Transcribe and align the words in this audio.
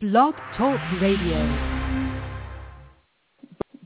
Blog 0.00 0.36
Talk 0.56 0.78
Radio. 1.02 1.42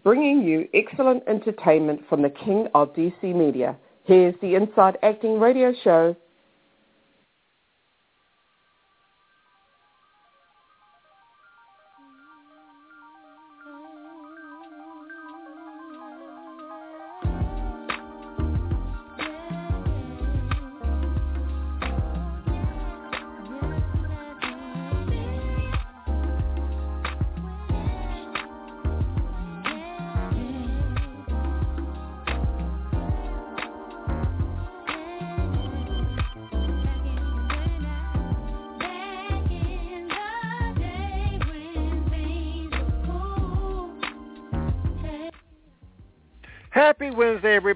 Bringing 0.05 0.42
you 0.42 0.69
excellent 0.74 1.23
entertainment 1.27 2.02
from 2.06 2.20
the 2.20 2.28
king 2.28 2.69
of 2.74 2.92
DC 2.92 3.35
media. 3.35 3.78
Here's 4.04 4.35
the 4.43 4.54
Inside 4.54 4.98
Acting 5.03 5.40
Radio 5.40 5.72
Show. 5.83 6.14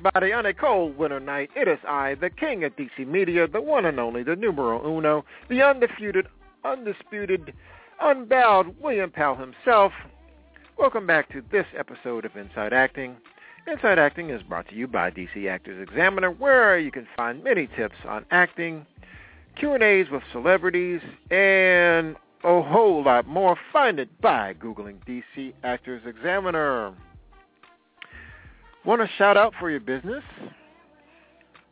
Everybody. 0.06 0.32
On 0.32 0.46
a 0.46 0.54
cold 0.54 0.96
winter 0.96 1.18
night, 1.18 1.50
it 1.56 1.66
is 1.66 1.78
I, 1.86 2.14
the 2.14 2.30
king 2.30 2.62
of 2.64 2.76
DC 2.76 3.06
Media, 3.06 3.48
the 3.48 3.60
one 3.60 3.86
and 3.86 3.98
only, 3.98 4.22
the 4.22 4.36
numero 4.36 4.80
uno, 4.86 5.24
the 5.48 5.62
undisputed, 5.62 6.28
undisputed, 6.64 7.52
unbowed 8.00 8.76
William 8.80 9.10
Powell 9.10 9.36
himself. 9.36 9.92
Welcome 10.78 11.06
back 11.06 11.30
to 11.32 11.42
this 11.50 11.66
episode 11.76 12.24
of 12.24 12.36
Inside 12.36 12.72
Acting. 12.72 13.16
Inside 13.66 13.98
Acting 13.98 14.30
is 14.30 14.42
brought 14.42 14.68
to 14.68 14.76
you 14.76 14.86
by 14.86 15.10
DC 15.10 15.48
Actors 15.48 15.82
Examiner, 15.82 16.30
where 16.30 16.78
you 16.78 16.92
can 16.92 17.08
find 17.16 17.42
many 17.42 17.66
tips 17.66 17.96
on 18.06 18.24
acting, 18.30 18.86
Q&As 19.58 20.08
with 20.10 20.22
celebrities, 20.30 21.00
and 21.30 22.14
a 22.44 22.62
whole 22.62 23.02
lot 23.02 23.26
more. 23.26 23.56
Find 23.72 23.98
it 23.98 24.20
by 24.20 24.54
Googling 24.54 24.98
DC 25.04 25.52
Actors 25.64 26.02
Examiner. 26.06 26.94
Want 28.86 29.02
a 29.02 29.08
shout 29.18 29.36
out 29.36 29.52
for 29.58 29.68
your 29.68 29.80
business? 29.80 30.22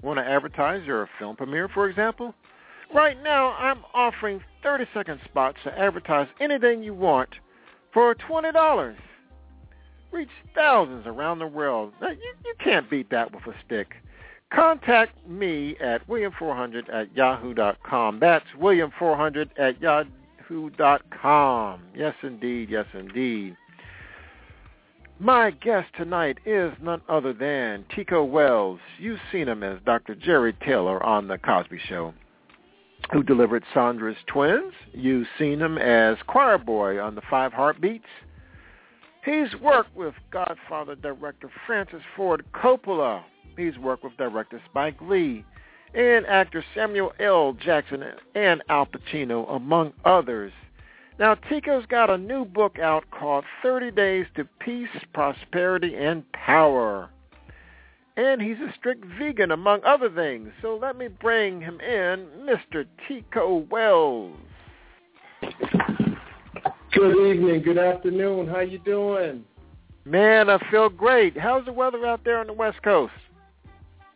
Want 0.02 0.18
to 0.18 0.24
advertise 0.24 0.84
your 0.84 1.08
film 1.18 1.36
premiere, 1.36 1.68
for 1.68 1.88
example? 1.88 2.34
Right 2.92 3.22
now, 3.22 3.52
I'm 3.52 3.84
offering 3.94 4.42
30-second 4.64 5.20
spots 5.24 5.58
to 5.62 5.78
advertise 5.78 6.26
anything 6.40 6.82
you 6.82 6.92
want 6.92 7.30
for 7.92 8.16
$20. 8.16 8.96
Reach 10.10 10.28
thousands 10.56 11.06
around 11.06 11.38
the 11.38 11.46
world. 11.46 11.92
Now, 12.00 12.10
you, 12.10 12.34
you 12.44 12.54
can't 12.62 12.90
beat 12.90 13.10
that 13.10 13.32
with 13.32 13.46
a 13.46 13.54
stick. 13.64 13.94
Contact 14.52 15.16
me 15.28 15.76
at 15.80 16.06
william400 16.08 16.92
at 16.92 17.14
yahoo.com. 17.16 18.18
That's 18.18 18.44
william400 18.60 19.50
at 19.56 19.80
yahoo.com. 19.80 20.12
Yes, 21.94 22.14
indeed. 22.22 22.70
Yes, 22.70 22.86
indeed. 22.92 23.56
My 25.20 25.52
guest 25.52 25.88
tonight 25.96 26.38
is 26.44 26.72
none 26.82 27.00
other 27.08 27.32
than 27.32 27.84
Tico 27.94 28.24
Wells. 28.24 28.80
You've 28.98 29.20
seen 29.30 29.46
him 29.48 29.62
as 29.62 29.78
Dr. 29.86 30.16
Jerry 30.16 30.52
Taylor 30.66 31.00
on 31.04 31.28
The 31.28 31.38
Cosby 31.38 31.78
Show, 31.88 32.12
who 33.12 33.22
delivered 33.22 33.62
Sandra's 33.72 34.16
Twins. 34.26 34.72
You've 34.92 35.28
seen 35.38 35.60
him 35.60 35.78
as 35.78 36.16
Choir 36.26 36.58
Boy 36.58 37.00
on 37.00 37.14
The 37.14 37.22
Five 37.30 37.52
Heartbeats. 37.52 38.08
He's 39.24 39.54
worked 39.62 39.94
with 39.96 40.14
Godfather 40.32 40.96
director 40.96 41.48
Francis 41.64 42.02
Ford 42.16 42.44
Coppola. 42.52 43.22
He's 43.56 43.78
worked 43.78 44.02
with 44.02 44.16
director 44.16 44.60
Spike 44.68 45.00
Lee 45.00 45.44
and 45.94 46.26
actor 46.26 46.64
Samuel 46.74 47.12
L. 47.20 47.52
Jackson 47.52 48.02
and 48.34 48.64
Al 48.68 48.86
Pacino, 48.86 49.48
among 49.54 49.92
others. 50.04 50.52
Now, 51.16 51.36
Tico's 51.36 51.86
got 51.86 52.10
a 52.10 52.18
new 52.18 52.44
book 52.44 52.78
out 52.80 53.04
called 53.12 53.44
30 53.62 53.92
Days 53.92 54.26
to 54.34 54.44
Peace, 54.58 54.88
Prosperity, 55.12 55.94
and 55.94 56.24
Power. 56.32 57.08
And 58.16 58.42
he's 58.42 58.56
a 58.58 58.72
strict 58.76 59.04
vegan, 59.18 59.52
among 59.52 59.84
other 59.84 60.10
things. 60.10 60.50
So 60.60 60.76
let 60.80 60.96
me 60.96 61.08
bring 61.08 61.60
him 61.60 61.80
in, 61.80 62.26
Mr. 62.44 62.84
Tico 63.06 63.64
Wells. 63.70 64.36
Good 66.92 67.16
evening, 67.16 67.62
good 67.62 67.78
afternoon. 67.78 68.48
How 68.48 68.60
you 68.60 68.78
doing? 68.78 69.44
Man, 70.04 70.50
I 70.50 70.58
feel 70.70 70.88
great. 70.88 71.38
How's 71.38 71.64
the 71.64 71.72
weather 71.72 72.04
out 72.06 72.24
there 72.24 72.38
on 72.38 72.46
the 72.46 72.52
West 72.52 72.82
Coast? 72.82 73.12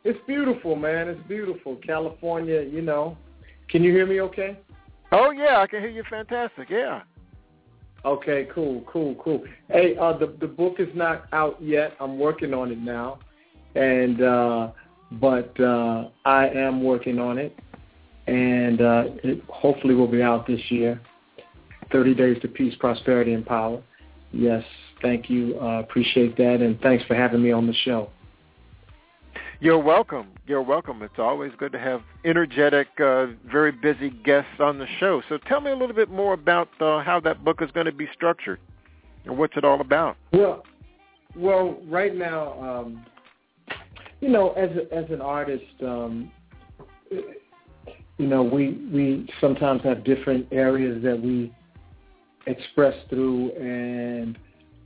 It's 0.04 0.18
beautiful, 0.26 0.76
man. 0.76 1.08
It's 1.08 1.26
beautiful. 1.28 1.76
California, 1.76 2.62
you 2.62 2.82
know. 2.82 3.16
Can 3.68 3.82
you 3.82 3.92
hear 3.92 4.06
me 4.06 4.20
okay? 4.20 4.58
Oh 5.12 5.30
yeah, 5.30 5.60
I 5.60 5.66
can 5.66 5.80
hear 5.80 5.90
you 5.90 6.04
fantastic. 6.08 6.68
Yeah. 6.70 7.02
Okay, 8.04 8.46
cool, 8.54 8.82
cool, 8.86 9.14
cool. 9.16 9.42
Hey, 9.68 9.96
uh, 9.96 10.16
the 10.16 10.34
the 10.40 10.46
book 10.46 10.76
is 10.78 10.88
not 10.94 11.26
out 11.32 11.60
yet. 11.60 11.94
I'm 12.00 12.18
working 12.18 12.54
on 12.54 12.70
it 12.70 12.78
now, 12.78 13.18
and 13.74 14.22
uh, 14.22 14.70
but 15.12 15.58
uh, 15.60 16.08
I 16.24 16.48
am 16.48 16.82
working 16.84 17.18
on 17.18 17.38
it, 17.38 17.58
and 18.26 18.80
uh, 18.80 19.04
it 19.24 19.42
hopefully 19.48 19.94
will 19.94 20.10
be 20.10 20.22
out 20.22 20.46
this 20.46 20.60
year. 20.70 21.00
Thirty 21.90 22.14
Days 22.14 22.40
to 22.42 22.48
Peace, 22.48 22.74
Prosperity, 22.78 23.32
and 23.32 23.44
Power. 23.44 23.82
Yes, 24.32 24.62
thank 25.00 25.30
you. 25.30 25.58
Uh, 25.60 25.80
appreciate 25.80 26.36
that, 26.36 26.60
and 26.60 26.78
thanks 26.80 27.04
for 27.06 27.14
having 27.14 27.42
me 27.42 27.50
on 27.50 27.66
the 27.66 27.74
show. 27.84 28.10
You're 29.60 29.78
welcome. 29.78 30.28
You're 30.46 30.62
welcome. 30.62 31.02
It's 31.02 31.18
always 31.18 31.50
good 31.58 31.72
to 31.72 31.80
have 31.80 32.02
energetic, 32.24 32.86
uh, 33.00 33.26
very 33.50 33.72
busy 33.72 34.10
guests 34.10 34.60
on 34.60 34.78
the 34.78 34.86
show. 35.00 35.20
So 35.28 35.36
tell 35.48 35.60
me 35.60 35.72
a 35.72 35.76
little 35.76 35.96
bit 35.96 36.10
more 36.10 36.32
about 36.32 36.68
uh, 36.80 37.02
how 37.02 37.18
that 37.24 37.44
book 37.44 37.60
is 37.60 37.68
going 37.72 37.86
to 37.86 37.92
be 37.92 38.08
structured, 38.14 38.60
and 39.24 39.36
what's 39.36 39.56
it 39.56 39.64
all 39.64 39.80
about. 39.80 40.16
Well, 40.32 40.62
well, 41.34 41.76
right 41.88 42.14
now, 42.14 42.52
um, 42.62 43.04
you 44.20 44.28
know, 44.28 44.52
as 44.52 44.70
a, 44.76 44.94
as 44.94 45.10
an 45.10 45.20
artist, 45.20 45.64
um, 45.82 46.30
you 47.10 48.26
know, 48.26 48.44
we 48.44 48.70
we 48.92 49.28
sometimes 49.40 49.82
have 49.82 50.04
different 50.04 50.46
areas 50.52 51.02
that 51.02 51.20
we 51.20 51.52
express 52.46 52.94
through, 53.10 53.50
and 53.52 54.38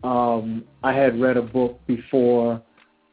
um, 0.02 0.64
I 0.82 0.94
had 0.94 1.20
read 1.20 1.36
a 1.36 1.42
book 1.42 1.78
before 1.86 2.62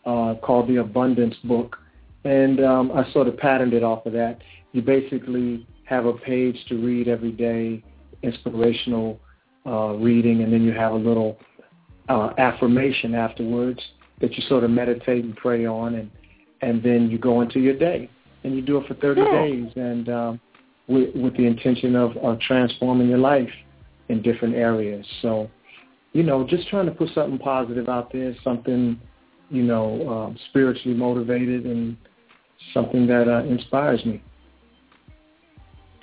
uh, 0.09 0.35
called 0.45 0.67
the 0.67 0.77
Abundance 0.77 1.35
Book, 1.43 1.77
and 2.23 2.63
um, 2.63 2.91
I 2.91 3.09
sort 3.13 3.27
of 3.27 3.37
patterned 3.37 3.73
it 3.73 3.83
off 3.83 4.05
of 4.05 4.13
that. 4.13 4.39
You 4.71 4.81
basically 4.81 5.67
have 5.85 6.05
a 6.05 6.13
page 6.13 6.57
to 6.69 6.75
read 6.83 7.07
every 7.07 7.31
day, 7.31 7.83
inspirational 8.23 9.19
uh, 9.65 9.93
reading, 10.07 10.41
and 10.43 10.51
then 10.51 10.63
you 10.63 10.73
have 10.73 10.93
a 10.93 11.01
little 11.09 11.37
uh, 12.07 12.31
affirmation 12.37 13.13
afterwards 13.13 13.79
that 14.21 14.33
you 14.35 14.43
sort 14.47 14.63
of 14.63 14.71
meditate 14.71 15.23
and 15.23 15.35
pray 15.35 15.65
on, 15.65 15.95
and 15.95 16.09
and 16.61 16.83
then 16.83 17.09
you 17.09 17.17
go 17.17 17.41
into 17.41 17.59
your 17.59 17.77
day, 17.77 18.09
and 18.43 18.55
you 18.55 18.61
do 18.61 18.77
it 18.77 18.87
for 18.87 18.95
30 18.95 19.21
Oh. 19.21 19.31
days, 19.31 19.71
and 19.75 20.09
um, 20.09 20.41
with, 20.87 21.15
with 21.15 21.37
the 21.37 21.45
intention 21.45 21.95
of, 21.95 22.17
of 22.17 22.39
transforming 22.41 23.07
your 23.07 23.19
life 23.19 23.49
in 24.09 24.21
different 24.21 24.55
areas. 24.55 25.05
So, 25.21 25.49
you 26.13 26.23
know, 26.23 26.45
just 26.45 26.67
trying 26.67 26.87
to 26.87 26.91
put 26.91 27.09
something 27.13 27.37
positive 27.39 27.87
out 27.87 28.11
there, 28.11 28.35
something 28.43 28.99
you 29.49 29.63
know, 29.63 30.07
um, 30.07 30.37
spiritually 30.49 30.95
motivated 30.95 31.65
and 31.65 31.97
something 32.73 33.07
that 33.07 33.27
uh, 33.27 33.43
inspires 33.43 34.03
me. 34.05 34.21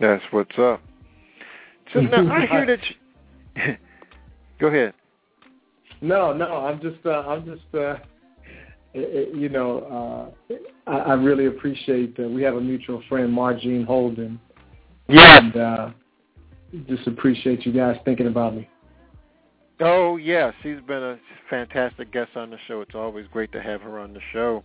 That's 0.01 0.23
what's 0.31 0.59
up. 0.59 0.83
So 1.93 2.01
now 2.01 2.33
I 2.35 2.47
hear 2.47 2.67
that. 2.67 2.79
You... 3.57 3.77
Go 4.61 4.67
ahead. 4.69 4.95
No, 6.01 6.33
no, 6.33 6.67
I'm 6.67 6.81
just, 6.81 7.05
uh, 7.07 7.21
I'm 7.21 7.45
just, 7.45 7.75
uh, 7.75 7.97
it, 8.95 9.29
it, 9.29 9.35
you 9.35 9.49
know, 9.49 10.33
uh, 10.51 10.91
I, 10.91 10.99
I 10.99 11.13
really 11.15 11.47
appreciate 11.47 12.17
that 12.17 12.29
we 12.29 12.43
have 12.43 12.55
a 12.55 12.61
mutual 12.61 13.03
friend, 13.09 13.33
Margene 13.33 13.85
Holden, 13.87 14.39
Yeah. 15.09 15.39
and 15.39 15.57
uh, 15.57 15.91
just 16.87 17.07
appreciate 17.07 17.65
you 17.65 17.73
guys 17.73 17.97
thinking 18.05 18.27
about 18.27 18.55
me. 18.55 18.69
Oh 19.81 20.17
yes, 20.17 20.55
she's 20.63 20.81
been 20.87 21.03
a 21.03 21.19
fantastic 21.51 22.13
guest 22.13 22.31
on 22.37 22.51
the 22.51 22.57
show. 22.67 22.81
It's 22.81 22.95
always 22.95 23.27
great 23.31 23.53
to 23.53 23.63
have 23.63 23.83
her 23.83 23.99
on 23.99 24.15
the 24.15 24.21
show. 24.33 24.65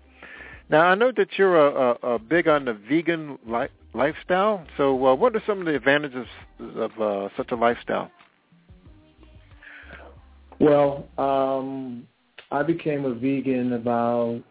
Now 0.69 0.85
I 0.85 0.95
know 0.95 1.11
that 1.17 1.27
you're 1.37 1.57
a, 1.57 1.97
a, 2.01 2.13
a 2.13 2.19
big 2.19 2.47
on 2.47 2.65
the 2.65 2.73
vegan 2.73 3.37
li- 3.45 3.67
lifestyle. 3.93 4.65
So 4.77 5.05
uh, 5.05 5.15
what 5.15 5.35
are 5.35 5.43
some 5.45 5.59
of 5.59 5.65
the 5.65 5.75
advantages 5.75 6.27
of 6.59 6.91
uh, 6.99 7.27
such 7.35 7.51
a 7.51 7.55
lifestyle? 7.55 8.09
Well, 10.59 11.07
um, 11.17 12.07
I 12.51 12.63
became 12.63 13.03
a 13.03 13.13
vegan 13.13 13.73
about 13.73 14.41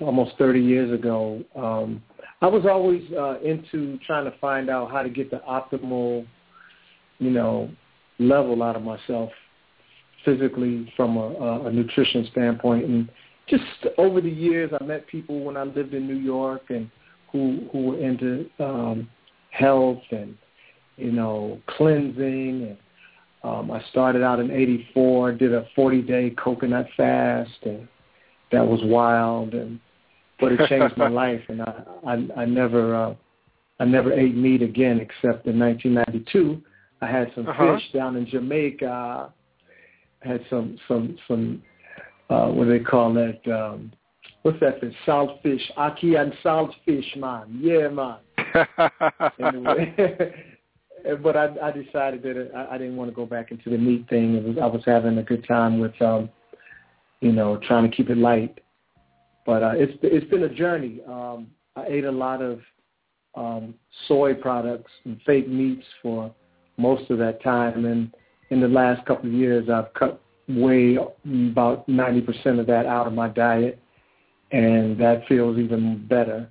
almost 0.00 0.38
30 0.38 0.60
years 0.60 0.92
ago. 0.98 1.44
Um, 1.54 2.02
I 2.40 2.46
was 2.46 2.64
always 2.64 3.02
uh, 3.12 3.38
into 3.40 3.98
trying 4.06 4.24
to 4.24 4.38
find 4.38 4.70
out 4.70 4.90
how 4.90 5.02
to 5.02 5.10
get 5.10 5.30
the 5.30 5.42
optimal, 5.46 6.26
you 7.18 7.30
know, 7.30 7.68
level 8.18 8.62
out 8.62 8.76
of 8.76 8.82
myself 8.82 9.30
physically 10.24 10.92
from 10.96 11.16
a, 11.16 11.66
a 11.66 11.72
nutrition 11.72 12.28
standpoint. 12.32 12.84
And 12.84 13.08
just 13.48 13.64
over 13.98 14.20
the 14.20 14.30
years, 14.30 14.70
I 14.80 14.84
met 14.84 15.06
people 15.06 15.40
when 15.44 15.56
I 15.56 15.64
lived 15.64 15.94
in 15.94 16.06
New 16.06 16.16
York 16.18 16.62
and 16.70 16.90
who 17.32 17.68
who 17.72 17.86
were 17.86 17.98
into 17.98 18.48
um, 18.58 19.08
health 19.50 20.02
and 20.10 20.36
you 20.96 21.12
know 21.12 21.60
cleansing. 21.66 22.68
And 22.68 22.76
um, 23.42 23.70
I 23.70 23.82
started 23.90 24.22
out 24.22 24.40
in 24.40 24.50
'84, 24.50 25.32
did 25.32 25.52
a 25.54 25.66
40-day 25.76 26.34
coconut 26.42 26.86
fast, 26.96 27.50
and 27.62 27.88
that 28.52 28.66
was 28.66 28.80
wild. 28.84 29.54
And 29.54 29.80
but 30.38 30.52
it 30.52 30.68
changed 30.68 30.96
my 30.96 31.08
life, 31.24 31.42
and 31.48 31.62
I 31.62 31.82
I, 32.06 32.42
I 32.42 32.44
never 32.44 32.94
uh, 32.94 33.14
I 33.78 33.84
never 33.84 34.12
ate 34.12 34.36
meat 34.36 34.62
again 34.62 35.00
except 35.00 35.46
in 35.46 35.58
1992. 35.58 36.62
I 37.02 37.06
had 37.06 37.32
some 37.34 37.48
Uh-huh. 37.48 37.76
fish 37.76 37.92
down 37.92 38.16
in 38.16 38.26
Jamaica. 38.26 39.32
Had 40.22 40.44
some 40.50 40.78
some 40.86 41.16
some 41.26 41.62
uh, 42.28 42.48
what 42.48 42.64
do 42.64 42.78
they 42.78 42.84
call 42.84 43.12
that? 43.14 43.40
Um, 43.52 43.92
what's 44.42 44.60
that 44.60 44.80
fish? 44.80 44.94
Salt 45.04 45.40
fish, 45.42 45.62
ackee 45.76 46.20
and 46.20 46.32
salt 46.42 46.74
fish, 46.84 47.16
man. 47.16 47.58
Yeah, 47.60 47.88
man. 47.88 48.18
Anyway, 49.38 50.34
but 51.22 51.36
I, 51.36 51.48
I 51.62 51.70
decided 51.70 52.22
that 52.22 52.50
I, 52.54 52.74
I 52.74 52.78
didn't 52.78 52.96
want 52.96 53.10
to 53.10 53.14
go 53.14 53.26
back 53.26 53.50
into 53.50 53.70
the 53.70 53.78
meat 53.78 54.08
thing. 54.08 54.34
It 54.34 54.44
was 54.44 54.56
I 54.60 54.66
was 54.66 54.82
having 54.84 55.18
a 55.18 55.22
good 55.22 55.46
time 55.46 55.78
with, 55.78 56.00
um, 56.02 56.28
you 57.20 57.32
know, 57.32 57.58
trying 57.66 57.88
to 57.88 57.96
keep 57.96 58.10
it 58.10 58.18
light. 58.18 58.60
But 59.46 59.62
uh, 59.62 59.72
it's 59.74 59.92
it's 60.02 60.28
been 60.30 60.44
a 60.44 60.54
journey. 60.54 61.00
Um, 61.06 61.48
I 61.76 61.86
ate 61.86 62.04
a 62.04 62.10
lot 62.10 62.42
of 62.42 62.60
um, 63.34 63.74
soy 64.08 64.34
products 64.34 64.90
and 65.04 65.20
fake 65.24 65.48
meats 65.48 65.86
for 66.02 66.34
most 66.76 67.10
of 67.10 67.18
that 67.18 67.42
time, 67.42 67.84
and 67.84 68.12
in 68.50 68.60
the 68.60 68.68
last 68.68 69.04
couple 69.06 69.28
of 69.28 69.34
years, 69.34 69.68
I've 69.68 69.92
cut 69.94 70.20
way 70.48 70.98
about 71.24 71.88
ninety 71.88 72.20
percent 72.20 72.58
of 72.58 72.66
that 72.66 72.86
out 72.86 73.06
of 73.06 73.12
my 73.12 73.28
diet, 73.28 73.80
and 74.50 74.98
that 75.00 75.26
feels 75.28 75.58
even 75.58 76.06
better. 76.06 76.50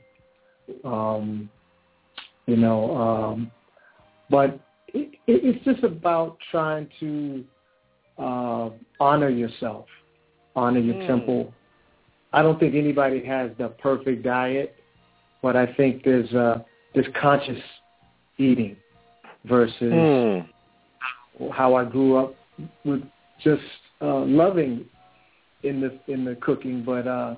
Um, 0.83 1.49
you 2.45 2.55
know, 2.55 2.95
um, 2.95 3.51
but 4.29 4.59
it, 4.87 5.13
it, 5.27 5.55
it's 5.55 5.65
just 5.65 5.83
about 5.83 6.37
trying 6.51 6.87
to 6.99 7.43
uh, 8.17 8.69
honor 8.99 9.29
yourself, 9.29 9.85
honor 10.55 10.79
your 10.79 10.95
Mm. 10.95 11.07
temple. 11.07 11.53
I 12.31 12.41
don't 12.43 12.59
think 12.59 12.75
anybody 12.75 13.23
has 13.25 13.51
the 13.57 13.69
perfect 13.69 14.23
diet, 14.23 14.75
but 15.41 15.55
I 15.55 15.65
think 15.73 16.03
there's 16.03 16.31
uh, 16.33 16.61
there's 16.93 17.07
conscious 17.19 17.61
eating 18.37 18.77
versus 19.45 19.91
Hmm. 19.91 20.39
How 21.53 21.75
I 21.75 21.85
grew 21.85 22.17
up 22.17 22.35
with 22.83 23.03
just 23.41 23.61
uh, 24.01 24.19
loving 24.19 24.85
in 25.63 25.81
the 25.81 25.99
in 26.11 26.25
the 26.25 26.35
cooking, 26.35 26.83
but 26.85 27.07
uh, 27.07 27.35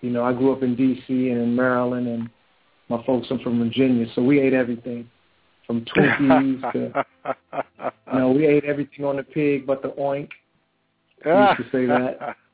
you 0.00 0.10
know 0.10 0.24
I 0.24 0.32
grew 0.32 0.52
up 0.52 0.62
in 0.62 0.74
D.C. 0.76 1.30
and 1.30 1.40
in 1.40 1.54
Maryland, 1.56 2.06
and 2.08 2.28
my 2.88 3.04
folks 3.04 3.28
are 3.30 3.38
from 3.40 3.58
Virginia, 3.58 4.06
so 4.14 4.22
we 4.22 4.40
ate 4.40 4.52
everything 4.52 5.08
from 5.66 5.84
Twinkies 5.84 6.72
to 6.72 7.04
you 8.12 8.18
know 8.18 8.30
we 8.30 8.46
ate 8.46 8.64
everything 8.64 9.04
on 9.04 9.16
the 9.16 9.22
pig 9.22 9.66
but 9.66 9.82
the 9.82 9.88
oink. 9.90 10.28
We 11.24 11.32
used 11.32 11.70
to 11.70 11.76
say 11.76 11.86
that. 11.86 12.36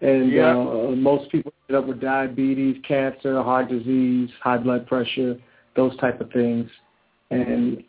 And 0.00 0.30
Yeah. 0.32 0.50
uh, 0.54 0.90
most 0.96 1.30
people 1.30 1.52
end 1.68 1.78
up 1.78 1.86
with 1.86 1.98
diabetes, 2.00 2.76
cancer, 2.86 3.42
heart 3.42 3.70
disease, 3.70 4.28
high 4.42 4.58
blood 4.58 4.86
pressure, 4.86 5.38
those 5.76 5.96
type 5.96 6.20
of 6.20 6.30
things. 6.30 6.70
And 7.30 7.82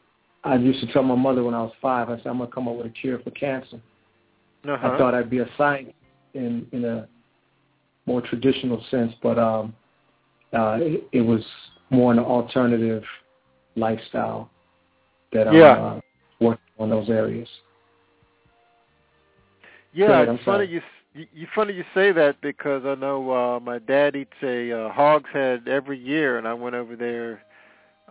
I 0.46 0.56
used 0.56 0.80
to 0.86 0.94
tell 0.94 1.04
my 1.04 1.16
mother 1.16 1.44
when 1.44 1.56
I 1.56 1.62
was 1.64 1.74
five, 1.82 2.10
I 2.10 2.18
said, 2.18 2.28
I'm 2.28 2.38
going 2.38 2.50
to 2.50 2.56
come 2.56 2.68
up 2.68 2.76
with 2.76 2.86
a 2.86 2.90
cure 2.90 3.20
for 3.20 3.32
cancer. 3.32 3.80
Uh-huh. 4.68 4.88
I 4.88 4.98
thought 4.98 5.16
I'd 5.16 5.30
be 5.30 5.40
a 5.40 5.50
scientist 5.58 5.96
in, 6.36 6.68
in 6.72 6.86
a 6.86 7.08
more 8.06 8.22
traditional 8.22 8.84
sense, 8.92 9.14
but 9.24 9.40
um, 9.40 9.76
uh, 10.54 10.78
it, 10.80 11.04
it 11.12 11.22
was 11.22 11.44
more 11.90 12.12
an 12.12 12.20
alternative 12.20 13.04
lifestyle 13.76 14.50
that 15.34 15.48
I'm 15.48 15.56
Yeah. 15.56 15.72
uh, 15.74 16.00
working 16.40 16.64
on 16.80 16.90
those 16.90 17.10
areas. 17.10 17.50
Yeah, 19.94 20.12
ahead, 20.12 20.30
it's 20.30 20.44
funny 20.44 20.66
sorry. 20.66 20.70
you 20.70 20.82
you 21.14 21.28
you 21.34 21.48
funny 21.56 21.74
you 21.74 21.86
say 21.94 22.12
that 22.12 22.42
because 22.42 22.84
I 22.86 22.96
know 22.96 23.32
uh 23.32 23.60
my 23.62 23.80
dad 23.80 24.18
eats 24.18 24.34
a 24.44 24.72
uh, 24.74 24.92
hog's 24.92 25.30
head 25.32 25.70
every 25.70 25.98
year, 25.98 26.38
and 26.38 26.46
I 26.46 26.54
went 26.54 26.76
over 26.76 26.98
there. 26.98 27.45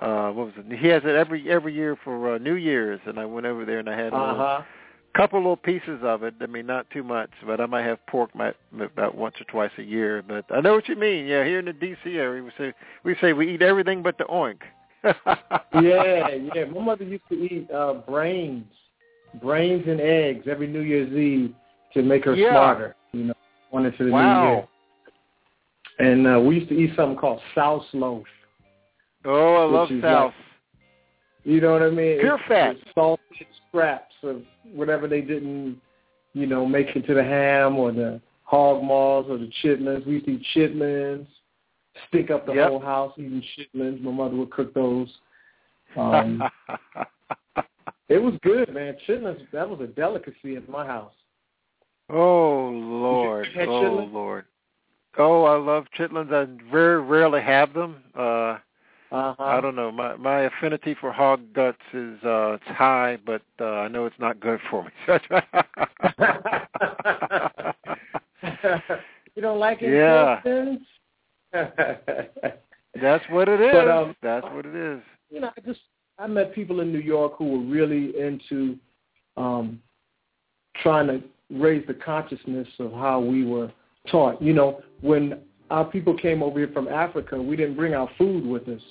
Uh, 0.00 0.30
what 0.30 0.46
was 0.46 0.54
it? 0.56 0.78
He 0.78 0.88
has 0.88 1.02
it 1.04 1.14
every 1.14 1.48
every 1.50 1.72
year 1.72 1.96
for 2.02 2.34
uh, 2.34 2.38
New 2.38 2.54
Year's, 2.54 3.00
and 3.06 3.18
I 3.18 3.24
went 3.24 3.46
over 3.46 3.64
there 3.64 3.78
and 3.78 3.88
I 3.88 3.96
had 3.96 4.12
a 4.12 4.16
Uh-huh. 4.16 4.62
couple 5.16 5.38
little 5.38 5.56
pieces 5.56 6.00
of 6.02 6.24
it. 6.24 6.34
I 6.40 6.46
mean, 6.46 6.66
not 6.66 6.90
too 6.90 7.04
much, 7.04 7.30
but 7.46 7.60
I 7.60 7.66
might 7.66 7.84
have 7.84 8.04
pork 8.06 8.34
my, 8.34 8.52
about 8.80 9.14
once 9.14 9.36
or 9.40 9.44
twice 9.44 9.70
a 9.78 9.82
year. 9.82 10.20
But 10.26 10.46
I 10.50 10.60
know 10.60 10.74
what 10.74 10.88
you 10.88 10.96
mean. 10.96 11.26
Yeah, 11.26 11.44
here 11.44 11.60
in 11.60 11.66
the 11.66 11.72
D.C. 11.72 12.16
area, 12.16 12.42
we 12.42 12.50
say 12.58 12.72
we 13.04 13.14
say 13.20 13.32
we 13.32 13.54
eat 13.54 13.62
everything 13.62 14.02
but 14.02 14.18
the 14.18 14.24
oink. 14.24 14.62
yeah, 15.04 16.28
yeah. 16.54 16.64
My 16.64 16.80
mother 16.80 17.04
used 17.04 17.28
to 17.28 17.34
eat 17.36 17.70
uh 17.70 17.94
brains, 18.08 18.66
brains 19.34 19.84
and 19.86 20.00
eggs 20.00 20.46
every 20.50 20.66
New 20.66 20.80
Year's 20.80 21.12
Eve 21.12 21.54
to 21.92 22.02
make 22.02 22.24
her 22.24 22.34
Yeah. 22.34 22.50
smarter. 22.50 22.96
You 23.12 23.24
know, 23.26 23.34
going 23.70 23.84
into 23.84 23.98
the 23.98 24.04
new 24.04 24.12
Wow. 24.12 24.42
year. 24.42 24.68
And 26.00 26.26
uh, 26.26 26.40
we 26.40 26.56
used 26.56 26.68
to 26.70 26.74
eat 26.76 26.90
something 26.96 27.16
called 27.16 27.40
souse 27.54 27.84
loaf. 27.92 28.26
Oh, 29.24 29.54
I 29.54 29.64
love 29.64 29.88
souse. 30.00 30.34
You 31.44 31.60
know 31.60 31.72
what 31.72 31.82
I 31.82 31.90
mean? 31.90 32.20
Pure 32.20 32.34
It's- 32.36 32.48
fat. 32.48 32.76
it's 32.76 32.94
salted 32.94 33.46
scraps 33.68 34.14
of 34.22 34.42
whatever 34.72 35.06
they 35.06 35.20
didn't, 35.20 35.80
you 36.32 36.46
know, 36.46 36.64
make 36.66 36.94
into 36.96 37.14
the 37.14 37.22
ham 37.22 37.76
or 37.76 37.92
the 37.92 38.20
hog 38.44 38.82
maws 38.82 39.26
or 39.28 39.38
the 39.38 39.48
chitlins. 39.62 40.06
We 40.06 40.14
used 40.14 40.26
to 40.26 40.32
eat 40.32 40.46
chitlins, 40.54 41.26
stick 42.08 42.30
up 42.30 42.46
the 42.46 42.54
Yep. 42.54 42.68
whole 42.68 42.80
house 42.80 43.12
eating 43.18 43.42
chitlins. 43.42 44.00
My 44.00 44.10
mother 44.10 44.36
would 44.36 44.50
cook 44.50 44.72
those. 44.74 45.18
Um, 45.96 46.42
it 48.08 48.18
was 48.22 48.34
good, 48.42 48.72
man. 48.72 48.96
Chitlins, 49.06 49.48
that 49.52 49.68
was 49.68 49.80
a 49.80 49.86
delicacy 49.86 50.56
in 50.56 50.64
my 50.68 50.86
house. 50.86 51.14
oh 52.10 52.68
Lord, 52.70 53.48
oh? 53.56 54.08
Lord. 54.12 54.44
Oh, 55.16 55.44
I 55.44 55.56
love 55.56 55.86
chitlins. 55.96 56.32
I 56.32 56.46
very 56.70 57.00
rarely 57.00 57.40
have 57.42 57.72
them. 57.72 58.02
Uh 58.14 58.58
Uh-huh. 59.14 59.44
I 59.44 59.60
don't 59.60 59.76
know. 59.76 59.92
My 59.92 60.16
my 60.16 60.40
affinity 60.40 60.96
for 61.00 61.12
hog 61.12 61.40
guts 61.52 61.78
is 61.92 62.18
uh 62.24 62.54
it's 62.54 62.64
high, 62.66 63.16
but 63.24 63.42
uh 63.60 63.64
I 63.64 63.86
know 63.86 64.06
it's 64.06 64.18
not 64.18 64.40
good 64.40 64.58
for 64.68 64.82
me. 64.82 64.90
you 69.36 69.42
don't 69.42 69.60
like 69.60 69.78
it? 69.82 69.94
Yeah. 69.94 70.40
That's 73.00 73.24
what 73.30 73.48
it 73.48 73.60
is. 73.60 73.72
But, 73.72 73.88
um, 73.88 74.16
That's 74.20 74.46
what 74.46 74.66
it 74.66 74.74
is. 74.74 75.00
you 75.30 75.38
know, 75.38 75.50
I 75.56 75.60
just 75.60 75.80
I 76.18 76.26
met 76.26 76.52
people 76.52 76.80
in 76.80 76.92
New 76.92 76.98
York 76.98 77.34
who 77.38 77.52
were 77.52 77.64
really 77.72 78.18
into 78.18 78.76
um, 79.36 79.80
trying 80.82 81.06
to 81.06 81.22
raise 81.50 81.86
the 81.86 81.94
consciousness 81.94 82.66
of 82.80 82.90
how 82.90 83.20
we 83.20 83.44
were 83.46 83.70
taught. 84.10 84.42
You 84.42 84.54
know, 84.54 84.82
when 85.02 85.38
our 85.70 85.84
people 85.84 86.16
came 86.16 86.42
over 86.42 86.58
here 86.58 86.70
from 86.72 86.88
Africa, 86.88 87.40
we 87.40 87.54
didn't 87.54 87.76
bring 87.76 87.94
our 87.94 88.10
food 88.18 88.44
with 88.44 88.66
us. 88.68 88.82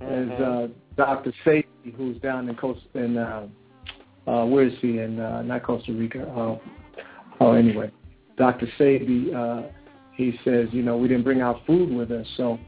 As 0.00 0.28
uh, 0.40 0.68
Dr. 0.96 1.32
Sebi, 1.44 1.94
who's 1.96 2.16
down 2.18 2.48
in 2.48 2.56
Costa, 2.56 2.82
in 2.94 3.18
uh, 3.18 3.46
uh, 4.26 4.46
where 4.46 4.66
is 4.66 4.72
he 4.80 4.98
in 4.98 5.20
uh, 5.20 5.42
not 5.42 5.62
Costa 5.62 5.92
Rica? 5.92 6.22
Uh, 6.22 6.58
oh, 7.40 7.52
anyway, 7.52 7.90
Dr. 8.36 8.66
Sebi, 8.78 9.34
uh, 9.34 9.68
he 10.14 10.38
says, 10.44 10.68
you 10.72 10.82
know, 10.82 10.96
we 10.96 11.08
didn't 11.08 11.24
bring 11.24 11.42
our 11.42 11.60
food 11.66 11.92
with 11.92 12.10
us, 12.10 12.26
so 12.36 12.58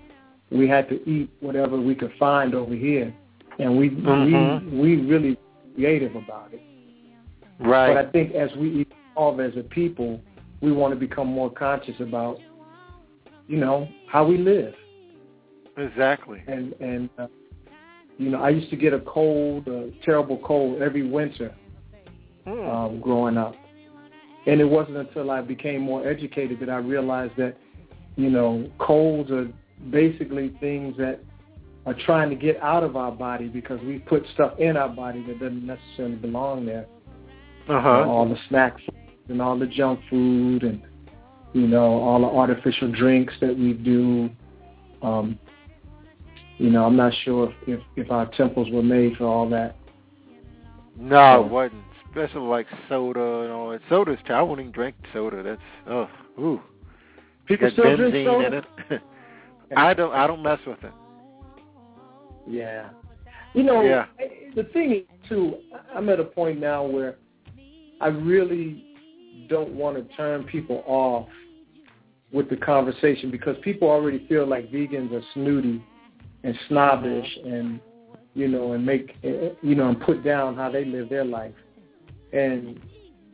we 0.51 0.69
had 0.69 0.89
to 0.89 1.09
eat 1.09 1.31
whatever 1.41 1.81
we 1.81 1.95
could 1.95 2.13
find 2.19 2.55
over 2.55 2.75
here, 2.75 3.13
and 3.59 3.79
we 3.79 3.91
Mhm. 3.91 4.73
we 4.73 4.97
we 4.97 5.07
really 5.07 5.37
creative 5.75 6.15
about 6.17 6.53
it. 6.53 6.63
Right. 7.59 7.95
But 7.95 8.07
I 8.07 8.11
think 8.11 8.35
as 8.35 8.55
we 8.57 8.87
evolve 9.15 9.41
as 9.41 9.57
a 9.57 9.63
people, 9.63 10.21
we 10.61 10.73
want 10.73 10.93
to 10.93 11.01
become 11.01 11.29
more 11.29 11.51
conscious 11.51 11.99
about, 12.01 12.39
you 13.49 13.59
know, 13.59 13.89
how 14.07 14.25
we 14.25 14.37
live. 14.37 14.75
Exactly. 15.77 16.43
And 16.47 16.75
and 16.81 17.11
uh, 17.19 17.27
you 18.19 18.31
know, 18.31 18.43
I 18.43 18.51
used 18.51 18.71
to 18.71 18.77
get 18.77 18.93
a 18.93 19.01
cold, 19.01 19.67
a 19.69 19.91
terrible 20.05 20.39
cold 20.39 20.83
every 20.83 21.03
winter 21.07 21.55
Hmm. 22.45 22.69
um, 22.69 23.01
growing 23.01 23.37
up, 23.37 23.55
and 24.47 24.61
it 24.61 24.65
wasn't 24.65 24.97
until 24.97 25.31
I 25.31 25.43
became 25.43 25.81
more 25.81 26.09
educated 26.09 26.59
that 26.59 26.69
I 26.69 26.79
realized 26.79 27.37
that, 27.37 27.57
you 28.17 28.31
know, 28.31 28.69
colds 28.79 29.31
are 29.31 29.49
basically 29.91 30.49
things 30.59 30.97
that 30.97 31.21
are 31.87 31.95
trying 32.05 32.31
to 32.31 32.37
get 32.37 32.61
out 32.61 32.83
of 32.83 32.97
our 32.97 33.13
body 33.13 33.47
because 33.47 33.81
we 33.83 34.01
put 34.01 34.25
stuff 34.35 34.59
in 34.59 34.77
our 34.77 34.89
body 34.89 35.25
that 35.27 35.39
doesn't 35.39 35.65
necessarily 35.65 36.17
belong 36.17 36.67
there. 36.67 36.87
uh 37.69 37.73
You 37.73 37.81
know, 37.81 38.11
all 38.11 38.29
the 38.29 38.39
snacks 38.49 38.83
and 39.29 39.41
all 39.41 39.57
the 39.57 39.67
junk 39.67 40.01
food 40.11 40.65
and 40.65 40.83
you 41.53 41.69
know 41.69 42.01
all 42.01 42.21
the 42.21 42.27
artificial 42.27 42.91
drinks 42.91 43.35
that 43.41 43.57
we 43.57 43.73
do. 43.73 44.31
Um, 45.03 45.39
you 46.59 46.71
know, 46.71 46.85
I'm 46.85 46.97
not 46.97 47.13
sure 47.25 47.51
if, 47.67 47.69
if 47.69 47.81
if 47.97 48.11
our 48.11 48.27
temples 48.33 48.69
were 48.71 48.83
made 48.83 49.17
for 49.17 49.25
all 49.25 49.49
that. 49.51 49.77
No, 50.99 51.45
it 51.45 51.51
wasn't. 51.51 51.83
Especially 52.09 52.43
like 52.43 52.67
soda 52.89 53.41
and 53.43 53.53
all 53.53 53.71
that. 53.71 53.81
Soda's. 53.89 54.19
I 54.29 54.43
won't 54.43 54.61
even 54.61 54.73
drink 54.73 54.97
soda. 55.13 55.43
That's 55.43 55.61
oh, 55.89 56.09
ooh. 56.39 56.61
People 57.47 57.71
still 57.73 57.85
benzene 57.85 58.11
drink 58.11 58.29
soda. 58.29 58.47
in 58.47 58.55
it. 58.55 59.03
I 59.77 59.95
don't. 59.95 60.13
I 60.13 60.27
don't 60.27 60.43
mess 60.43 60.59
with 60.67 60.83
it. 60.85 60.93
Yeah. 62.47 62.91
You 63.55 63.63
know, 63.63 63.83
Yeah. 63.83 64.07
the 64.55 64.65
thing 64.65 64.93
is, 64.93 65.29
too, 65.29 65.57
I'm 65.95 66.09
at 66.09 66.19
a 66.21 66.25
point 66.25 66.59
now 66.59 66.85
where 66.85 67.17
I 68.01 68.09
really 68.09 68.85
don't 69.49 69.71
want 69.71 69.97
to 69.97 70.17
turn 70.17 70.45
people 70.45 70.83
off 70.87 71.29
with 72.33 72.49
the 72.49 72.57
conversation 72.57 73.31
because 73.31 73.57
people 73.63 73.89
already 73.89 74.27
feel 74.27 74.47
like 74.47 74.71
vegans 74.73 75.13
are 75.13 75.23
snooty 75.35 75.85
and 76.45 76.59
snobbish 76.69 77.39
and, 77.45 77.81
you 78.35 78.49
know, 78.49 78.73
and 78.73 78.85
make, 78.85 79.15
you 79.23 79.75
know, 79.75 79.89
and 79.89 80.01
put 80.01 80.25
down 80.25 80.57
how 80.57 80.71
they 80.71 80.85
live 80.85 81.09
their 81.09 81.25
life. 81.25 81.55
And 82.33 82.81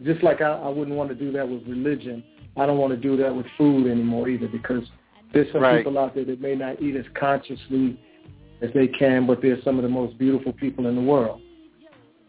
just 0.04 0.22
like 0.22 0.40
I, 0.40 0.52
I 0.52 0.68
wouldn't 0.68 0.96
want 0.96 1.08
to 1.10 1.14
do 1.14 1.32
that 1.32 1.48
with 1.48 1.66
religion, 1.66 2.22
I 2.56 2.66
don't 2.66 2.78
want 2.78 2.92
to 2.92 2.96
do 2.96 3.16
that 3.16 3.34
with 3.34 3.46
food 3.56 3.90
anymore 3.90 4.28
either 4.28 4.48
because 4.48 4.82
there's 5.32 5.50
some 5.52 5.62
Right. 5.62 5.78
people 5.78 5.98
out 5.98 6.14
there 6.14 6.24
that 6.24 6.40
may 6.40 6.54
not 6.54 6.82
eat 6.82 6.96
as 6.96 7.04
consciously 7.14 7.98
as 8.60 8.70
they 8.74 8.88
can, 8.88 9.26
but 9.26 9.40
they're 9.40 9.60
some 9.62 9.76
of 9.76 9.82
the 9.82 9.88
most 9.88 10.18
beautiful 10.18 10.52
people 10.52 10.86
in 10.86 10.96
the 10.96 11.02
world. 11.02 11.40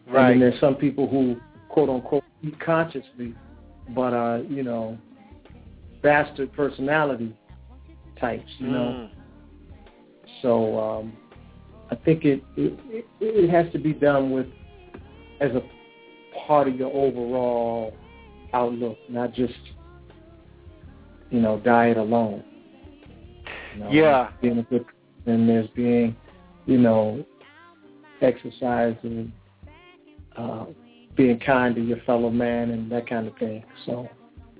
And 0.06 0.14
Right. 0.14 0.28
then 0.30 0.40
there's 0.40 0.60
some 0.60 0.76
people 0.76 1.08
who, 1.08 1.36
quote 1.68 1.88
unquote, 1.88 2.24
eat 2.42 2.58
consciously, 2.60 3.34
but 3.94 4.12
are, 4.12 4.38
you 4.38 4.62
know, 4.62 4.96
bastard 6.02 6.52
personality 6.52 7.34
types, 8.18 8.50
you 8.58 8.68
know. 8.68 8.96
Mm. 8.96 9.19
So 10.42 10.78
um, 10.78 11.12
I 11.90 11.94
think 11.96 12.24
it, 12.24 12.42
it 12.56 12.78
it 12.88 13.06
it 13.20 13.50
has 13.50 13.70
to 13.72 13.78
be 13.78 13.92
done 13.92 14.30
with 14.30 14.46
as 15.40 15.50
a 15.52 15.62
part 16.46 16.68
of 16.68 16.76
your 16.76 16.92
overall 16.92 17.94
outlook, 18.52 18.98
not 19.08 19.32
just 19.34 19.54
you 21.30 21.40
know 21.40 21.60
diet 21.60 21.96
alone. 21.96 22.44
You 23.74 23.80
know, 23.80 23.90
Yeah. 23.90 24.30
being 24.40 24.58
a 24.58 24.62
good 24.64 24.84
and 25.26 25.48
there's 25.48 25.68
being 25.70 26.16
you 26.66 26.78
know 26.78 27.24
exercise 28.20 28.96
and 29.02 29.32
uh, 30.36 30.66
being 31.16 31.38
kind 31.40 31.74
to 31.74 31.80
your 31.80 31.98
fellow 32.06 32.30
man 32.30 32.70
and 32.70 32.90
that 32.92 33.08
kind 33.08 33.26
of 33.26 33.36
thing. 33.36 33.64
So 33.86 34.08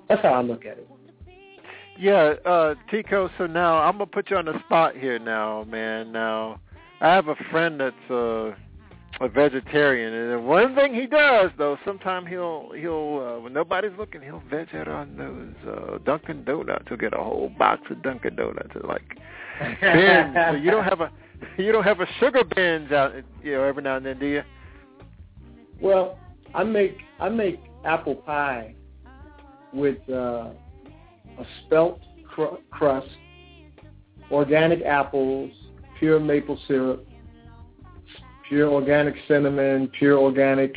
that's 0.08 0.22
how 0.22 0.32
I 0.34 0.42
look 0.42 0.66
at 0.66 0.78
it. 0.78 0.89
Yeah, 2.00 2.34
uh, 2.46 2.74
Tico. 2.90 3.28
So 3.36 3.46
now 3.46 3.76
I'm 3.78 3.92
gonna 3.92 4.06
put 4.06 4.30
you 4.30 4.36
on 4.38 4.46
the 4.46 4.58
spot 4.64 4.96
here, 4.96 5.18
now, 5.18 5.64
man. 5.64 6.10
Now, 6.12 6.58
I 7.02 7.08
have 7.08 7.28
a 7.28 7.34
friend 7.50 7.78
that's 7.78 8.10
uh, 8.10 8.54
a 9.20 9.28
vegetarian, 9.28 10.14
and 10.14 10.46
one 10.46 10.74
thing 10.74 10.94
he 10.94 11.06
does, 11.06 11.50
though, 11.58 11.76
sometimes 11.84 12.28
he'll 12.28 12.70
he'll 12.74 13.36
uh, 13.36 13.40
when 13.40 13.52
nobody's 13.52 13.92
looking, 13.98 14.22
he'll 14.22 14.42
veg 14.50 14.68
out 14.74 14.88
on 14.88 15.14
those 15.18 15.74
uh, 15.74 15.98
Dunkin' 15.98 16.44
Donuts. 16.44 16.86
He'll 16.88 16.96
get 16.96 17.12
a 17.12 17.22
whole 17.22 17.52
box 17.58 17.82
of 17.90 18.02
Dunkin' 18.02 18.34
Donuts, 18.34 18.70
and 18.74 18.84
like 18.84 19.18
bins. 19.82 20.34
so 20.50 20.56
you 20.56 20.70
don't 20.70 20.84
have 20.84 21.02
a 21.02 21.12
you 21.58 21.70
don't 21.70 21.84
have 21.84 22.00
a 22.00 22.06
sugar 22.18 22.44
bins 22.56 22.92
out, 22.92 23.12
you 23.42 23.52
know, 23.52 23.64
every 23.64 23.82
now 23.82 23.98
and 23.98 24.06
then, 24.06 24.18
do 24.18 24.26
you? 24.26 24.42
Well, 25.82 26.18
I 26.54 26.64
make 26.64 26.96
I 27.20 27.28
make 27.28 27.60
apple 27.84 28.14
pie 28.14 28.74
with 29.74 30.08
uh, 30.08 30.50
a 31.40 31.46
spelt 31.66 32.00
cr- 32.28 32.56
crust, 32.70 33.08
organic 34.30 34.82
apples, 34.82 35.50
pure 35.98 36.20
maple 36.20 36.58
syrup, 36.68 37.06
pure 38.48 38.68
organic 38.68 39.14
cinnamon, 39.28 39.88
pure 39.98 40.18
organic 40.18 40.76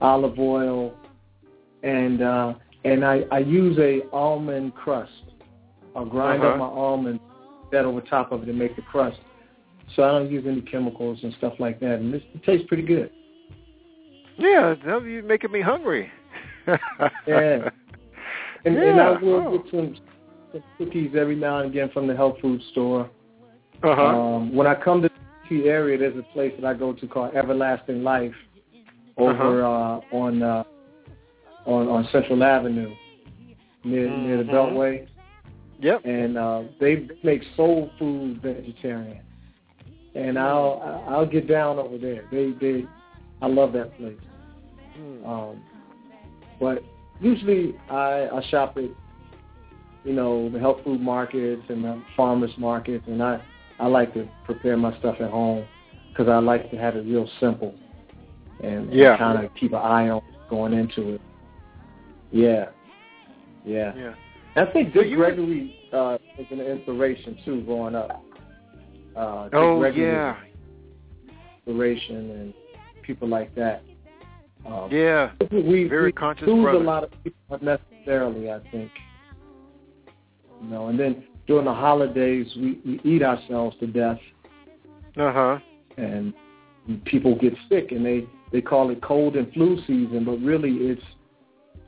olive 0.00 0.38
oil, 0.38 0.94
and 1.82 2.22
uh, 2.22 2.54
and 2.84 3.04
I, 3.04 3.22
I 3.32 3.38
use 3.38 3.78
a 3.78 4.02
almond 4.12 4.74
crust. 4.74 5.12
I'll 5.94 6.04
grind 6.04 6.42
Uh-huh. 6.42 6.52
up 6.52 6.58
my 6.58 6.66
almonds, 6.66 7.22
that 7.72 7.84
over 7.84 8.00
top 8.00 8.32
of 8.32 8.42
it, 8.42 8.48
and 8.48 8.58
make 8.58 8.76
the 8.76 8.82
crust. 8.82 9.18
So 9.94 10.02
I 10.02 10.08
don't 10.08 10.30
use 10.30 10.44
any 10.46 10.60
chemicals 10.62 11.18
and 11.22 11.32
stuff 11.38 11.54
like 11.58 11.80
that, 11.80 11.94
and 12.00 12.12
this, 12.12 12.22
it 12.34 12.42
tastes 12.44 12.66
pretty 12.68 12.82
good. 12.82 13.10
Yeah, 14.36 14.74
you're 14.84 15.22
making 15.22 15.52
me 15.52 15.60
hungry. 15.62 16.10
Yeah. 17.26 17.70
And, 18.66 18.76
and 18.76 19.00
I 19.00 19.12
will 19.12 19.34
Oh. 19.46 19.58
get 19.58 19.70
some, 19.70 19.96
some 20.52 20.62
cookies 20.78 21.12
every 21.16 21.36
now 21.36 21.60
and 21.60 21.70
again 21.70 21.88
from 21.94 22.06
the 22.06 22.14
health 22.16 22.36
food 22.42 22.60
store. 22.72 23.08
Uh-huh. 23.82 24.02
Um, 24.02 24.54
when 24.54 24.66
I 24.66 24.74
come 24.74 25.02
to 25.02 25.08
the 25.48 25.56
DC 25.56 25.66
area, 25.66 25.96
there's 25.98 26.16
a 26.16 26.22
place 26.32 26.52
that 26.58 26.66
I 26.66 26.74
go 26.74 26.92
to 26.92 27.06
called 27.06 27.34
Everlasting 27.34 28.02
Life 28.02 28.34
over 29.18 29.64
uh 29.64 30.00
on 30.12 30.42
uh, 30.42 30.62
on 31.64 31.88
on 31.88 32.08
Central 32.12 32.42
Avenue 32.42 32.94
near 33.84 34.10
near 34.10 34.36
the 34.38 34.42
Mhm. 34.44 34.50
Beltway, 34.50 35.06
Yep. 35.80 36.04
and 36.04 36.36
uh, 36.36 36.62
they 36.80 37.06
make 37.22 37.42
soul 37.56 37.90
food 37.98 38.42
vegetarian. 38.42 39.20
And 40.14 40.38
I'll 40.38 41.04
I'll 41.08 41.26
get 41.26 41.46
down 41.46 41.78
over 41.78 41.98
there. 41.98 42.24
They 42.30 42.52
they 42.60 42.84
I 43.42 43.46
love 43.46 43.72
that 43.74 43.96
place. 43.98 44.16
Mm. 44.98 45.26
Um, 45.26 45.62
but 46.58 46.82
usually 47.20 47.76
I, 47.90 48.28
I 48.32 48.42
shop 48.50 48.76
at, 48.76 48.84
you 50.04 50.12
know, 50.12 50.48
the 50.50 50.58
health 50.58 50.78
food 50.84 51.00
markets 51.00 51.62
and 51.68 51.84
the 51.84 52.02
farmers 52.16 52.52
markets, 52.58 53.04
and 53.06 53.22
I, 53.22 53.42
I 53.78 53.86
like 53.86 54.14
to 54.14 54.28
prepare 54.44 54.76
my 54.76 54.96
stuff 54.98 55.16
at 55.20 55.30
home 55.30 55.66
because 56.10 56.28
I 56.28 56.38
like 56.38 56.70
to 56.70 56.76
have 56.76 56.96
it 56.96 57.00
real 57.04 57.28
simple 57.40 57.74
and, 58.62 58.92
Yeah. 58.92 59.16
kind 59.18 59.44
of 59.44 59.54
keep 59.54 59.72
an 59.72 59.78
eye 59.78 60.08
on 60.08 60.22
going 60.48 60.72
into 60.72 61.14
it. 61.14 61.20
Yeah, 62.32 62.66
yeah. 63.64 63.92
Yeah. 63.96 64.14
I 64.56 64.64
think 64.72 64.94
Dick 64.94 65.10
were- 65.10 65.16
Gregory 65.16 65.76
uh, 65.92 66.18
was 66.38 66.46
an 66.50 66.60
inspiration 66.60 67.36
too 67.44 67.62
growing 67.62 67.94
up. 67.94 68.22
Uh, 69.14 69.44
Dick 69.44 69.54
Oh 69.54 69.78
Gregory 69.78 70.06
yeah. 70.06 70.36
inspiration 71.66 72.30
and 72.30 72.54
people 73.02 73.28
like 73.28 73.54
that. 73.54 73.82
Um, 74.66 74.90
Yeah. 74.90 75.32
we, 75.50 75.84
Very 75.88 76.06
we 76.06 76.12
conscious 76.12 76.46
lose 76.48 76.62
brother. 76.64 76.78
a 76.78 76.82
lot 76.82 77.04
of 77.04 77.10
people 77.22 77.40
unnecessarily, 77.50 78.50
I 78.50 78.60
think. 78.70 78.90
You 80.62 80.68
know, 80.68 80.88
and 80.88 80.98
then 80.98 81.24
during 81.46 81.66
the 81.66 81.74
holidays, 81.74 82.46
we, 82.56 82.80
we 82.84 83.00
eat 83.04 83.22
ourselves 83.22 83.76
to 83.80 83.86
death, 83.86 84.18
Uh 85.16 85.32
huh. 85.32 85.58
and 85.96 86.32
people 87.04 87.34
get 87.36 87.54
sick, 87.68 87.92
and 87.92 88.04
they 88.04 88.26
they 88.52 88.60
call 88.60 88.90
it 88.90 89.02
cold 89.02 89.36
and 89.36 89.52
flu 89.52 89.76
season, 89.86 90.24
but 90.24 90.36
really 90.38 90.70
it's 90.88 91.02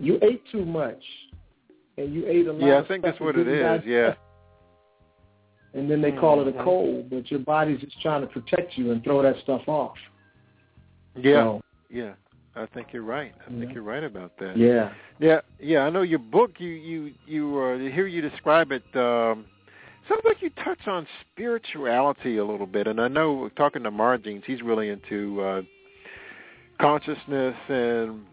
you 0.00 0.18
ate 0.23 0.42
too 0.52 0.64
much, 0.64 1.02
and 1.97 2.12
you 2.12 2.26
ate 2.26 2.47
a 2.47 2.52
lot. 2.52 2.66
Yeah, 2.66 2.78
I 2.80 2.87
think 2.87 3.02
that's 3.04 3.18
what 3.20 3.37
it 3.37 3.47
is. 3.47 3.47
it 3.49 3.50
didn't 3.56 3.75
is. 3.75 3.80
digest. 3.80 3.88
Yeah. 3.88 5.80
And 5.80 5.90
then 5.90 6.00
they 6.02 6.12
call 6.12 6.40
it 6.47 6.49
a 6.54 6.64
cold, 6.64 7.11
but 7.11 7.30
your 7.30 7.40
body's 7.40 7.80
just 7.80 8.00
trying 8.00 8.20
to 8.23 8.26
protect 8.26 8.76
you 8.76 8.90
and 8.92 9.02
throw 9.04 9.23
that 9.23 9.37
stuff 9.42 9.62
off. 9.68 9.97
Yeah. 11.16 11.32
So, 11.44 11.61
Yeah. 11.90 12.12
I 12.57 12.67
think 12.67 12.88
you're 12.93 13.02
right. 13.02 13.33
I 13.47 13.50
think 13.50 13.64
Yeah. 13.64 13.71
you're 13.75 13.83
right 13.83 14.02
about 14.05 14.37
that. 14.38 14.57
yeah. 14.57 14.93
Yeah, 15.21 15.40
yeah. 15.61 15.81
I 15.85 15.90
know 15.90 16.02
your 16.02 16.19
book. 16.19 16.52
You 16.59 16.69
you 16.71 17.14
you 17.26 17.59
uh, 17.61 17.78
hear 17.78 18.07
you 18.07 18.21
describe 18.21 18.73
it. 18.73 18.83
Um, 18.97 19.47
sounds 20.09 20.23
like 20.25 20.40
you 20.43 20.50
touch 20.64 20.87
on 20.87 21.07
spirituality 21.33 22.38
a 22.38 22.45
little 22.45 22.67
bit, 22.67 22.87
and 22.87 23.00
I 23.00 23.09
know 23.09 23.49
talking 23.57 23.83
to 23.85 23.90
Margines, 23.90 24.45
he's 24.47 24.62
really 24.62 24.88
into 24.88 25.40
uh, 25.43 25.62
consciousness 26.81 27.55
and, 27.69 28.25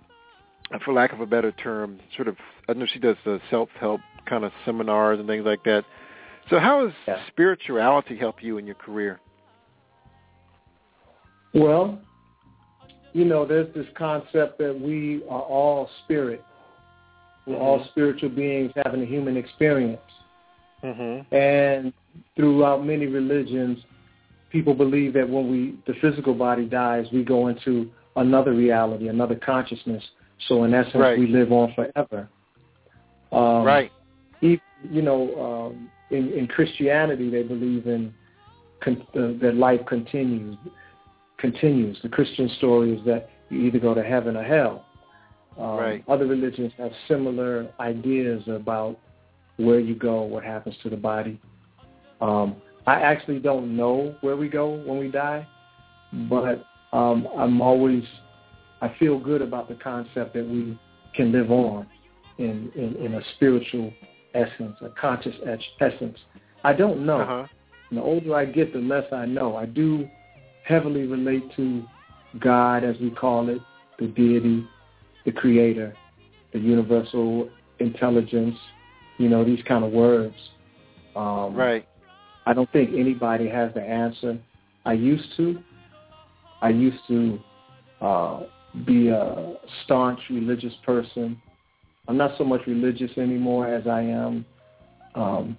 for 0.83 0.93
lack 0.93 1.11
of 1.13 1.19
a 1.21 1.25
better 1.25 1.51
term, 1.51 1.99
sort 2.15 2.27
of. 2.27 2.37
I 2.69 2.73
know 2.73 2.85
she 2.85 2.99
does 2.99 3.17
the 3.25 3.39
self-help 3.49 3.99
kind 4.25 4.43
of 4.43 4.51
seminars 4.63 5.19
and 5.19 5.27
things 5.27 5.45
like 5.45 5.63
that. 5.65 5.83
So, 6.49 6.59
how 6.59 6.85
has 6.85 6.93
Yeah. 7.07 7.25
spirituality 7.27 8.15
helped 8.15 8.41
you 8.43 8.57
in 8.57 8.65
your 8.65 8.75
career? 8.75 9.19
Well, 11.53 11.99
you 13.15 13.23
know, 13.23 13.45
there's 13.45 13.73
this 13.73 13.85
concept 13.97 14.57
that 14.57 14.77
we 14.77 15.23
are 15.29 15.41
all 15.41 15.89
spirit. 16.03 16.43
We're 17.47 17.55
all 17.55 17.79
Mhm. 17.79 17.87
spiritual 17.87 18.29
beings 18.29 18.73
having 18.75 19.01
a 19.01 19.05
human 19.05 19.37
experience. 19.37 20.01
Mm-hmm. 20.83 21.33
And 21.33 21.93
throughout 22.35 22.85
many 22.85 23.07
religions, 23.07 23.79
people 24.49 24.73
believe 24.73 25.13
that 25.13 25.29
when 25.29 25.49
we 25.49 25.75
the 25.85 25.93
physical 26.01 26.33
body 26.33 26.65
dies, 26.65 27.09
we 27.13 27.23
go 27.23 27.47
into 27.47 27.89
another 28.17 28.51
reality, 28.51 29.07
another 29.07 29.35
consciousness. 29.35 30.03
So 30.47 30.65
in 30.65 30.73
essence, 30.73 30.95
Right. 30.95 31.17
we 31.17 31.27
live 31.27 31.53
on 31.53 31.71
forever. 31.73 32.27
Um, 33.31 33.63
right. 33.63 33.91
even, 34.41 34.61
you 34.91 35.01
know, 35.01 35.21
um, 35.45 35.89
in, 36.09 36.33
in 36.33 36.47
Christianity, 36.47 37.29
they 37.29 37.43
believe 37.43 37.87
in 37.87 38.13
con- 38.81 39.07
uh, 39.15 39.31
that 39.41 39.55
life 39.55 39.85
continues. 39.85 40.57
Continues. 41.51 41.99
The 42.01 42.09
Christian 42.09 42.49
story 42.57 42.97
is 42.97 43.05
that 43.05 43.29
you 43.49 43.59
either 43.61 43.79
go 43.79 43.93
to 43.93 44.03
heaven 44.03 44.35
or 44.35 44.43
hell. 44.43 44.85
Um, 45.59 45.77
Right. 45.77 46.03
Other 46.07 46.25
religions 46.25 46.71
have 46.77 46.91
similar 47.07 47.71
ideas 47.79 48.41
about 48.47 48.99
where 49.57 49.79
you 49.79 49.95
go, 49.95 50.23
what 50.23 50.43
happens 50.43 50.75
to 50.83 50.89
the 50.89 50.97
body. 50.97 51.39
Um, 52.19 52.55
I 52.87 52.95
actually 53.01 53.39
don't 53.39 53.75
know 53.75 54.15
where 54.21 54.35
we 54.35 54.49
go 54.49 54.75
when 54.85 54.97
we 54.97 55.09
die, 55.09 55.47
but 56.29 56.65
um, 56.93 57.27
I'm 57.37 57.61
always 57.61 58.03
I 58.81 58.93
feel 58.99 59.19
good 59.19 59.41
about 59.41 59.69
the 59.69 59.75
concept 59.75 60.33
that 60.33 60.47
we 60.47 60.77
can 61.15 61.31
live 61.31 61.51
on 61.51 61.87
in, 62.39 62.71
in, 62.75 62.95
in 62.97 63.13
a 63.15 63.21
spiritual 63.35 63.93
essence, 64.33 64.77
a 64.81 64.89
conscious 64.99 65.35
essence. 65.79 66.17
I 66.63 66.73
don't 66.73 67.05
know. 67.05 67.21
Uh-huh. 67.21 67.47
The 67.91 68.01
older 68.01 68.35
I 68.35 68.45
get, 68.45 68.73
the 68.73 68.79
less 68.79 69.05
I 69.13 69.25
know. 69.25 69.55
I 69.55 69.65
do 69.65 70.09
heavily 70.65 71.05
relate 71.05 71.55
to 71.55 71.83
God, 72.39 72.83
as 72.83 72.95
we 72.99 73.11
call 73.11 73.49
it, 73.49 73.61
the 73.99 74.07
deity, 74.07 74.67
the 75.25 75.31
creator, 75.31 75.95
the 76.53 76.59
universal 76.59 77.49
intelligence, 77.79 78.57
you 79.17 79.29
know, 79.29 79.45
these 79.45 79.63
kind 79.67 79.85
of 79.85 79.91
words. 79.91 80.35
Um, 81.15 81.55
right. 81.55 81.87
I 82.45 82.53
don't 82.53 82.71
think 82.71 82.91
anybody 82.93 83.47
has 83.47 83.73
the 83.73 83.81
answer. 83.81 84.37
I 84.85 84.93
used 84.93 85.35
to. 85.37 85.59
I 86.61 86.69
used 86.69 86.99
to 87.07 87.39
uh, 88.01 88.43
be 88.85 89.09
a 89.09 89.55
staunch 89.83 90.19
religious 90.29 90.73
person. 90.85 91.41
I'm 92.07 92.17
not 92.17 92.37
so 92.37 92.43
much 92.43 92.61
religious 92.67 93.11
anymore 93.17 93.67
as 93.67 93.87
I 93.87 94.01
am 94.01 94.45
um, 95.15 95.57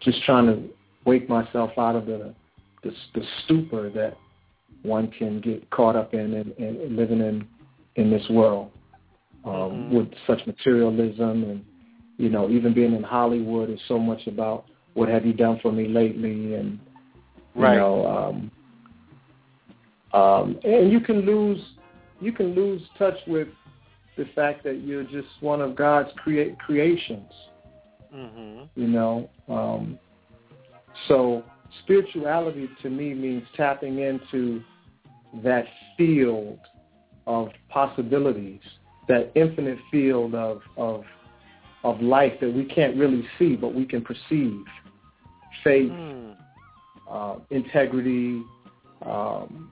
just 0.00 0.22
trying 0.24 0.46
to 0.46 0.62
wake 1.04 1.28
myself 1.28 1.70
out 1.78 1.96
of 1.96 2.06
the, 2.06 2.34
the 2.82 2.92
the 3.14 3.22
stupor 3.44 3.90
that 3.90 4.16
one 4.82 5.10
can 5.10 5.40
get 5.40 5.68
caught 5.70 5.96
up 5.96 6.14
in 6.14 6.34
and, 6.34 6.52
and 6.52 6.96
living 6.96 7.20
in 7.20 7.46
in 7.96 8.10
this 8.10 8.26
world 8.30 8.70
um, 9.44 9.52
mm-hmm. 9.52 9.96
with 9.96 10.08
such 10.26 10.40
materialism 10.46 11.44
and 11.44 11.64
you 12.16 12.28
know 12.28 12.48
even 12.48 12.72
being 12.72 12.94
in 12.94 13.02
Hollywood 13.02 13.70
is 13.70 13.80
so 13.88 13.98
much 13.98 14.26
about 14.26 14.64
what 14.94 15.08
have 15.08 15.24
you 15.24 15.32
done 15.32 15.58
for 15.62 15.72
me 15.72 15.88
lately 15.88 16.54
and 16.54 16.78
you 17.54 17.62
right. 17.62 17.76
know 17.76 18.06
um, 18.06 18.50
um, 20.12 20.58
and 20.64 20.90
you 20.90 21.00
can 21.00 21.20
lose 21.20 21.60
you 22.20 22.32
can 22.32 22.54
lose 22.54 22.82
touch 22.98 23.16
with 23.26 23.48
the 24.16 24.26
fact 24.34 24.62
that 24.64 24.82
you're 24.82 25.04
just 25.04 25.28
one 25.40 25.60
of 25.62 25.74
God's 25.74 26.10
create 26.16 26.58
creations. 26.58 27.32
Mm-hmm. 28.14 28.80
You 28.80 28.86
know, 28.86 29.30
um, 29.48 29.98
so 31.08 31.42
spirituality 31.82 32.68
to 32.82 32.90
me 32.90 33.14
means 33.14 33.44
tapping 33.56 34.00
into 34.00 34.62
that 35.42 35.64
field 35.96 36.58
of 37.26 37.50
possibilities, 37.68 38.60
that 39.08 39.30
infinite 39.34 39.78
field 39.90 40.34
of 40.34 40.62
of 40.76 41.04
of 41.84 42.00
life 42.00 42.32
that 42.40 42.52
we 42.52 42.64
can't 42.64 42.96
really 42.96 43.26
see 43.38 43.56
but 43.56 43.74
we 43.74 43.84
can 43.84 44.02
perceive. 44.02 44.64
Faith, 45.64 45.90
Mm. 45.90 46.36
uh, 47.08 47.36
integrity, 47.50 48.42
um, 49.02 49.70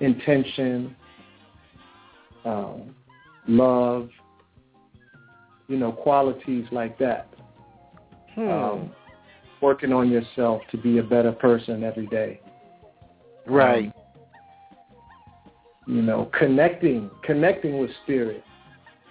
intention, 0.00 0.96
um, 2.44 2.94
love, 3.46 4.10
you 5.68 5.76
know, 5.76 5.92
qualities 5.92 6.66
like 6.72 6.98
that. 6.98 7.28
Hmm. 8.34 8.48
Um, 8.48 8.90
working 9.62 9.92
on 9.92 10.10
yourself 10.10 10.60
to 10.72 10.76
be 10.76 10.98
a 10.98 11.02
better 11.02 11.32
person 11.32 11.84
every 11.84 12.06
day. 12.08 12.40
right. 13.46 13.86
Um, 13.86 13.92
you 15.86 16.00
know, 16.00 16.30
connecting, 16.38 17.10
connecting 17.24 17.78
with 17.78 17.90
spirit 18.04 18.44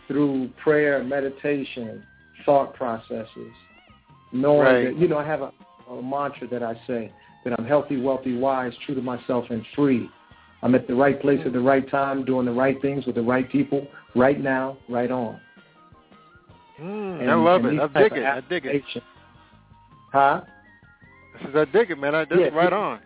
through 0.08 0.50
prayer, 0.64 1.04
meditation, 1.04 2.02
thought 2.46 2.74
processes. 2.76 3.54
Knowing 4.32 4.60
Right. 4.62 4.84
that, 4.86 4.98
you 4.98 5.10
know, 5.10 5.18
I 5.18 5.26
have 5.26 5.42
a, 5.42 5.52
a 5.90 6.02
mantra 6.02 6.48
that 6.48 6.64
I 6.64 6.76
say 6.88 7.12
that 7.44 7.60
I'm 7.60 7.66
healthy, 7.66 8.00
wealthy, 8.02 8.38
wise, 8.38 8.72
true 8.86 8.96
to 8.96 9.02
myself, 9.02 9.46
and 9.50 9.66
free. 9.76 10.10
I'm 10.64 10.74
at 10.74 10.88
the 10.88 10.96
right 10.96 11.20
place 11.20 11.42
at 11.46 11.52
the 11.52 11.60
right 11.60 11.88
time, 11.90 12.24
doing 12.24 12.46
the 12.46 12.54
right 12.54 12.82
things 12.82 13.06
with 13.06 13.16
the 13.16 13.22
right 13.22 13.52
people, 13.52 13.86
right 14.16 14.40
now, 14.40 14.78
right 14.88 15.12
on. 15.12 15.42
Mm, 16.80 17.22
And- 17.22 17.32
I 17.32 17.36
love 17.36 17.66
it. 17.66 17.78
I 17.80 17.88
dig 17.88 18.14
it. 18.14 18.26
I 18.26 18.40
dig 18.42 18.66
it. 18.66 18.84
Huh? 20.12 20.42
I 21.40 21.46
says, 21.46 21.56
I 21.56 21.66
dig 21.66 21.92
it, 21.92 21.98
man. 22.00 22.14
I, 22.16 22.26
that's 22.26 22.40
Yeah, 22.40 22.48
right 22.48 22.74
on. 22.74 23.00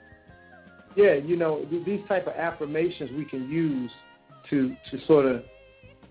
yeah, 0.96 1.14
you 1.14 1.36
know, 1.36 1.66
these 1.86 2.02
type 2.08 2.28
of 2.28 2.34
affirmations 2.34 3.12
we 3.16 3.26
can 3.26 3.50
use 3.50 3.92
to 4.50 4.76
to 4.92 5.06
sort 5.06 5.26
of 5.26 5.44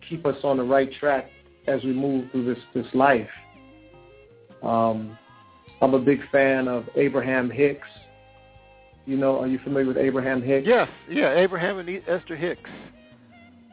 keep 0.08 0.24
us 0.26 0.36
on 0.44 0.56
the 0.58 0.62
right 0.62 0.90
track 1.00 1.30
as 1.66 1.82
we 1.82 1.92
move 1.92 2.30
through 2.30 2.44
this 2.54 2.62
this 2.74 2.86
life. 2.94 3.28
Um, 4.62 5.18
I'm 5.82 5.94
a 5.94 5.98
big 5.98 6.20
fan 6.30 6.68
of 6.68 6.88
Abraham 6.96 7.50
Hicks. 7.50 7.86
You 9.06 9.16
know, 9.18 9.38
are 9.40 9.46
you 9.46 9.58
familiar 9.58 9.86
with 9.86 9.98
Abraham 9.98 10.40
Hicks? 10.42 10.66
Yes, 10.66 10.88
yeah. 11.10 11.34
Abraham 11.34 11.78
and 11.78 11.88
E- 11.88 12.02
Esther 12.08 12.36
Hicks, 12.36 12.70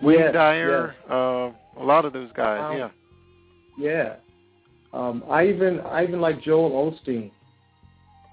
William 0.01 0.23
Yes, 0.23 0.33
Dyer, 0.33 0.95
uh, 1.09 1.51
a 1.79 1.83
lot 1.83 2.03
of 2.03 2.11
those 2.11 2.29
guys. 2.35 2.59
Um, 2.71 2.77
yeah. 2.77 2.89
Yeah. 3.77 4.15
Um, 4.93 5.23
I 5.29 5.47
even 5.47 5.79
I 5.81 6.03
even 6.03 6.19
like 6.21 6.41
Joel 6.41 6.91
Osteen. 6.91 7.31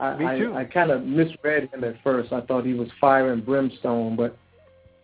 I, 0.00 0.16
Me 0.16 0.38
too. 0.38 0.52
I, 0.54 0.60
I 0.60 0.64
kind 0.64 0.90
of 0.90 1.04
misread 1.04 1.70
him 1.72 1.82
at 1.84 1.94
first. 2.02 2.32
I 2.32 2.40
thought 2.42 2.64
he 2.64 2.74
was 2.74 2.88
fire 3.00 3.32
and 3.32 3.44
brimstone, 3.44 4.14
but 4.16 4.36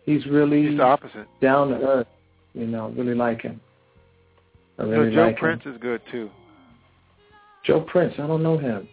he's 0.05 0.25
really 0.27 0.67
He's 0.67 0.77
the 0.77 0.83
opposite. 0.83 1.27
down 1.41 1.69
to 1.69 1.75
earth. 1.75 2.07
You 2.53 2.65
know, 2.67 2.89
really 2.89 3.15
like 3.15 3.41
him. 3.41 3.59
I 4.79 4.83
really 4.83 5.09
know, 5.09 5.15
Joe 5.15 5.25
like 5.27 5.37
Prince 5.37 5.63
him. 5.63 5.73
is 5.73 5.81
good 5.81 6.01
too. 6.11 6.29
Joe 7.65 7.81
Prince. 7.81 8.13
I 8.19 8.27
don't 8.27 8.43
know 8.43 8.57
him. 8.57 8.87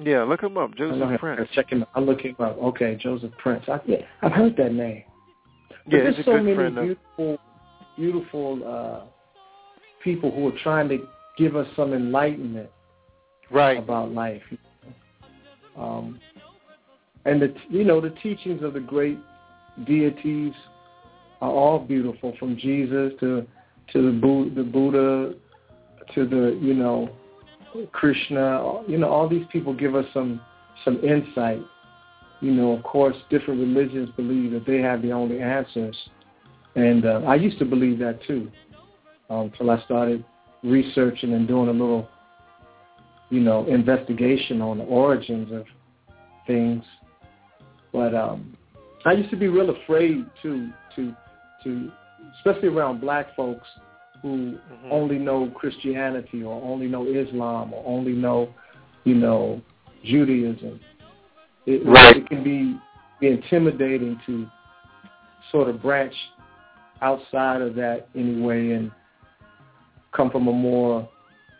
Yeah, 0.00 0.22
look 0.22 0.42
him 0.42 0.56
up, 0.58 0.70
I 0.74 0.78
Joseph 0.78 1.10
him. 1.10 1.18
Prince. 1.18 1.48
Check 1.54 1.70
him. 1.70 1.84
I'll 1.94 2.04
look 2.04 2.20
him 2.20 2.36
up. 2.38 2.56
Okay, 2.58 2.96
Joseph 3.00 3.32
Prince. 3.38 3.64
I, 3.68 3.80
yeah, 3.86 3.98
I've 4.22 4.32
heard 4.32 4.56
that 4.56 4.72
name. 4.72 5.02
But 5.68 5.76
Yeah, 5.92 6.02
there's 6.04 6.16
so 6.24 6.32
good 6.34 6.42
many 6.44 6.54
friend 6.56 6.78
of. 6.78 6.84
beautiful, 6.84 7.38
beautiful 7.96 8.60
uh, 8.66 9.00
people 10.04 10.30
who 10.30 10.48
are 10.48 10.58
trying 10.62 10.88
to 10.90 10.98
give 11.38 11.56
us 11.56 11.66
some 11.76 11.92
enlightenment 11.94 12.68
Right. 13.50 13.78
about 13.78 14.12
life. 14.12 14.42
Um, 15.76 16.20
and 17.24 17.40
the 17.40 17.54
you 17.70 17.84
know 17.84 18.00
the 18.00 18.10
teachings 18.22 18.62
of 18.62 18.74
the 18.74 18.80
great 18.80 19.18
deities 19.86 20.52
are 21.40 21.50
all 21.50 21.78
beautiful, 21.78 22.34
from 22.38 22.56
Jesus 22.56 23.12
to 23.20 23.46
to 23.92 24.02
the 24.02 24.18
Buddha, 24.20 24.54
the 24.54 24.64
Buddha 24.64 25.34
to 26.14 26.26
the 26.26 26.58
you 26.60 26.74
know 26.74 27.08
Krishna. 27.92 28.82
You 28.86 28.98
know 28.98 29.08
all 29.08 29.28
these 29.28 29.46
people 29.52 29.72
give 29.72 29.94
us 29.94 30.04
some 30.12 30.40
some 30.84 31.02
insight. 31.02 31.62
You 32.40 32.52
know, 32.52 32.72
of 32.72 32.84
course, 32.84 33.16
different 33.30 33.60
religions 33.60 34.10
believe 34.16 34.52
that 34.52 34.64
they 34.64 34.78
have 34.78 35.02
the 35.02 35.10
only 35.10 35.40
answers, 35.40 35.96
and 36.76 37.04
uh, 37.04 37.22
I 37.26 37.34
used 37.34 37.58
to 37.58 37.64
believe 37.64 37.98
that 37.98 38.22
too, 38.26 38.50
until 39.28 39.70
I 39.70 39.82
started 39.84 40.24
researching 40.62 41.34
and 41.34 41.46
doing 41.46 41.68
a 41.68 41.72
little 41.72 42.08
you 43.30 43.40
know, 43.40 43.66
investigation 43.66 44.62
on 44.62 44.78
the 44.78 44.84
origins 44.84 45.52
of 45.52 45.64
things. 46.46 46.82
But 47.92 48.14
um, 48.14 48.56
I 49.04 49.12
used 49.12 49.30
to 49.30 49.36
be 49.36 49.48
real 49.48 49.70
afraid 49.70 50.24
to 50.42 50.70
to 50.96 51.14
to, 51.64 51.92
especially 52.38 52.68
around 52.68 53.00
black 53.00 53.34
folks 53.36 53.66
who 54.22 54.58
Mhm. 54.58 54.90
only 54.90 55.18
know 55.18 55.50
Christianity 55.54 56.42
or 56.42 56.60
only 56.62 56.88
know 56.88 57.04
Islam 57.04 57.72
or 57.72 57.82
only 57.86 58.12
know, 58.12 58.48
you 59.04 59.14
know, 59.14 59.60
Judaism. 60.04 60.80
It, 61.66 61.84
Right. 61.84 62.16
it 62.16 62.28
can 62.28 62.42
be, 62.42 62.78
be 63.20 63.28
intimidating 63.28 64.18
to 64.26 64.48
sort 65.52 65.68
of 65.68 65.82
branch 65.82 66.14
outside 67.02 67.60
of 67.60 67.74
that 67.76 68.08
anyway 68.16 68.72
and 68.72 68.90
come 70.12 70.30
from 70.30 70.48
a 70.48 70.52
more 70.52 71.08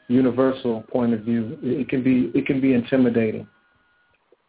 universal 0.08 0.82
point 0.90 1.12
of 1.14 1.20
view. 1.20 1.58
It, 1.62 1.80
it 1.80 1.88
can 1.88 2.02
be 2.02 2.30
it 2.34 2.46
can 2.46 2.60
be 2.60 2.72
intimidating, 2.74 3.46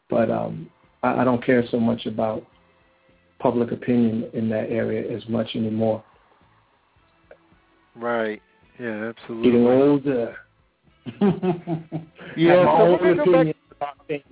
but 0.09 0.29
um, 0.31 0.69
I, 1.03 1.21
I 1.21 1.23
don't 1.23 1.43
care 1.45 1.63
so 1.71 1.79
much 1.79 2.05
about 2.05 2.45
public 3.39 3.71
opinion 3.71 4.29
in 4.33 4.49
that 4.49 4.69
area 4.69 5.15
as 5.15 5.27
much 5.29 5.55
anymore. 5.55 6.03
Right. 7.95 8.41
Yeah, 8.79 9.09
absolutely. 9.09 9.51
Getting 9.51 9.67
older. 9.67 10.35
Yeah, 12.37 12.63
my 12.63 12.77
so 12.77 12.81
own 12.83 12.99
we're 13.01 13.15
go 13.15 13.31
back- 13.31 13.55
about 13.75 14.07
things. 14.07 14.23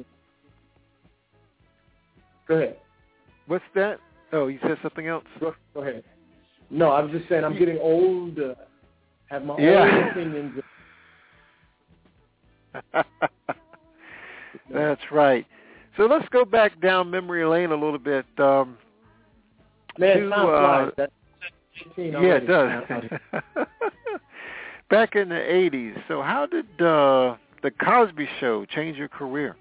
Go 2.48 2.56
ahead. 2.56 2.78
What's 3.48 3.64
that? 3.76 4.00
Oh, 4.32 4.48
you 4.48 4.60
said 4.62 4.78
something 4.84 5.08
else. 5.08 5.24
Go, 5.40 5.54
go 5.74 5.82
ahead. 5.82 6.04
No, 6.70 6.92
I 6.92 7.02
was 7.02 7.12
just 7.12 7.28
saying 7.28 7.44
I'm 7.44 7.58
getting 7.58 7.80
older. 7.82 8.56
Have 9.30 9.44
my 9.44 9.58
Yeah. 9.60 9.84
own 9.84 10.08
opinions. 10.10 10.64
That's 14.72 15.12
right. 15.12 15.46
So 15.98 16.06
let's 16.06 16.28
go 16.30 16.46
back 16.46 16.80
down 16.80 17.10
memory 17.10 17.46
lane 17.46 17.72
a 17.72 17.76
little 17.76 17.98
bit. 18.00 18.26
Um, 18.38 18.78
Man, 19.98 20.20
to, 20.20 20.30
time 20.30 20.48
uh. 20.48 20.92
Yeah, 21.98 22.16
already. 22.16 22.46
it 22.46 22.48
does. 22.48 23.66
back 24.90 25.16
in 25.16 25.30
the 25.30 25.36
'80s. 25.36 26.02
So 26.08 26.22
how 26.22 26.46
did 26.46 26.66
uh, 26.82 27.36
the 27.64 27.72
Cosby 27.84 28.28
Show 28.40 28.66
change 28.66 28.98
your 28.98 29.10
career? 29.10 29.56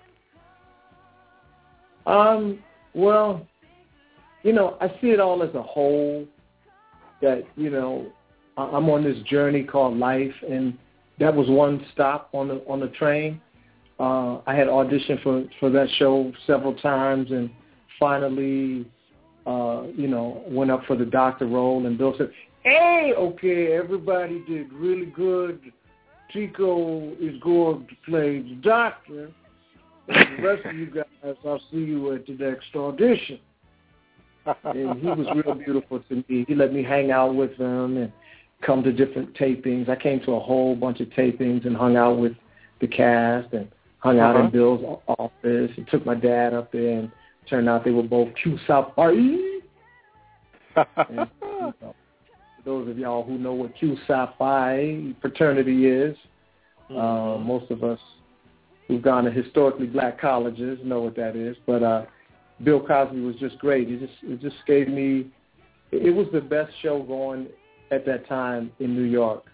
Um, 2.06 2.62
well, 2.94 3.46
you 4.42 4.52
know, 4.52 4.76
I 4.80 4.88
see 5.00 5.08
it 5.08 5.20
all 5.20 5.42
as 5.42 5.54
a 5.54 5.62
whole. 5.62 6.26
that 7.22 7.42
you 7.56 7.70
know 7.70 8.06
I'm 8.56 8.88
on 8.88 9.04
this 9.04 9.18
journey 9.24 9.62
called 9.62 9.96
life, 9.96 10.34
and 10.48 10.76
that 11.18 11.34
was 11.34 11.48
one 11.48 11.84
stop 11.92 12.30
on 12.32 12.48
the 12.48 12.62
on 12.68 12.80
the 12.80 12.88
train. 12.88 13.40
Uh, 13.98 14.38
I 14.46 14.54
had 14.54 14.68
auditioned 14.68 15.22
for 15.22 15.44
for 15.60 15.70
that 15.70 15.88
show 15.98 16.32
several 16.46 16.74
times, 16.74 17.30
and 17.30 17.50
finally, 17.98 18.86
uh, 19.46 19.84
you 19.94 20.08
know, 20.08 20.42
went 20.48 20.70
up 20.70 20.84
for 20.86 20.96
the 20.96 21.04
doctor 21.04 21.46
role. 21.46 21.86
And 21.86 21.98
Bill 21.98 22.14
said, 22.16 22.30
"Hey, 22.62 23.12
okay, 23.16 23.72
everybody 23.72 24.42
did 24.46 24.72
really 24.72 25.06
good. 25.06 25.60
Tico 26.32 27.12
is 27.20 27.38
going 27.42 27.86
to 27.86 28.10
play 28.10 28.40
the 28.40 28.56
doctor." 28.62 29.30
And 30.08 30.38
the 30.38 30.42
rest 30.42 30.64
of 30.64 30.76
you 30.76 30.86
guys, 30.86 31.34
I'll 31.44 31.60
see 31.70 31.78
you 31.78 32.12
at 32.14 32.26
the 32.26 32.34
next 32.34 32.74
audition. 32.76 33.40
and 34.64 35.00
he 35.00 35.06
was 35.06 35.26
real 35.34 35.54
beautiful 35.54 36.00
to 36.00 36.16
me. 36.28 36.44
He 36.46 36.54
let 36.54 36.72
me 36.72 36.82
hang 36.82 37.10
out 37.10 37.34
with 37.34 37.56
him 37.56 37.96
and 37.96 38.12
come 38.62 38.82
to 38.82 38.92
different 38.92 39.34
tapings. 39.34 39.88
I 39.88 39.96
came 39.96 40.20
to 40.20 40.32
a 40.32 40.40
whole 40.40 40.74
bunch 40.74 41.00
of 41.00 41.08
tapings 41.08 41.66
and 41.66 41.76
hung 41.76 41.96
out 41.96 42.18
with 42.18 42.32
the 42.80 42.86
cast 42.86 43.52
and 43.52 43.68
hung 43.98 44.18
out 44.18 44.36
Uh-huh. 44.36 44.46
in 44.46 44.50
Bill's 44.50 45.00
office 45.08 45.70
and 45.76 45.86
took 45.88 46.04
my 46.06 46.14
dad 46.14 46.54
up 46.54 46.72
there 46.72 46.98
and 46.98 47.10
turned 47.48 47.68
out 47.68 47.84
they 47.84 47.90
were 47.90 48.02
both 48.02 48.28
Q 48.42 48.58
South 48.66 48.94
Party. 48.94 49.38
And, 50.76 50.86
you 51.10 51.16
know, 51.80 51.94
those 52.64 52.88
of 52.88 52.98
y'all 52.98 53.22
who 53.22 53.38
know 53.38 53.54
what 53.54 53.76
Q 53.76 53.96
Psi 54.06 54.28
Phi 54.38 55.14
fraternity 55.20 55.86
is, 55.86 56.16
uh, 56.90 57.38
most 57.38 57.70
of 57.70 57.84
us 57.84 57.98
who've 58.88 59.02
gone 59.02 59.24
to 59.24 59.30
historically 59.30 59.86
black 59.86 60.20
colleges 60.20 60.78
know 60.84 61.00
what 61.02 61.16
that 61.16 61.36
is. 61.36 61.56
But 61.66 61.82
uh, 61.82 62.04
Bill 62.62 62.80
Cosby 62.80 63.20
was 63.20 63.36
just 63.36 63.58
great. 63.58 63.88
It 63.90 64.00
just 64.00 64.12
it 64.22 64.40
just 64.40 64.56
gave 64.66 64.88
me. 64.88 65.28
It 65.92 66.14
was 66.14 66.26
the 66.32 66.40
best 66.40 66.72
show 66.82 67.02
going 67.02 67.46
at 67.90 68.04
that 68.06 68.26
time 68.28 68.70
in 68.80 68.94
New 68.94 69.02
York 69.04 69.44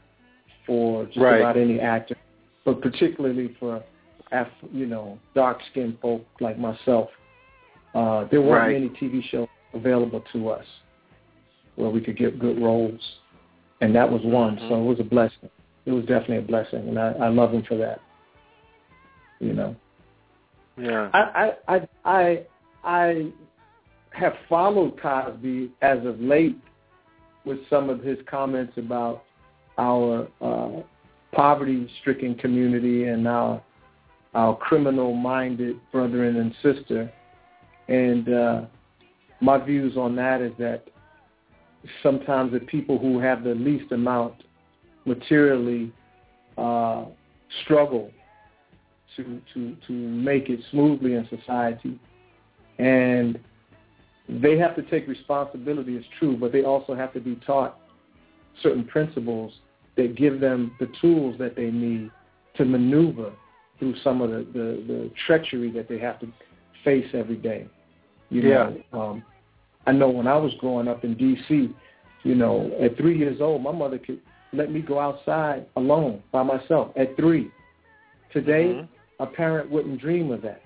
for 0.67 1.05
just 1.07 1.19
Right. 1.19 1.41
about 1.41 1.57
any 1.57 1.81
actor, 1.81 2.17
but 2.65 2.81
particularly 2.81 3.49
for 3.59 3.83
Af- 4.31 4.49
you 4.73 4.87
know 4.87 5.19
dark 5.35 5.59
skinned 5.71 5.99
folk 6.01 6.25
like 6.41 6.59
myself. 6.59 7.11
Uh, 7.95 8.25
there 8.25 8.41
weren't 8.41 8.63
Right. 8.63 8.73
many 8.81 8.89
TV 8.89 9.21
shows 9.21 9.49
available 9.75 10.21
to 10.33 10.49
us 10.49 10.65
where 11.77 11.91
we 11.91 12.01
could 12.01 12.17
get 12.17 12.39
good 12.39 12.59
roles, 12.59 13.19
and 13.83 13.95
that 13.95 14.11
was 14.11 14.23
one. 14.23 14.59
So 14.69 14.81
it 14.81 14.85
was 14.85 15.01
a 15.01 15.05
blessing. 15.05 15.51
It 15.85 15.93
was 15.93 16.07
definitely 16.07 16.39
a 16.39 16.43
blessing, 16.43 16.89
and 16.89 16.99
I, 16.99 17.13
I 17.13 17.29
love 17.29 17.53
him 17.53 17.63
for 17.63 17.77
that. 17.77 18.01
You 19.41 19.53
know, 19.53 19.77
Yeah. 20.79 21.11
I 21.13 21.55
I 21.69 21.77
I 21.77 21.89
I, 22.05 22.47
I 22.85 23.33
have 24.13 24.35
followed 24.49 24.99
Cosby 24.99 25.73
as 25.83 26.05
of 26.07 26.21
late 26.21 26.57
with 27.45 27.59
some 27.69 27.91
of 27.91 28.01
his 28.01 28.19
comments 28.31 28.75
about 28.77 29.25
our 29.79 30.29
uh, 30.41 30.83
poverty-stricken 31.33 32.37
community 32.37 33.05
and 33.05 33.27
our 33.27 33.63
our 34.35 34.57
criminal-minded 34.57 35.77
brethren 35.93 36.37
and 36.37 36.55
sister. 36.63 37.13
And 37.89 38.33
uh, 38.33 38.63
my 39.43 39.59
views 39.59 39.95
on 39.99 40.17
that 40.17 40.41
is 40.41 40.53
that 40.59 40.85
sometimes 42.03 42.53
the 42.53 42.61
people 42.61 42.99
who 42.99 43.19
have 43.19 43.45
the 43.45 43.55
least 43.55 43.93
amount 43.93 44.35
materially 45.05 45.93
uh, 46.57 47.05
struggle 47.65 48.11
to 49.17 49.41
to 49.53 49.77
to 49.87 49.93
make 49.93 50.49
it 50.49 50.61
smoothly 50.71 51.15
in 51.15 51.29
society, 51.29 51.99
and 52.79 53.39
they 54.41 54.57
have 54.59 54.75
to 54.77 54.83
take 54.83 55.07
responsibility. 55.09 55.97
It's 55.97 56.07
true, 56.19 56.37
but 56.37 56.53
they 56.53 56.65
also 56.65 56.95
have 56.95 57.13
to 57.15 57.21
be 57.21 57.37
taught 57.47 57.79
certain 58.63 58.85
principles 58.85 59.53
that 59.97 60.17
give 60.17 60.41
them 60.41 60.73
the 60.81 60.91
tools 61.01 61.37
that 61.39 61.57
they 61.57 61.71
need 61.71 62.11
to 62.57 62.65
maneuver 62.65 63.33
through 63.79 63.95
some 64.03 64.21
of 64.23 64.31
the 64.31 64.47
the, 64.53 64.85
the 64.87 65.11
treachery 65.27 65.71
that 65.73 65.89
they 65.89 65.99
have 65.99 66.21
to 66.21 66.29
face 66.85 67.07
every 67.15 67.37
day. 67.37 67.67
You 68.31 68.43
know, 68.43 68.83
um, 68.93 69.23
I 69.87 69.93
know 69.93 70.09
when 70.09 70.27
I 70.27 70.37
was 70.37 70.53
growing 70.59 70.89
up 70.89 71.05
in 71.05 71.15
D.C., 71.15 71.75
you 72.23 72.35
know, 72.35 72.71
at 72.81 72.97
three 72.97 73.19
years 73.19 73.41
old, 73.41 73.63
my 73.63 73.73
mother 73.73 73.99
could 73.99 74.21
let 74.53 74.71
me 74.71 74.81
go 74.81 74.99
outside 74.99 75.67
alone 75.77 76.23
by 76.31 76.43
myself 76.43 76.93
at 76.97 77.17
three. 77.17 77.51
Today, 78.33 78.75
Mhm. 78.75 78.89
a 79.19 79.27
parent 79.27 79.71
wouldn't 79.71 80.01
dream 80.01 80.31
of 80.31 80.41
that. 80.43 80.63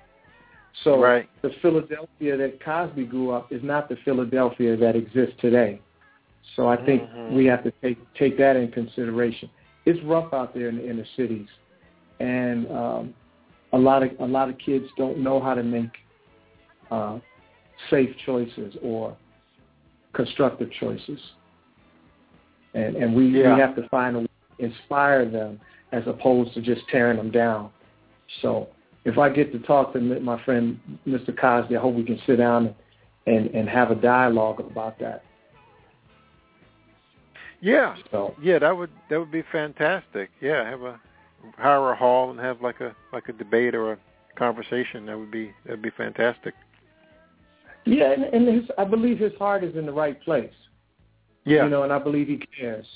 So 0.84 1.00
Right. 1.02 1.28
the 1.42 1.50
Philadelphia 1.62 2.36
that 2.36 2.60
Cosby 2.60 3.04
grew 3.06 3.30
up 3.30 3.52
is 3.52 3.62
not 3.62 3.88
the 3.88 3.96
Philadelphia 3.96 4.76
that 4.76 4.94
exists 4.94 5.36
today. 5.40 5.80
So 6.54 6.68
I 6.68 6.76
think 6.76 7.02
Mhm. 7.10 7.30
we 7.32 7.46
have 7.46 7.64
to 7.64 7.70
take 7.82 7.98
take 8.14 8.36
that 8.38 8.56
in 8.56 8.70
consideration. 8.70 9.50
It's 9.84 10.00
rough 10.02 10.32
out 10.32 10.54
there 10.54 10.68
in 10.68 10.76
the 10.76 10.88
inner 10.88 11.04
cities, 11.16 11.48
and 12.20 12.70
um, 12.70 13.14
a 13.72 13.78
lot 13.78 14.02
of 14.02 14.10
a 14.20 14.26
lot 14.26 14.48
of 14.48 14.58
kids 14.58 14.86
don't 14.96 15.18
know 15.18 15.40
how 15.40 15.54
to 15.54 15.62
make 15.62 15.90
uh, 16.90 17.18
safe 17.90 18.16
choices 18.18 18.76
or 18.82 19.16
constructive 20.12 20.70
choices. 20.72 21.20
And 22.74 22.96
and 22.96 23.14
we, 23.14 23.26
Yeah. 23.28 23.54
we 23.54 23.60
have 23.60 23.74
to 23.76 23.88
find 23.88 24.16
a 24.16 24.18
way 24.20 24.26
to 24.58 24.64
inspire 24.64 25.24
them 25.24 25.58
as 25.92 26.06
opposed 26.06 26.54
to 26.54 26.60
just 26.60 26.86
tearing 26.88 27.16
them 27.16 27.30
down. 27.30 27.70
So 28.40 28.68
if 29.06 29.18
I 29.18 29.30
get 29.30 29.52
to 29.52 29.58
talk 29.60 29.92
to 29.92 30.00
my 30.00 30.42
friend 30.44 30.78
Mr. 31.06 31.38
Cosby, 31.38 31.76
I 31.76 31.80
hope 31.80 31.94
we 31.94 32.04
can 32.04 32.20
sit 32.26 32.36
down 32.36 32.74
and, 33.26 33.46
and, 33.50 33.68
have 33.68 33.90
a 33.90 33.94
dialogue 33.94 34.60
about 34.60 34.98
that. 34.98 35.22
Yeah. 37.60 37.96
So 38.10 38.34
Yeah, 38.42 38.58
that 38.58 38.76
would 38.76 38.90
that 39.08 39.18
would 39.18 39.32
be 39.32 39.42
fantastic. 39.50 40.30
Yeah, 40.40 40.68
have 40.68 40.82
a 40.82 41.00
hire 41.56 41.92
a 41.92 41.96
hall 41.96 42.30
and 42.30 42.38
have 42.38 42.60
like 42.60 42.80
a 42.80 42.94
like 43.12 43.28
a 43.28 43.32
debate 43.32 43.74
or 43.74 43.92
a 43.92 43.98
conversation. 44.36 45.06
That 45.06 45.18
would 45.18 45.30
be 45.30 45.52
that'd 45.64 45.82
be 45.82 45.90
fantastic. 45.90 46.54
yeah, 47.84 48.12
and, 48.12 48.24
and 48.24 48.48
his, 48.48 48.70
I 48.76 48.84
believe 48.84 49.18
his 49.18 49.32
heart 49.38 49.64
is 49.64 49.74
in 49.76 49.86
the 49.86 49.92
right 49.92 50.20
place. 50.22 50.52
Yeah. 51.44 51.64
You 51.64 51.70
know, 51.70 51.84
and 51.84 51.92
I 51.92 52.00
believe 52.00 52.26
he 52.26 52.42
cares. 52.58 52.86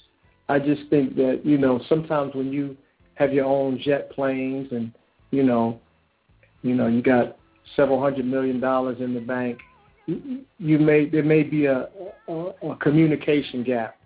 I 0.48 0.58
just 0.58 0.82
think 0.90 1.14
that, 1.14 1.42
you 1.44 1.56
know, 1.56 1.80
sometimes 1.88 2.34
when 2.34 2.52
you 2.52 2.76
have 3.14 3.32
your 3.32 3.44
own 3.44 3.78
jet 3.80 4.10
planes 4.10 4.68
and, 4.72 4.92
you 5.30 5.44
know, 5.44 5.80
you 6.62 6.74
know, 6.74 6.86
you 6.86 7.02
got 7.02 7.36
several 7.76 8.00
hundred 8.00 8.26
million 8.26 8.60
dollars 8.60 8.98
in 9.00 9.14
the 9.14 9.20
bank, 9.20 9.58
you, 10.06 10.40
you 10.58 10.78
may 10.78 11.08
there 11.08 11.22
may 11.22 11.42
be 11.42 11.66
a, 11.66 11.88
a, 12.28 12.32
a 12.32 12.76
communication 12.80 13.62
gap 13.62 13.96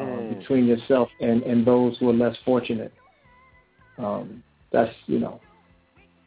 uh, 0.00 0.04
Hmm. 0.04 0.38
between 0.38 0.66
yourself 0.66 1.08
and, 1.20 1.42
and 1.42 1.66
those 1.66 1.96
who 1.98 2.08
are 2.08 2.14
less 2.14 2.36
fortunate. 2.44 2.92
Um, 3.98 4.42
that's 4.72 4.92
you 5.06 5.18
know, 5.18 5.40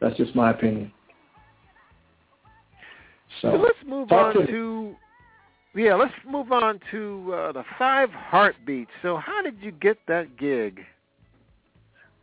that's 0.00 0.16
just 0.16 0.34
my 0.34 0.50
opinion. 0.50 0.92
So, 3.42 3.52
So 3.52 3.56
let's 3.58 3.78
move 3.86 4.12
on 4.12 4.34
to- 4.34 4.46
to 4.46 4.96
yeah, 5.74 5.94
let's 5.94 6.14
move 6.26 6.52
on 6.52 6.80
to 6.90 7.34
uh, 7.34 7.52
the 7.52 7.64
five 7.78 8.08
heartbeats. 8.10 8.90
So 9.02 9.16
how 9.18 9.42
did 9.42 9.56
you 9.60 9.72
get 9.72 9.98
that 10.08 10.38
gig? 10.38 10.80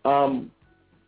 Um, 0.05 0.51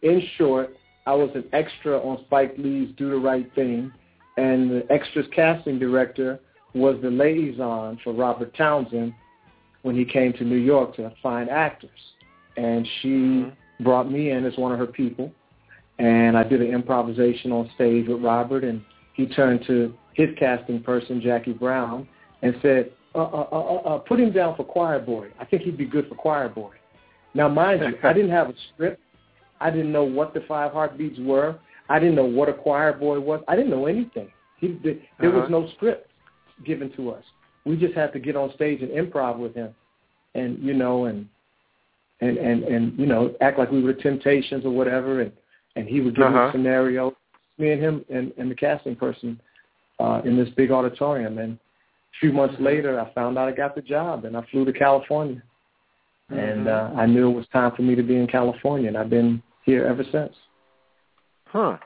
in 0.03 0.21
short, 0.37 0.69
I 1.05 1.13
was 1.13 1.29
an 1.35 1.45
extra 1.53 1.97
on 1.99 2.23
Spike 2.25 2.55
Lee's 2.57 2.89
Do 2.97 3.09
the 3.09 3.17
Right 3.17 3.53
Thing, 3.53 3.91
and 4.37 4.71
the 4.71 4.91
extras 4.91 5.27
casting 5.35 5.79
director 5.79 6.39
was 6.73 6.97
the 7.01 7.09
liaison 7.09 7.99
for 8.03 8.11
Robert 8.13 8.55
Townsend 8.55 9.13
when 9.83 9.95
he 9.95 10.03
came 10.03 10.33
to 10.33 10.43
New 10.43 10.57
York 10.57 10.95
to 10.95 11.11
find 11.21 11.49
actors. 11.49 12.13
And 12.57 12.87
she 12.99 13.09
Mhm. 13.09 13.51
brought 13.81 14.11
me 14.11 14.31
in 14.31 14.45
as 14.45 14.57
one 14.57 14.71
of 14.71 14.79
her 14.79 14.87
people, 14.87 15.31
and 15.99 16.37
I 16.37 16.43
did 16.43 16.61
an 16.61 16.67
improvisation 16.67 17.51
on 17.51 17.69
stage 17.75 18.07
with 18.07 18.21
Robert, 18.21 18.63
and 18.63 18.81
he 19.13 19.27
turned 19.27 19.63
to 19.65 19.93
his 20.13 20.33
casting 20.37 20.81
person, 20.81 21.21
Jackie 21.21 21.53
Brown, 21.53 22.07
and 22.41 22.55
said, 22.61 22.91
uh, 23.13 23.19
uh, 23.19 23.47
uh, 23.51 23.57
uh, 23.57 23.95
uh, 23.95 23.97
put 23.99 24.19
him 24.19 24.31
down 24.31 24.55
for 24.55 24.63
choir 24.65 24.99
boy. 24.99 25.29
I 25.39 25.45
think 25.45 25.61
he'd 25.61 25.77
be 25.77 25.85
good 25.85 26.07
for 26.09 26.15
choir 26.15 26.49
boy. 26.49 26.71
Now, 27.33 27.47
mind 27.47 27.81
you, 27.81 27.97
I 28.03 28.13
didn't 28.13 28.31
have 28.31 28.49
a 28.49 28.53
script. 28.73 29.01
I 29.61 29.69
didn't 29.71 29.91
know 29.91 30.03
what 30.03 30.33
the 30.33 30.41
five 30.47 30.71
heartbeats 30.73 31.19
were. 31.19 31.57
I 31.89 31.99
didn't 31.99 32.15
know 32.15 32.25
what 32.25 32.49
a 32.49 32.53
choir 32.53 32.93
boy 32.93 33.19
was. 33.19 33.41
I 33.47 33.55
didn't 33.55 33.71
know 33.71 33.85
anything. 33.85 34.29
He, 34.57 34.79
there 34.83 34.95
there 35.19 35.31
was 35.31 35.43
Uh-huh. 35.43 35.59
no 35.59 35.67
script 35.75 36.09
given 36.65 36.89
to 36.93 37.11
us. 37.11 37.23
We 37.65 37.75
just 37.77 37.93
had 37.95 38.13
to 38.13 38.19
get 38.19 38.35
on 38.35 38.53
stage 38.53 38.81
and 38.81 38.91
improv 38.91 39.37
with 39.37 39.53
him, 39.55 39.73
and 40.35 40.57
you 40.59 40.73
know, 40.73 41.05
and 41.05 41.27
and 42.21 42.37
and 42.37 42.63
and 42.63 42.97
you 42.99 43.05
know, 43.05 43.33
act 43.41 43.57
like 43.59 43.71
we 43.71 43.81
were 43.81 43.93
the 43.93 44.01
Temptations 44.01 44.65
or 44.65 44.71
whatever, 44.71 45.21
and 45.21 45.31
and 45.75 45.87
he 45.87 45.99
would 46.01 46.15
give 46.15 46.29
me 46.31 46.35
Uh-huh. 46.37 46.47
a 46.49 46.51
scenario. 46.51 47.15
Me 47.57 47.71
and 47.71 47.81
him 47.81 48.05
and, 48.09 48.33
and 48.37 48.51
the 48.51 48.55
casting 48.55 48.95
person 48.95 49.39
uh, 49.99 50.21
in 50.25 50.35
this 50.35 50.49
big 50.57 50.71
auditorium, 50.71 51.37
and 51.37 51.53
a 51.53 52.17
few 52.19 52.31
months 52.33 52.55
later, 52.59 52.99
I 52.99 53.09
found 53.13 53.37
out 53.37 53.47
I 53.47 53.51
got 53.53 53.75
the 53.75 53.81
job, 53.81 54.25
and 54.25 54.35
I 54.35 54.41
flew 54.51 54.65
to 54.65 54.73
California 54.73 55.41
and 56.29 56.67
uh, 56.67 56.91
I 56.95 57.05
knew 57.05 57.29
it 57.29 57.33
was 57.33 57.47
time 57.53 57.71
for 57.75 57.81
me 57.81 57.95
to 57.95 58.03
be 58.03 58.15
in 58.15 58.27
California, 58.27 58.87
and 58.87 58.97
I've 58.97 59.09
been 59.09 59.41
here 59.63 59.85
ever 59.85 60.03
since. 60.11 60.33
Huh. 61.47 61.77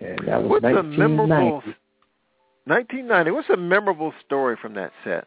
And 0.00 0.18
that 0.26 0.42
was 0.42 0.62
What's 0.62 0.64
a 0.64 0.82
memorable 0.82 1.62
1990. 2.64 3.30
What's 3.30 3.48
a 3.50 3.56
memorable 3.56 4.12
story 4.24 4.56
from 4.60 4.74
that 4.74 4.92
set? 5.04 5.26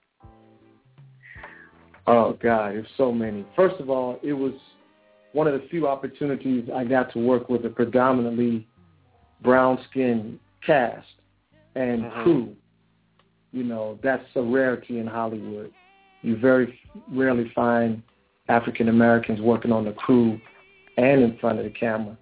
Oh 2.08 2.38
God, 2.42 2.74
there's 2.74 2.88
so 2.98 3.12
many. 3.12 3.46
First 3.56 3.80
of 3.80 3.90
all, 3.90 4.20
it 4.24 4.34
was 4.34 4.54
one 5.34 5.48
of 5.48 5.54
the 5.54 5.68
few 5.70 5.88
opportunities 5.88 6.70
I 6.74 6.84
got 6.84 7.12
to 7.14 7.20
work 7.20 7.50
with 7.50 7.66
a 7.66 7.70
predominantly 7.70 8.68
brown-skinned 9.42 10.40
cast 10.66 11.08
and 11.76 12.04
Mhm. 12.04 12.24
crew. 12.24 12.56
You 13.54 13.64
know, 13.64 13.98
that's 14.02 14.26
a 14.36 14.42
rarity 14.42 15.00
in 15.00 15.08
Hollywood. 15.08 15.74
You 16.22 16.38
very 16.38 16.80
rarely 17.12 17.52
find 17.56 18.02
African 18.48 18.90
Americans 18.90 19.42
working 19.42 19.72
on 19.72 19.86
the 19.86 19.92
crew 19.94 20.40
and 20.98 21.22
in 21.24 21.38
front 21.40 21.60
of 21.60 21.66
the 21.66 21.72
camera, 21.72 22.18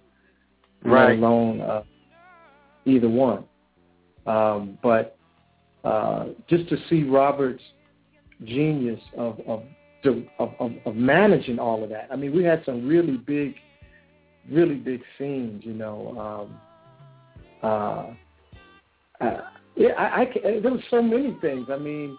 Right. 0.82 1.10
let 1.10 1.18
alone 1.18 1.60
uh, 1.60 1.82
either 2.84 3.08
one. 3.08 3.44
Um, 4.26 4.78
but 4.82 5.16
uh, 5.84 6.26
just 6.48 6.68
to 6.68 6.76
see 6.88 7.04
Robert's 7.04 7.62
genius 8.44 9.00
of 9.16 9.38
of, 9.46 9.62
of 10.38 10.50
of 10.60 10.72
of 10.84 10.94
managing 10.94 11.58
all 11.58 11.82
of 11.82 11.90
that. 11.90 12.08
I 12.10 12.16
mean, 12.16 12.34
we 12.34 12.44
had 12.44 12.62
some 12.64 12.86
really 12.86 13.16
big, 13.16 13.54
really 14.50 14.76
big 14.76 15.02
scenes. 15.18 15.62
You 15.64 15.74
know, 15.74 16.48
um, 16.50 16.60
uh, 17.62 19.24
uh, 19.24 19.40
yeah, 19.76 19.92
I, 19.98 20.22
I 20.22 20.26
can, 20.26 20.62
there 20.62 20.72
were 20.72 20.84
so 20.90 21.02
many 21.02 21.36
things. 21.40 21.66
I 21.70 21.76
mean, 21.78 22.16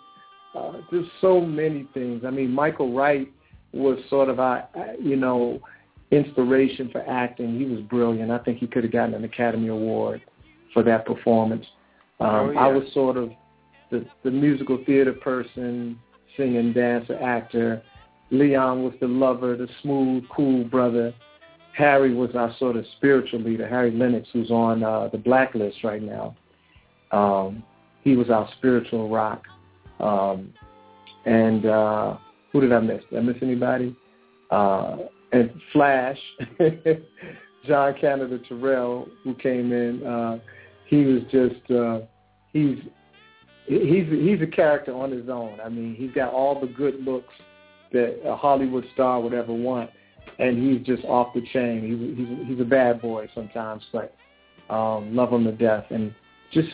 uh, 0.55 0.73
there's 0.91 1.07
so 1.21 1.41
many 1.41 1.87
things. 1.93 2.23
I 2.25 2.29
mean, 2.29 2.51
Michael 2.51 2.93
Wright 2.93 3.31
was 3.73 3.97
sort 4.09 4.29
of 4.29 4.39
our, 4.39 4.67
uh, 4.75 4.93
you 4.99 5.15
know, 5.15 5.61
inspiration 6.11 6.89
for 6.91 7.01
acting. 7.09 7.57
He 7.57 7.65
was 7.65 7.81
brilliant. 7.81 8.31
I 8.31 8.39
think 8.39 8.57
he 8.59 8.67
could 8.67 8.83
have 8.83 8.91
gotten 8.91 9.13
an 9.13 9.23
Academy 9.23 9.69
Award 9.69 10.21
for 10.73 10.83
that 10.83 11.05
performance. 11.05 11.65
Um, 12.19 12.29
Oh, 12.29 12.51
yeah. 12.51 12.59
I 12.59 12.67
was 12.67 12.83
sort 12.93 13.17
of 13.17 13.31
the, 13.89 14.05
the 14.23 14.31
musical 14.31 14.83
theater 14.85 15.13
person, 15.13 15.97
singing, 16.37 16.73
dancer, 16.73 17.17
actor. 17.21 17.81
Leon 18.29 18.83
was 18.83 18.93
the 18.99 19.07
lover, 19.07 19.55
the 19.55 19.67
smooth, 19.81 20.23
cool 20.35 20.63
brother. 20.65 21.13
Harry 21.77 22.13
was 22.13 22.35
our 22.35 22.53
sort 22.59 22.75
of 22.75 22.85
spiritual 22.97 23.39
leader, 23.39 23.67
Harry 23.67 23.91
Lennix, 23.91 24.25
who's 24.33 24.51
on 24.51 24.83
uh, 24.83 25.07
the 25.11 25.17
blacklist 25.17 25.83
right 25.83 26.01
now. 26.01 26.35
Um, 27.11 27.63
he 28.03 28.15
was 28.15 28.29
our 28.29 28.49
spiritual 28.57 29.09
rock. 29.09 29.43
Um, 30.01 30.53
and 31.25 31.65
uh, 31.65 32.17
who 32.51 32.61
did 32.61 32.73
I 32.73 32.79
miss? 32.79 33.01
Did 33.09 33.19
I 33.19 33.21
miss 33.21 33.37
anybody? 33.41 33.95
Uh, 34.49 34.97
and 35.31 35.51
Flash, 35.71 36.17
John 37.67 37.95
Canada 37.99 38.39
Terrell, 38.49 39.07
who 39.23 39.33
came 39.35 39.71
in, 39.71 40.05
uh, 40.05 40.39
he 40.87 41.05
was 41.05 41.21
just 41.31 41.71
uh, 41.71 41.99
he's 42.51 42.77
he's 43.67 44.07
he's 44.09 44.41
a 44.41 44.47
character 44.47 44.93
on 44.93 45.11
his 45.11 45.29
own. 45.29 45.59
I 45.63 45.69
mean, 45.69 45.95
he's 45.95 46.11
got 46.11 46.33
all 46.33 46.59
the 46.59 46.67
good 46.67 47.03
looks 47.03 47.33
that 47.93 48.19
a 48.25 48.35
Hollywood 48.35 48.85
star 48.93 49.21
would 49.21 49.33
ever 49.33 49.53
want, 49.53 49.89
and 50.39 50.57
he's 50.61 50.85
just 50.85 51.05
off 51.05 51.33
the 51.33 51.41
chain. 51.53 51.81
He's 51.81 52.27
he's 52.27 52.47
he's 52.49 52.59
a 52.59 52.69
bad 52.69 53.01
boy 53.01 53.29
sometimes, 53.33 53.83
but 53.93 54.13
um, 54.69 55.15
love 55.15 55.31
him 55.31 55.45
to 55.45 55.51
death. 55.51 55.85
And 55.91 56.13
just 56.51 56.69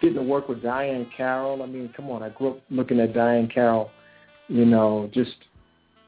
getting 0.00 0.16
to 0.16 0.22
work 0.22 0.48
with 0.48 0.62
Diahann 0.62 1.06
Carroll. 1.16 1.62
I 1.62 1.66
mean, 1.66 1.92
come 1.96 2.10
on, 2.10 2.22
I 2.22 2.28
grew 2.30 2.50
up 2.52 2.60
looking 2.70 3.00
at 3.00 3.12
Diahann 3.12 3.52
Carroll. 3.52 3.90
You 4.48 4.64
know, 4.64 5.10
just 5.12 5.32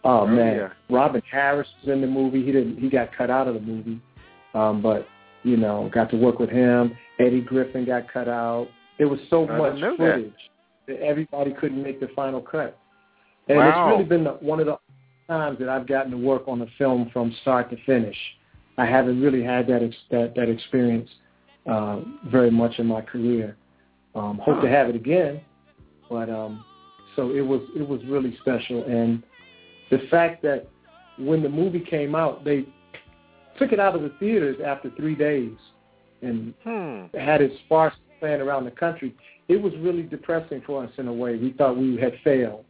oh, 0.04 0.20
Oh, 0.20 0.26
man. 0.26 0.56
yeah. 0.56 0.68
Robin 0.90 1.22
Harris 1.30 1.66
was 1.82 1.92
in 1.92 2.00
the 2.00 2.06
movie. 2.06 2.44
He 2.44 2.52
didn't. 2.52 2.78
He 2.78 2.88
got 2.88 3.14
cut 3.16 3.30
out 3.30 3.48
of 3.48 3.54
the 3.54 3.60
movie, 3.60 4.00
um, 4.54 4.80
but 4.82 5.06
you 5.42 5.56
know, 5.56 5.90
got 5.92 6.10
to 6.10 6.16
work 6.16 6.38
with 6.38 6.50
him. 6.50 6.96
Eddie 7.18 7.40
Griffin 7.40 7.84
got 7.84 8.12
cut 8.12 8.28
out. 8.28 8.68
There 8.98 9.08
was 9.08 9.20
so 9.30 9.48
I 9.48 9.58
much 9.58 9.74
didn't 9.74 9.98
that. 9.98 10.14
footage 10.14 10.32
that. 10.88 11.00
everybody 11.02 11.52
couldn't 11.52 11.82
make 11.82 12.00
the 12.00 12.08
final 12.14 12.40
cut. 12.40 12.78
And 13.48 13.58
Wow. 13.58 13.68
it's 13.88 13.92
really 13.96 14.08
been 14.08 14.24
the, 14.24 14.32
one 14.32 14.60
of 14.60 14.66
the 14.66 14.76
times 15.28 15.58
that 15.60 15.68
I've 15.68 15.86
gotten 15.86 16.10
to 16.10 16.16
work 16.18 16.42
on 16.48 16.60
a 16.62 16.66
film 16.76 17.08
from 17.12 17.34
start 17.42 17.70
to 17.70 17.76
finish. 17.86 18.16
I 18.76 18.84
haven't 18.86 19.20
really 19.20 19.42
had 19.42 19.66
that 19.68 19.82
ex- 19.82 19.96
that, 20.10 20.34
that 20.36 20.48
experience 20.48 21.08
uh, 21.66 22.00
very 22.26 22.50
much 22.50 22.78
in 22.78 22.86
my 22.86 23.00
career. 23.00 23.56
Um, 24.14 24.40
hope 24.42 24.60
to 24.62 24.68
have 24.68 24.88
it 24.88 24.96
again, 24.96 25.40
but 26.10 26.28
um, 26.30 26.64
so 27.14 27.30
it 27.30 27.40
was 27.42 27.60
it 27.76 27.86
was 27.86 28.00
really 28.06 28.36
special. 28.40 28.84
And 28.84 29.22
the 29.90 29.98
fact 30.10 30.42
that 30.42 30.68
when 31.18 31.42
the 31.42 31.48
movie 31.48 31.80
came 31.80 32.14
out, 32.14 32.44
they 32.44 32.64
took 33.58 33.72
it 33.72 33.80
out 33.80 33.94
of 33.94 34.02
the 34.02 34.12
theaters 34.20 34.56
after 34.64 34.90
three 34.90 35.14
days 35.14 35.52
and 36.22 36.54
Hmm. 36.64 37.16
had 37.16 37.40
it 37.42 37.52
sparse 37.64 37.94
playing 38.20 38.40
around 38.40 38.64
the 38.64 38.70
country. 38.70 39.14
It 39.48 39.60
was 39.60 39.72
really 39.76 40.02
depressing 40.02 40.62
for 40.62 40.82
us 40.84 40.90
in 40.98 41.08
a 41.08 41.12
way. 41.12 41.36
We 41.36 41.52
thought 41.52 41.76
we 41.76 41.96
had 41.96 42.14
failed. 42.24 42.64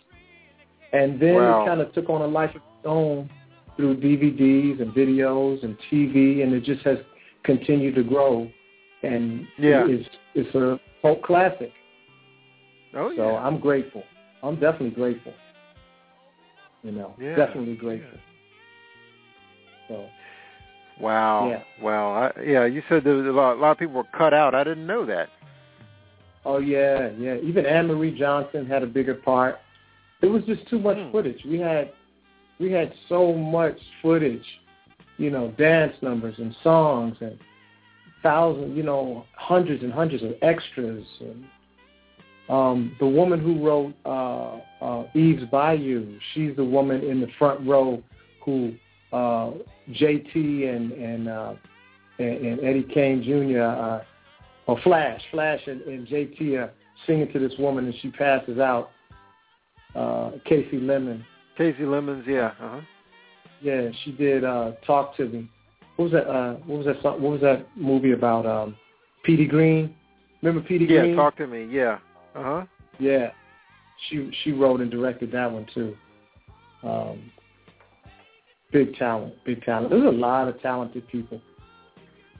And 0.93 1.21
then 1.21 1.35
Wow. 1.35 1.63
it 1.63 1.67
kind 1.67 1.81
of 1.81 1.93
took 1.93 2.09
on 2.09 2.23
a 2.23 2.27
life 2.27 2.51
of 2.51 2.57
its 2.57 2.87
own 2.87 3.29
through 3.77 3.97
DVDs 3.97 4.81
and 4.81 4.93
videos 4.93 5.63
and 5.63 5.77
TV, 5.91 6.43
and 6.43 6.53
it 6.53 6.63
just 6.65 6.83
has 6.83 6.99
continued 7.45 7.95
to 7.95 8.03
grow. 8.03 8.51
And 9.03 9.47
Yeah. 9.59 9.87
it's, 9.87 10.09
it's 10.35 10.55
a 10.55 10.81
cult 11.03 11.23
classic. 11.23 11.73
Oh 12.95 13.11
yeah. 13.11 13.17
So. 13.17 13.37
I'm 13.37 13.59
grateful. 13.59 14.03
I'm 14.43 14.55
definitely 14.55 14.91
grateful. 14.91 15.35
You 16.83 16.93
know, 16.93 17.15
Yeah. 17.19 17.37
definitely 17.37 17.75
grateful. 17.77 18.19
So 19.89 20.07
Wow. 21.01 21.49
Yeah. 21.49 21.63
Wow. 21.85 22.13
I, 22.37 22.41
yeah. 22.43 22.65
You 22.65 22.83
said 22.89 23.05
there 23.05 23.15
was 23.15 23.27
a 23.27 23.31
lot, 23.31 23.55
a 23.55 23.61
lot 23.61 23.71
of 23.73 23.79
people 23.79 23.95
were 23.95 24.05
cut 24.17 24.35
out. 24.35 24.55
I 24.55 24.65
didn't 24.65 24.87
know 24.87 25.07
that. 25.07 25.29
Oh 26.45 26.59
yeah, 26.59 27.11
yeah. 27.19 27.37
Even 27.43 27.67
Anne 27.67 27.89
Marie 27.89 28.17
Johnson 28.17 28.67
had 28.67 28.83
a 28.83 28.87
bigger 28.87 29.15
part. 29.15 29.59
It 30.23 30.27
was 30.27 30.43
just 30.45 30.67
too 30.69 30.79
much 30.79 30.97
Hmm. 30.97 31.11
footage. 31.13 31.45
We 31.45 31.59
had 31.59 31.93
we 32.59 32.73
had 32.73 32.93
so 33.09 33.33
much 33.33 33.79
footage, 34.03 34.45
you 35.17 35.31
know, 35.31 35.49
dance 35.59 35.95
numbers 36.03 36.35
and 36.39 36.55
songs 36.63 37.17
and 37.21 37.39
thousands, 38.23 38.77
you 38.77 38.83
know, 38.83 39.25
hundreds 39.37 39.83
and 39.83 39.93
hundreds 39.93 40.23
of 40.23 40.33
extras. 40.43 41.05
And 41.21 41.45
um, 42.49 42.97
the 42.99 43.07
woman 43.07 43.41
who 43.41 43.65
wrote 43.65 43.95
uh, 44.05 44.85
uh, 44.85 45.07
Eve's 45.15 45.45
Bayou, 45.51 46.19
she's 46.33 46.57
the 46.57 46.65
woman 46.65 47.03
in 47.03 47.21
the 47.21 47.29
front 47.39 47.67
row 47.67 48.03
who 48.45 48.75
uh, 49.13 49.53
JT 49.93 50.35
and 50.35 50.93
and, 50.93 51.29
uh, 51.29 51.55
and 52.19 52.37
and 52.47 52.65
Eddie 52.65 52.87
Kane 52.93 53.23
Jr. 53.23 53.63
Uh, 53.63 54.03
or 54.67 54.79
Flash, 54.83 55.21
Flash 55.31 55.61
and, 55.67 55.81
and 55.83 56.07
JT 56.07 56.59
are 56.59 56.71
singing 57.07 57.33
to 57.33 57.39
this 57.39 57.53
woman 57.59 57.87
and 57.87 57.95
she 58.01 58.11
passes 58.11 58.59
out. 58.59 58.91
Uh, 59.95 60.33
Kasi 60.45 60.75
Lemmon, 60.75 61.25
Kasi 61.57 61.81
Lemmons. 61.81 62.25
Yeah. 62.27 62.49
Uh 62.49 62.53
huh. 62.59 62.81
yeah, 63.63 63.89
she 64.05 64.13
did 64.13 64.45
uh, 64.45 64.73
Talk 64.87 65.17
to 65.17 65.27
Me. 65.27 65.51
What 65.99 66.05
was 66.05 66.13
that? 66.13 66.31
Uh, 66.31 66.55
what 66.65 66.79
was 66.79 66.87
that? 66.87 67.03
Song, 67.03 67.21
what 67.21 67.33
was 67.33 67.41
that 67.41 67.67
movie 67.77 68.13
about? 68.13 68.47
Um, 68.47 68.77
Petey 69.25 69.47
Greene. 69.47 69.97
Remember 70.43 70.67
Petey 70.67 70.85
Yeah. 70.85 71.01
Greene? 71.01 71.17
Talk 71.17 71.37
to 71.39 71.47
me. 71.49 71.65
Yeah. 71.65 71.99
Uh 72.37 72.43
huh. 72.43 72.65
Yeah, 73.01 73.33
she 74.09 74.31
she 74.45 74.53
wrote 74.53 74.81
and 74.81 74.93
directed 74.93 75.33
that 75.33 75.51
one 75.51 75.67
too. 75.75 75.97
Um, 76.85 77.33
big 78.73 78.95
talent, 78.95 79.35
big 79.45 79.65
talent. 79.65 79.91
There's 79.91 80.05
a 80.05 80.17
lot 80.17 80.47
of 80.47 80.63
talented 80.63 81.09
people. 81.09 81.41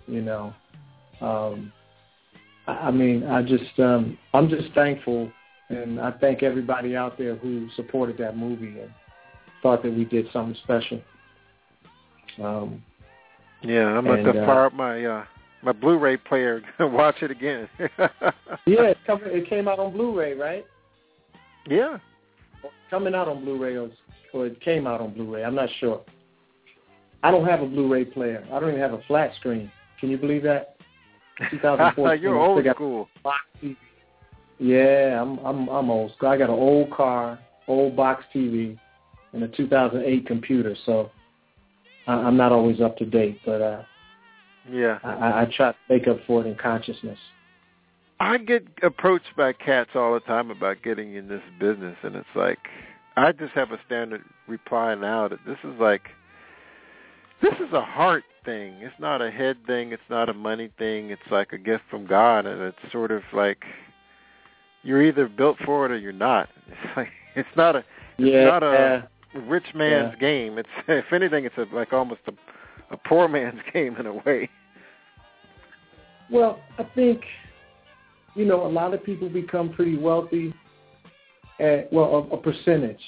You 0.07 0.23
know, 0.23 0.55
um, 1.21 1.73
I, 2.69 2.73
I 2.75 2.91
mean, 2.93 3.25
I 3.25 3.43
just 3.43 3.77
um, 3.81 4.17
I'm 4.35 4.49
just 4.49 4.73
thankful, 4.73 5.33
and 5.69 6.01
I 6.01 6.13
thank 6.13 6.45
everybody 6.45 6.95
out 6.95 7.19
there 7.19 7.35
who 7.35 7.69
supported 7.75 8.19
that 8.19 8.37
movie 8.37 8.79
and 8.79 8.91
thought 9.65 9.83
that 9.83 9.93
we 9.93 10.05
did 10.05 10.27
something 10.33 10.57
special. 10.63 11.01
Um, 12.41 12.85
Yeah. 13.63 13.87
I'm 13.87 14.05
going 14.05 14.25
to 14.25 14.31
uh, 14.31 14.47
fire 14.47 14.67
up 14.67 14.75
my 14.75 15.05
uh, 15.05 15.25
my 15.63 15.73
Blu-ray 15.73 16.19
player 16.19 16.63
and 16.79 16.93
watch 16.93 17.17
it 17.23 17.31
again. 17.31 17.69
yeah, 17.79 18.15
it, 18.67 18.99
come, 19.07 19.21
it 19.25 19.49
came 19.49 19.69
out 19.69 19.79
on 19.79 19.93
Blu-ray, 19.93 20.35
right? 20.35 20.65
Yeah. 21.67 21.99
coming 22.91 23.15
out 23.15 23.29
on 23.29 23.45
Blu-ray 23.45 23.77
or, 23.77 23.91
or 24.33 24.47
it 24.47 24.61
came 24.61 24.87
out 24.87 25.01
on 25.01 25.13
Blu-ray. 25.13 25.45
I'm 25.45 25.55
not 25.55 25.69
sure. 25.81 26.03
I 27.23 27.31
don't 27.31 27.47
have 27.47 27.61
a 27.61 27.67
Blu-ray 27.67 28.07
player. 28.07 28.47
I 28.53 28.61
don't 28.61 28.71
even 28.71 28.81
have 28.81 28.93
a 28.93 29.03
flat 29.09 29.33
screen. 29.39 29.71
Can 30.01 30.11
you 30.11 30.19
believe 30.19 30.43
that? 30.45 30.77
2014. 31.51 32.23
You're 32.23 32.37
old 32.37 32.65
school. 32.75 33.09
box 33.23 33.39
TV. 33.63 33.77
Yeah, 34.59 35.23
I'm 35.23 35.39
I'm 35.39 35.69
I'm 35.69 35.91
old 35.91 36.13
school. 36.13 36.29
I 36.31 36.37
got 36.37 36.51
an 36.51 36.57
old 36.57 36.91
car, 36.91 37.39
old 37.69 37.95
box 37.95 38.25
TV, 38.35 38.77
and 39.33 39.45
a 39.45 39.49
2008 39.49 40.27
computer. 40.27 40.77
So 40.85 41.11
I'm 42.13 42.37
not 42.37 42.53
always 42.53 42.81
up 42.81 42.97
to 42.99 43.05
date, 43.05 43.41
but 43.45 43.61
uh, 43.61 43.83
Yeah. 44.71 44.99
I, 45.05 45.43
I 45.43 45.53
try 45.55 45.73
to 45.73 45.79
make 45.89 46.09
up 46.09 46.19
for 46.27 46.45
it 46.45 46.47
in 46.47 46.57
consciousness. 46.57 47.19
I 48.21 48.39
get 48.39 48.67
approached 48.83 49.37
by 49.37 49.53
cats 49.53 49.91
all 49.95 50.15
the 50.15 50.21
time 50.21 50.51
about 50.51 50.83
getting 50.83 51.15
in 51.15 51.29
this 51.29 51.43
business, 51.61 51.97
and 52.03 52.17
it's 52.17 52.27
like 52.35 52.59
I 53.17 53.33
just 53.33 53.53
have 53.53 53.71
a 53.73 53.79
standard 53.87 54.23
reply 54.49 54.95
now 54.95 55.29
that 55.29 55.39
this 55.47 55.59
is 55.63 55.79
like 55.81 56.03
this 57.43 57.55
is 57.55 57.73
a 57.73 57.81
heart 57.81 58.25
thing. 58.45 58.75
It's 58.81 58.99
not 58.99 59.23
a 59.23 59.31
head 59.31 59.59
thing. 59.67 59.93
It's 59.93 60.03
not 60.11 60.29
a 60.29 60.35
money 60.35 60.71
thing. 60.79 61.11
It's 61.11 61.31
like 61.31 61.53
a 61.53 61.59
gift 61.59 61.85
from 61.91 62.07
God, 62.07 62.47
and 62.47 62.61
it's 62.61 62.93
sort 62.93 63.13
of 63.13 63.23
like 63.33 63.63
you're 64.83 65.03
either 65.03 65.29
built 65.29 65.59
for 65.65 65.87
it 65.87 65.93
or 65.93 65.99
you're 65.99 66.13
not. 66.13 66.49
It's 66.69 66.97
like 66.97 67.09
it's 67.37 67.57
not 67.57 67.77
a 67.77 67.79
it's 67.79 67.87
yeah, 68.19 68.45
not 68.45 68.63
a 68.65 69.09
rich 69.35 69.67
man's 69.75 70.15
Yeah. 70.15 70.19
game. 70.21 70.59
It's 70.59 70.69
if 70.89 71.13
anything, 71.13 71.45
it's 71.45 71.57
a, 71.59 71.67
like 71.75 71.93
almost 71.93 72.21
a 72.27 72.33
a 72.91 72.97
poor 72.97 73.29
man's 73.29 73.61
game 73.73 73.97
in 73.97 74.07
a 74.07 74.15
way. 74.15 74.49
Well, 76.31 76.61
I 76.79 76.85
think, 76.95 77.23
you 78.35 78.45
know, 78.45 78.67
a 78.67 78.69
lot 78.69 78.93
of 78.95 79.03
people 79.03 79.29
become 79.29 79.73
pretty 79.73 79.97
wealthy 79.97 80.53
at, 81.59 81.93
well, 81.93 82.29
a, 82.31 82.35
a 82.35 82.37
percentage, 82.37 83.01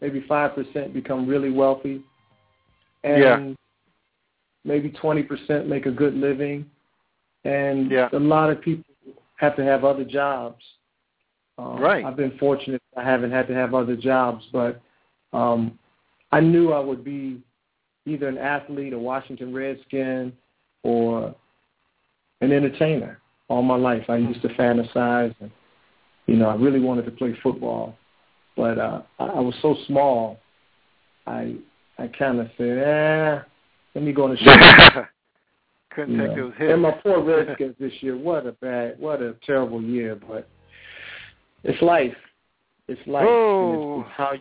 maybe 0.00 0.20
5% 0.22 0.92
become 0.92 1.26
really 1.26 1.50
wealthy. 1.50 2.02
And 3.04 3.20
Yeah. 3.20 3.54
maybe 4.64 4.90
20% 4.90 5.66
make 5.66 5.86
a 5.86 5.90
good 5.90 6.14
living. 6.14 6.68
And 7.44 7.90
Yeah. 7.90 8.08
a 8.12 8.18
lot 8.18 8.50
of 8.50 8.60
people 8.60 8.84
have 9.36 9.56
to 9.56 9.64
have 9.64 9.84
other 9.84 10.04
jobs. 10.04 10.64
Um, 11.58 11.78
Right. 11.78 12.04
I've 12.04 12.16
been 12.16 12.36
fortunate 12.38 12.82
I 12.96 13.02
haven't 13.02 13.30
had 13.30 13.46
to 13.48 13.54
have 13.54 13.74
other 13.74 13.96
jobs, 13.96 14.44
but 14.52 14.80
um, 15.36 15.78
I 16.32 16.40
knew 16.40 16.72
I 16.72 16.80
would 16.80 17.04
be 17.04 17.42
either 18.06 18.28
an 18.28 18.38
athlete, 18.38 18.92
a 18.92 18.98
Washington 18.98 19.52
Redskin, 19.52 20.32
or 20.82 21.34
an 22.40 22.52
entertainer 22.52 23.20
all 23.48 23.62
my 23.62 23.76
life. 23.76 24.04
I 24.08 24.16
used 24.16 24.42
to 24.42 24.48
fantasize, 24.48 25.34
and 25.40 25.50
you 26.26 26.36
know, 26.36 26.48
I 26.48 26.54
really 26.54 26.80
wanted 26.80 27.04
to 27.04 27.10
play 27.10 27.36
football, 27.42 27.96
but 28.56 28.78
uh, 28.78 29.02
I, 29.18 29.24
I 29.24 29.40
was 29.40 29.54
so 29.62 29.76
small. 29.86 30.38
I 31.26 31.56
I 31.98 32.08
kind 32.08 32.40
of 32.40 32.48
said, 32.56 32.78
eh, 32.78 33.42
let 33.94 34.04
me 34.04 34.12
go 34.12 34.24
on 34.24 34.30
the 34.30 34.36
show. 34.38 35.02
Couldn't 35.90 36.14
you 36.14 36.26
take 36.26 36.36
know. 36.36 36.48
those 36.48 36.58
hits. 36.58 36.72
And 36.72 36.82
my 36.82 36.90
poor 36.92 37.22
Redskins 37.46 37.74
this 37.78 37.92
year. 38.00 38.16
What 38.16 38.46
a 38.46 38.52
bad, 38.52 38.98
what 38.98 39.22
a 39.22 39.34
terrible 39.46 39.82
year. 39.82 40.14
But 40.14 40.48
it's 41.64 41.80
life. 41.82 42.14
It's 42.88 43.00
life. 43.06 43.26
Oh. 43.26 44.00
It's, 44.00 44.08
it's 44.08 44.16
how 44.16 44.32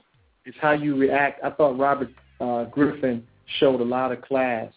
it's 0.46 0.58
how 0.62 0.72
you 0.72 0.96
react. 0.96 1.44
I 1.44 1.50
thought 1.52 1.78
Robert 1.78 2.10
uh, 2.40 2.66
Griffin 2.66 3.26
showed 3.60 3.82
a 3.82 3.84
lot 3.84 4.12
of 4.12 4.22
class, 4.22 4.72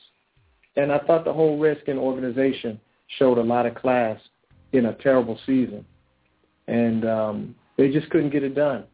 and 0.77 0.93
I 0.93 0.99
thought 1.01 1.25
the 1.25 1.33
whole 1.33 1.59
Redskin 1.59 1.99
organization 1.99 2.81
showed 3.19 3.39
a 3.39 3.43
lot 3.43 3.67
of 3.67 3.75
class 3.75 4.21
in 4.73 4.87
a 4.87 4.95
terrible 4.95 5.39
season, 5.47 5.85
and 6.67 7.05
um, 7.07 7.55
they 7.77 7.91
just 7.91 8.11
couldn't 8.11 8.31
get 8.31 8.43
it 8.43 8.55
done. 8.55 8.85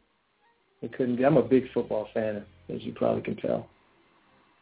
They 0.82 0.88
couldn't. 0.88 1.16
Get, 1.16 1.26
I'm 1.26 1.36
a 1.36 1.42
big 1.42 1.72
football 1.72 2.08
fan, 2.14 2.44
as 2.72 2.82
you 2.82 2.92
probably 2.92 3.22
can 3.22 3.36
tell. 3.36 3.68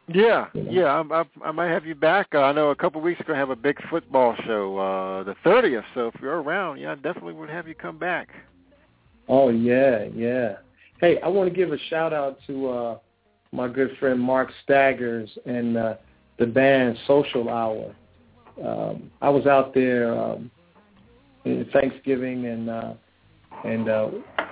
Yeah, 0.09 0.47
You 0.53 0.63
know? 0.65 0.71
yeah. 0.71 0.85
I, 0.85 1.21
I, 1.21 1.49
I 1.49 1.53
might 1.53 1.69
have 1.69 1.87
you 1.87 1.95
back. 1.95 2.29
Uh, 2.35 2.41
I 2.41 2.53
know 2.53 2.71
a 2.71 2.77
couple 2.77 3.01
of 3.01 3.05
weeks 3.05 3.21
ago 3.21 3.35
I 3.35 3.39
have 3.39 3.51
a 3.51 3.57
big 3.57 3.79
football 3.89 4.35
show, 4.47 4.79
uh, 4.79 5.23
the 5.23 5.35
thirtieth. 5.45 5.85
So 5.95 6.09
if 6.09 6.21
you're 6.21 6.43
around, 6.43 6.81
yeah, 6.81 6.93
I 6.93 6.95
definitely 6.97 7.35
would 7.35 7.51
have 7.51 7.69
you 7.69 7.75
come 7.75 7.99
back. 7.99 8.29
Oh 9.29 9.51
yeah, 9.51 10.07
yeah. 10.15 10.57
Hey, 11.03 11.19
I 11.21 11.27
want 11.27 11.51
to 11.51 11.55
give 11.55 11.73
a 11.73 11.79
shout 11.91 12.13
out 12.13 12.39
to 12.47 12.69
uh, 12.69 12.99
my 13.51 13.67
good 13.67 13.91
friend 13.99 14.21
Mark 14.21 14.51
Staggers 14.63 15.29
and 15.47 15.77
uh, 15.77 15.95
the 16.39 16.47
band 16.47 16.97
Social 17.09 17.49
Hour. 17.49 17.93
Um, 18.65 19.11
I 19.21 19.29
was 19.29 19.49
out 19.49 19.75
there 19.75 20.17
um, 20.17 20.49
in 21.45 21.69
Thanksgiving 21.73 22.47
and 22.47 22.71
uh, 22.71 22.95
and 23.65 23.89
uh, 23.89 24.11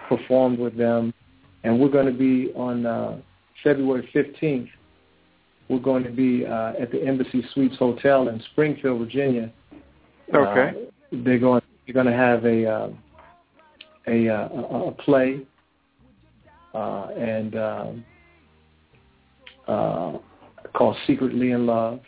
performed 0.09 0.59
with 0.59 0.77
them, 0.77 1.15
and 1.63 1.79
we're 1.79 1.89
going 1.89 2.07
to 2.07 2.19
be 2.19 2.53
on 2.57 2.85
uh, 2.85 3.21
February 3.63 4.09
fifteenth. 4.13 4.71
We're 5.69 5.79
going 5.79 6.03
to 6.03 6.11
be 6.11 6.47
uh, 6.47 6.73
at 6.81 6.91
the 6.91 7.01
Embassy 7.07 7.45
Suites 7.55 7.77
Hotel 7.79 8.27
in 8.27 8.43
Springfield, 8.51 8.99
Virginia. 8.99 9.53
Okay. 10.35 10.77
Uh, 10.77 11.17
they're 11.25 11.39
going. 11.39 11.63
They're 11.87 11.95
going 11.95 12.07
to 12.07 12.13
have 12.13 12.45
a 12.45 12.67
uh, 12.67 12.91
a, 14.09 14.29
uh, 14.29 14.49
a 14.49 14.89
a 14.89 14.93
play, 14.93 15.47
uh, 16.75 17.09
and 17.17 17.57
um, 17.57 18.05
uh, 19.67 20.19
called 20.75 20.97
"Secretly 21.07 21.51
in 21.53 21.67
Love," 21.67 22.01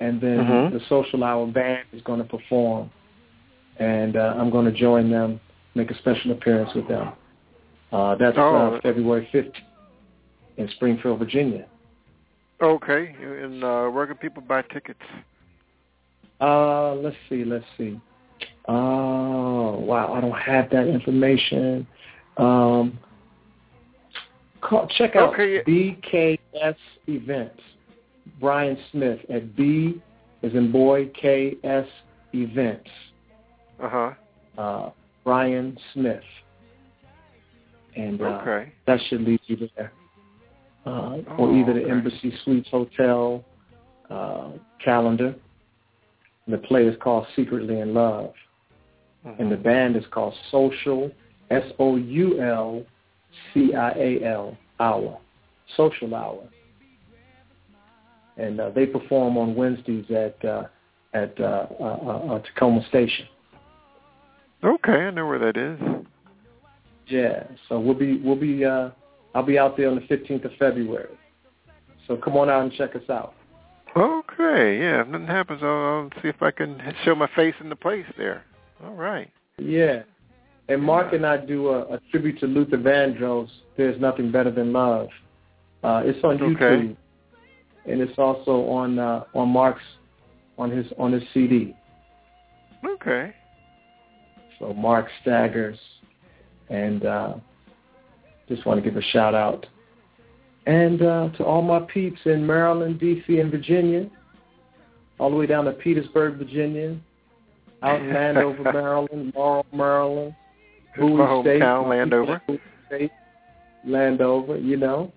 and 0.00 0.20
then 0.20 0.38
Mhm. 0.40 0.72
the 0.72 0.80
Social 0.88 1.24
Hour 1.24 1.46
band 1.46 1.84
is 1.92 2.02
going 2.02 2.18
to 2.18 2.28
perform, 2.28 2.90
and 3.78 4.16
uh, 4.16 4.34
I'm 4.36 4.50
going 4.50 4.66
to 4.66 4.72
join 4.72 5.10
them, 5.10 5.40
make 5.74 5.90
a 5.90 5.94
special 5.98 6.32
appearance 6.32 6.74
with 6.74 6.88
them. 6.88 7.12
Uh, 7.92 8.14
that's 8.16 8.38
Oh. 8.38 8.74
uh, 8.74 8.80
February 8.80 9.28
15th 9.32 9.54
in 10.56 10.68
Springfield, 10.70 11.18
Virginia. 11.18 11.66
Okay. 12.60 13.14
And 13.20 13.62
uh, 13.64 13.88
where 13.88 14.06
can 14.06 14.16
people 14.16 14.42
buy 14.42 14.62
tickets? 14.62 15.00
Uh, 16.40 16.94
let's 16.94 17.16
see, 17.28 17.44
let's 17.44 17.64
see. 17.76 18.00
Oh, 18.68 19.78
wow, 19.78 20.12
I 20.14 20.20
don't 20.20 20.32
have 20.32 20.70
that 20.70 20.86
information. 20.86 21.86
Um, 22.36 22.98
call, 24.62 24.86
check 24.96 25.16
out 25.16 25.34
Okay. 25.34 25.62
BKS 25.64 26.76
Events. 27.06 27.60
Brian 28.40 28.78
Smith 28.90 29.18
at 29.30 29.54
B 29.56 30.00
is 30.42 30.54
in 30.54 30.72
boy, 30.72 31.06
KS 31.08 31.88
Events. 32.32 32.88
Uh 33.82 33.88
huh. 33.88 34.10
Uh, 34.56 34.90
Brian 35.24 35.76
Smith. 35.92 36.22
And 37.96 38.20
uh, 38.20 38.40
Okay. 38.40 38.72
that 38.86 38.98
should 39.08 39.22
lead 39.22 39.40
you 39.46 39.68
there. 39.76 39.92
Uh, 40.86 41.18
Oh, 41.28 41.34
or 41.38 41.54
either 41.54 41.74
the 41.74 41.82
okay. 41.82 41.90
Embassy 41.90 42.32
Suites 42.42 42.68
Hotel 42.70 43.44
uh, 44.10 44.50
calendar. 44.84 45.34
The 46.48 46.58
play 46.58 46.86
is 46.86 46.96
called 47.00 47.26
Secretly 47.36 47.80
in 47.80 47.94
Love. 47.94 48.32
And 49.38 49.52
the 49.52 49.56
band 49.56 49.94
is 49.94 50.02
called 50.10 50.34
Social, 50.50 51.08
S-O-U-L, 51.50 52.82
C-I-A-L, 53.52 54.56
Hour, 54.80 55.18
Social 55.76 56.14
Hour. 56.14 56.48
And 58.36 58.60
uh, 58.60 58.70
they 58.70 58.86
perform 58.86 59.36
on 59.36 59.54
Wednesdays 59.54 60.06
at 60.10 60.42
uh, 60.44 60.64
at 61.12 61.38
uh, 61.38 61.66
uh, 61.78 61.84
uh, 61.84 62.42
Tacoma 62.42 62.84
Station. 62.88 63.26
Okay, 64.64 64.92
I 64.92 65.10
know 65.10 65.26
where 65.26 65.38
that 65.38 65.56
is. 65.56 65.78
Yeah, 67.08 67.44
so 67.68 67.78
we'll 67.78 67.94
be 67.94 68.18
we'll 68.18 68.36
be 68.36 68.64
uh, 68.64 68.90
I'll 69.34 69.42
be 69.42 69.58
out 69.58 69.76
there 69.76 69.88
on 69.90 69.96
the 69.96 70.02
15th 70.02 70.46
of 70.46 70.52
February. 70.58 71.08
So 72.06 72.16
come 72.16 72.36
on 72.36 72.48
out 72.48 72.62
and 72.62 72.72
check 72.72 72.96
us 72.96 73.08
out. 73.10 73.34
Okay, 73.96 74.78
yeah. 74.80 75.02
If 75.02 75.08
nothing 75.08 75.26
happens, 75.26 75.60
I'll, 75.62 75.68
I'll 75.68 76.22
see 76.22 76.28
if 76.28 76.42
I 76.42 76.50
can 76.50 76.80
show 77.04 77.14
my 77.14 77.28
face 77.36 77.54
in 77.60 77.68
the 77.68 77.76
place 77.76 78.06
there. 78.16 78.44
All 78.82 78.94
right. 78.94 79.30
Yeah. 79.58 80.02
And 80.72 80.82
Mark 80.82 81.12
and 81.12 81.26
I 81.26 81.36
do 81.36 81.68
a, 81.68 81.80
a 81.94 82.00
tribute 82.10 82.40
to 82.40 82.46
Luther 82.46 82.78
Vandross. 82.78 83.50
There's 83.76 84.00
nothing 84.00 84.32
better 84.32 84.50
than 84.50 84.72
love. 84.72 85.08
Uh, 85.84 86.00
it's 86.02 86.18
on 86.24 86.40
Okay. 86.40 86.64
YouTube, 86.64 86.96
and 87.84 88.00
it's 88.00 88.18
also 88.18 88.64
on 88.68 88.98
uh, 88.98 89.24
on 89.34 89.50
Mark's 89.50 89.82
on 90.56 90.70
his 90.70 90.86
on 90.98 91.12
his 91.12 91.22
CD. 91.34 91.76
Okay. 92.86 93.34
So 94.58 94.72
Mark 94.72 95.08
Staggers, 95.20 95.76
and 96.70 97.04
uh, 97.04 97.34
just 98.48 98.64
want 98.64 98.82
to 98.82 98.88
give 98.90 98.96
a 98.96 99.02
shout 99.02 99.34
out, 99.34 99.66
and 100.66 101.02
uh, 101.02 101.28
to 101.36 101.44
all 101.44 101.60
my 101.60 101.80
peeps 101.80 102.20
in 102.24 102.46
Maryland, 102.46 102.98
D.C., 102.98 103.40
and 103.40 103.50
Virginia, 103.50 104.08
all 105.18 105.28
the 105.28 105.36
way 105.36 105.44
down 105.44 105.66
to 105.66 105.72
Petersburg, 105.72 106.38
Virginia, 106.38 106.96
out 107.82 108.00
in 108.00 108.14
Landover, 108.14 108.72
Maryland, 108.72 109.32
Laurel, 109.36 109.66
Maryland, 109.74 110.34
Bowie 110.98 111.12
my 111.14 111.42
State, 111.42 111.60
hometown, 111.62 111.88
Landover. 111.88 112.42
State, 112.86 113.10
Landover, 113.84 114.58
you 114.58 114.76
know, 114.76 115.12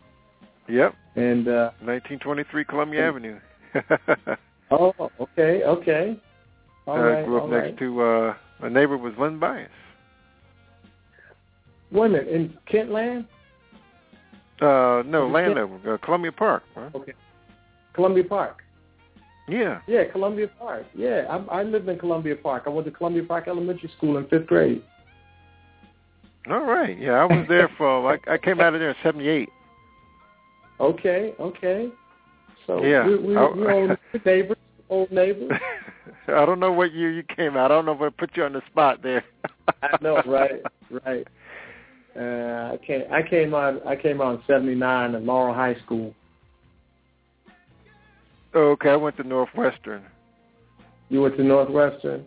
Yep. 0.67 0.95
and 1.15 1.47
uh, 1.47 1.71
1923 1.81 2.65
Columbia 2.65 3.07
Avenue. 3.07 3.39
oh, 4.71 4.93
okay, 5.19 5.63
okay, 5.63 6.19
all 6.87 6.95
I 6.95 6.99
right, 7.01 7.25
grew 7.25 7.37
up 7.43 7.49
next 7.49 7.63
right. 7.63 7.79
to 7.79 8.01
uh 8.01 8.33
my 8.61 8.69
neighbor 8.69 8.97
was 8.97 9.13
Len 9.19 9.37
Bias. 9.39 9.69
Wait 11.91 12.05
a 12.07 12.09
minute, 12.09 12.27
in 12.29 12.57
Kentland, 12.71 13.25
Uh 14.61 15.03
no, 15.05 15.27
Landover, 15.31 15.93
uh, 15.93 15.97
Columbia 16.05 16.31
Park. 16.31 16.63
Okay, 16.95 17.13
Columbia 17.93 18.23
Park. 18.23 18.61
Yeah. 19.47 19.81
Yeah, 19.87 20.05
Columbia 20.11 20.47
Park. 20.57 20.85
Yeah, 20.95 21.25
I, 21.29 21.59
I 21.59 21.63
lived 21.63 21.87
in 21.87 21.99
Columbia 21.99 22.35
Park. 22.35 22.63
I 22.65 22.69
went 22.69 22.85
to 22.87 22.91
Columbia 22.91 23.23
Park 23.23 23.47
Elementary 23.47 23.91
School 23.97 24.17
in 24.17 24.25
fifth 24.27 24.47
grade. 24.47 24.81
All 26.49 26.61
right. 26.63 26.97
Yeah, 26.97 27.13
I 27.13 27.25
was 27.25 27.45
there 27.49 27.69
for 27.77 28.11
I, 28.13 28.33
I 28.33 28.37
came 28.37 28.59
out 28.59 28.73
of 28.73 28.79
there 28.79 28.89
in 28.91 28.95
78. 29.03 29.49
Okay, 30.79 31.33
okay. 31.39 31.89
So 32.67 32.83
Yeah. 32.83 33.07
we, 33.07 33.17
we, 33.17 33.35
I- 33.37 33.49
we're 33.49 33.71
old 33.71 33.97
neighbors, 34.25 34.57
old 34.89 35.11
neighbors. 35.11 35.51
I 36.27 36.45
don't 36.45 36.59
know 36.59 36.71
what 36.71 36.93
year 36.93 37.11
you 37.11 37.23
came 37.23 37.55
out. 37.57 37.71
I 37.71 37.75
don't 37.75 37.85
know 37.85 37.93
if 37.93 38.01
I 38.01 38.09
put 38.09 38.35
you 38.37 38.43
on 38.43 38.53
the 38.53 38.61
spot 38.71 39.01
there. 39.01 39.23
I 39.81 39.97
know, 40.01 40.21
right, 40.25 40.61
right. 41.05 41.27
Uh, 42.17 42.73
I 42.73 42.79
came, 42.85 43.03
I 43.11 43.21
came 43.23 43.53
out, 43.53 43.85
I 43.85 43.95
came 43.95 44.21
out 44.21 44.35
in 44.35 44.41
'79 44.47 45.15
at 45.15 45.23
Laurel 45.23 45.53
High 45.53 45.75
School. 45.85 46.13
okay, 48.55 48.89
I 48.89 48.95
went 48.95 49.17
to 49.17 49.23
Northwestern. 49.23 50.03
You 51.09 51.21
went 51.21 51.35
to 51.37 51.43
Northwestern. 51.43 52.25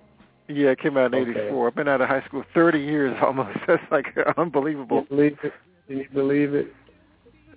Yeah, 0.48 0.70
it 0.70 0.78
came 0.80 0.96
out 0.96 1.12
in 1.14 1.20
Okay. 1.28 1.40
'84. 1.46 1.68
I've 1.68 1.74
been 1.74 1.88
out 1.88 2.00
of 2.00 2.08
high 2.08 2.24
school 2.26 2.42
30 2.54 2.78
years 2.78 3.16
almost. 3.22 3.58
That's 3.66 3.82
like 3.90 4.06
unbelievable. 4.36 5.04
Can 5.06 5.18
you 5.18 5.30
believe 5.30 5.38
it? 5.44 5.52
Can 5.86 5.96
you 5.98 6.06
believe 6.14 6.54
it? 6.54 6.72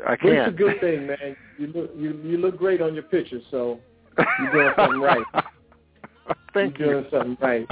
I 0.06 0.16
But 0.22 0.32
it's 0.32 0.48
a 0.50 0.52
good 0.52 0.80
thing, 0.82 1.08
man. 1.08 1.36
You 1.58 1.68
look 1.68 1.92
you 1.96 2.20
you 2.24 2.38
look 2.38 2.58
great 2.58 2.82
on 2.82 2.94
your 2.94 3.04
pictures, 3.04 3.44
so 3.52 3.80
You're 4.40 4.52
doing 4.52 4.72
something 4.78 5.00
right. 5.00 5.24
Thank 6.54 6.80
you're 6.80 6.88
you. 6.88 6.94
doing 7.02 7.12
something 7.12 7.38
right. 7.40 7.68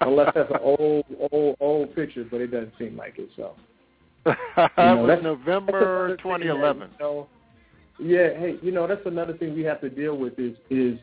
Unless 0.00 0.32
that's 0.34 0.50
an 0.50 0.58
old, 0.62 1.04
old, 1.32 1.56
old 1.60 1.94
picture, 1.94 2.24
but 2.30 2.40
it 2.40 2.48
doesn't 2.48 2.72
seem 2.78 2.96
like 2.96 3.18
it. 3.18 3.28
So 3.36 3.54
that 4.24 4.36
know, 4.76 4.96
was 4.96 5.08
that's- 5.08 5.22
November 5.22 6.08
that's 6.08 6.24
another 6.24 6.38
thing, 6.38 6.48
2011. 6.48 6.78
man, 6.78 6.88
you 6.98 7.04
know, 7.04 7.28
yeah, 7.98 8.38
hey, 8.38 8.56
you 8.62 8.72
know 8.72 8.86
that's 8.86 9.04
another 9.06 9.34
thing 9.36 9.54
we 9.54 9.62
have 9.64 9.80
to 9.82 9.88
deal 9.90 10.16
with 10.16 10.38
is 10.38 10.56
is 10.70 10.98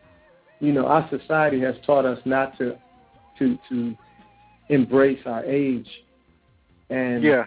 you 0.63 0.71
know 0.71 0.85
our 0.87 1.07
society 1.09 1.59
has 1.59 1.75
taught 1.85 2.05
us 2.05 2.19
not 2.25 2.57
to 2.57 2.75
to 3.37 3.57
to 3.69 3.95
embrace 4.69 5.19
our 5.25 5.43
age, 5.43 5.89
and 6.89 7.21
Yeah. 7.23 7.45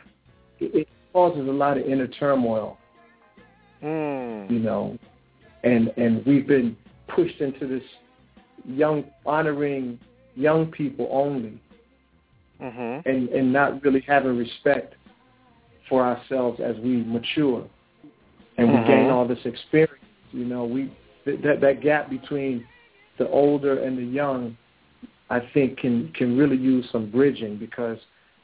it, 0.61 0.75
it 0.75 0.89
causes 1.15 1.49
a 1.49 1.53
lot 1.53 1.79
of 1.79 1.85
inner 1.87 2.07
turmoil. 2.07 2.77
Mm. 3.83 4.51
you 4.51 4.59
know, 4.59 4.99
and 5.63 5.93
and 5.97 6.25
we've 6.25 6.47
been 6.47 6.77
pushed 7.09 7.41
into 7.41 7.67
this 7.67 7.83
young 8.67 9.05
honoring 9.27 9.99
young 10.35 10.67
people 10.67 11.09
only, 11.11 11.59
Mhm. 12.61 13.05
and 13.07 13.29
and 13.29 13.53
not 13.53 13.83
really 13.85 14.01
having 14.01 14.37
respect 14.37 14.95
for 15.89 16.03
ourselves 16.03 16.59
as 16.61 16.77
we 16.79 17.05
mature, 17.05 17.65
and 18.57 18.69
we 18.71 18.77
Mhm. 18.79 18.87
gain 18.87 19.11
all 19.11 19.27
this 19.27 19.45
experience. 19.45 20.05
You 20.33 20.47
know, 20.47 20.65
we 20.65 20.91
th- 21.25 21.41
that 21.43 21.61
that 21.61 21.81
gap 21.81 22.09
between 22.09 22.67
the 23.19 23.29
older 23.29 23.83
and 23.83 23.97
the 23.99 24.03
young, 24.03 24.57
I 25.31 25.41
think 25.53 25.79
can 25.79 26.13
can 26.15 26.37
really 26.37 26.57
use 26.57 26.87
some 26.93 27.11
bridging 27.11 27.57
because 27.59 27.99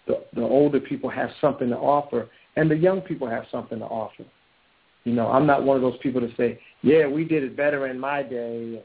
the 0.07 0.25
the 0.35 0.43
older 0.43 0.81
people 0.81 1.09
have 1.11 1.31
something 1.41 1.69
to 1.69 1.77
offer, 1.77 2.29
and 2.57 2.71
the 2.71 2.77
young 2.77 3.01
people 3.01 3.29
have 3.29 3.45
something 3.51 3.79
to 3.79 3.85
offer. 3.85 4.25
You 5.05 5.15
know, 5.15 5.29
I'm 5.29 5.47
not 5.47 5.65
one 5.65 5.77
of 5.77 5.83
those 5.83 5.99
people 6.03 6.21
to 6.21 6.35
say, 6.37 6.61
"Yeah, 6.83 7.07
we 7.07 7.25
did 7.25 7.43
it 7.43 7.57
better 7.57 7.87
in 7.87 7.99
my 7.99 8.23
day." 8.23 8.83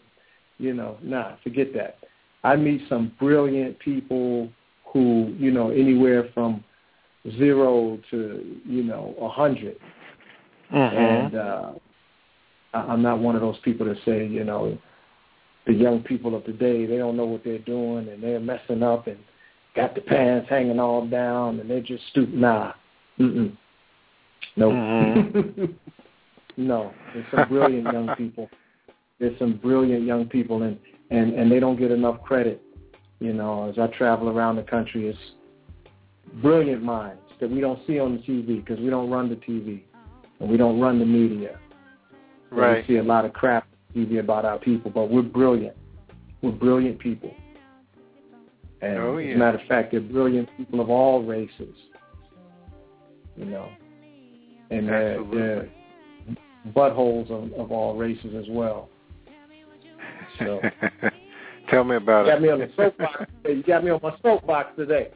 You 0.60 0.74
know, 0.74 0.98
nah, 1.04 1.36
forget 1.44 1.74
that. 1.74 1.98
I 2.44 2.56
meet 2.56 2.82
some 2.90 3.12
brilliant 3.20 3.78
people 3.80 4.50
who, 4.86 5.36
you 5.38 5.52
know, 5.52 5.70
anywhere 5.70 6.30
from 6.34 6.64
zero 7.38 8.00
to 8.12 8.60
you 8.66 8.84
know 8.84 9.16
a 9.20 9.28
hundred, 9.28 9.78
Mhm. 10.72 10.94
and 10.94 11.36
uh, 11.36 11.72
I'm 12.74 13.02
not 13.02 13.20
one 13.20 13.36
of 13.36 13.42
those 13.42 13.58
people 13.60 13.86
that 13.88 13.98
say, 14.06 14.26
you 14.26 14.44
know, 14.44 14.78
the 15.68 15.74
young 15.74 16.02
people 16.02 16.34
of 16.36 16.46
today 16.46 16.86
they 16.86 16.98
don't 16.98 17.18
know 17.18 17.26
what 17.26 17.44
they're 17.44 17.60
doing 17.60 18.08
and 18.08 18.24
they're 18.24 18.40
messing 18.40 18.82
up 18.82 19.08
and 19.08 19.18
got 19.76 19.94
the 19.94 20.02
pants 20.02 20.50
hanging 20.50 20.80
all 20.80 21.06
down 21.06 21.60
and 21.60 21.70
they're 21.70 21.82
just 21.82 22.04
stupid. 22.10 22.34
Nah, 22.34 22.74
mm-mm. 23.20 23.56
no, 24.56 24.72
no. 26.58 26.94
There's 27.14 27.26
some 27.32 27.50
brilliant 27.50 27.94
young 27.94 28.16
people. 28.18 28.50
There's 29.20 29.38
some 29.38 29.58
brilliant 29.58 30.06
young 30.06 30.26
people, 30.26 30.64
and 30.64 30.80
and 31.12 31.34
and 31.34 31.52
they 31.52 31.60
don't 31.60 31.78
get 31.78 31.92
enough 31.92 32.22
credit. 32.24 32.62
You 33.20 33.34
know, 33.34 33.70
as 33.70 33.78
I 33.78 33.88
travel 33.96 34.30
around 34.30 34.56
the 34.56 34.64
country, 34.64 35.08
it's 35.08 35.20
brilliant 36.42 36.84
minds 36.84 37.22
that 37.40 37.50
we 37.50 37.62
don't 37.62 37.80
see 37.86 38.00
on 38.00 38.18
the 38.18 38.20
TV 38.20 38.64
because 38.64 38.80
we 38.80 38.90
don't 38.90 39.10
run 39.10 39.30
the 39.30 39.36
TV 39.36 39.82
and 40.40 40.50
we 40.50 40.58
don't 40.58 40.80
run 40.80 41.00
the 41.00 41.06
media. 41.06 41.60
Right. 42.52 42.86
We 42.88 42.96
see 42.96 42.98
a 43.00 43.04
lot 43.04 43.26
of 43.26 43.34
crap 43.34 43.68
TV 43.98 44.20
about 44.20 44.46
our 44.46 44.60
people, 44.60 44.92
but 44.92 45.10
we're 45.10 45.22
brilliant. 45.22 45.76
We're 46.42 46.52
brilliant 46.52 47.00
people. 47.00 47.34
And 48.82 48.98
Oh, 48.98 49.18
as 49.18 49.36
a 49.36 49.38
matter 49.38 49.58
of 49.58 49.68
fact, 49.68 49.92
they're 49.92 50.02
brilliant 50.02 50.50
people 50.56 50.82
of 50.82 50.90
all 50.90 51.24
races. 51.24 51.74
You 53.36 53.46
know, 53.46 53.70
and 54.72 54.88
they're, 54.88 55.24
they're 55.34 55.70
buttholes 56.76 57.30
of, 57.32 57.54
of 57.54 57.72
all 57.72 57.96
races 57.96 58.34
as 58.38 58.46
well. 58.50 58.90
So 60.40 60.60
Tell 61.70 61.84
me 61.84 61.96
about 61.98 62.26
you 62.26 62.32
got 62.32 62.38
it. 62.38 62.42
me 62.42 62.50
on 62.50 62.60
the 62.60 62.70
soapbox. 62.76 63.26
You 63.46 63.64
got 63.64 63.84
me 63.84 63.92
on 63.92 64.00
my 64.02 64.16
soapbox 64.22 64.72
today. 64.78 65.10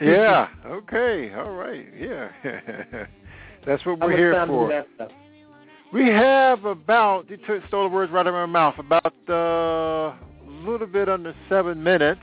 yeah. 0.00 0.48
Okay. 0.66 1.32
All 1.34 1.52
right. 1.52 1.86
Yeah. 1.98 2.28
That's 3.66 3.84
what 3.86 4.00
we're 4.00 4.16
here 4.16 4.44
for. 4.46 4.84
We 5.92 6.06
have 6.06 6.12
left? 6.12 6.14
We 6.14 6.14
have 6.14 6.64
about, 6.64 7.30
you 7.30 7.36
took, 7.36 7.66
stole 7.68 7.88
the 7.88 7.94
words 7.94 8.12
right 8.12 8.20
out 8.20 8.26
of 8.26 8.34
my 8.34 8.46
mouth, 8.46 8.78
about 8.78 9.14
uh, 9.28 9.32
a 9.32 10.16
little 10.64 10.86
bit 10.86 11.08
under 11.08 11.34
seven 11.48 11.82
minutes. 11.82 12.20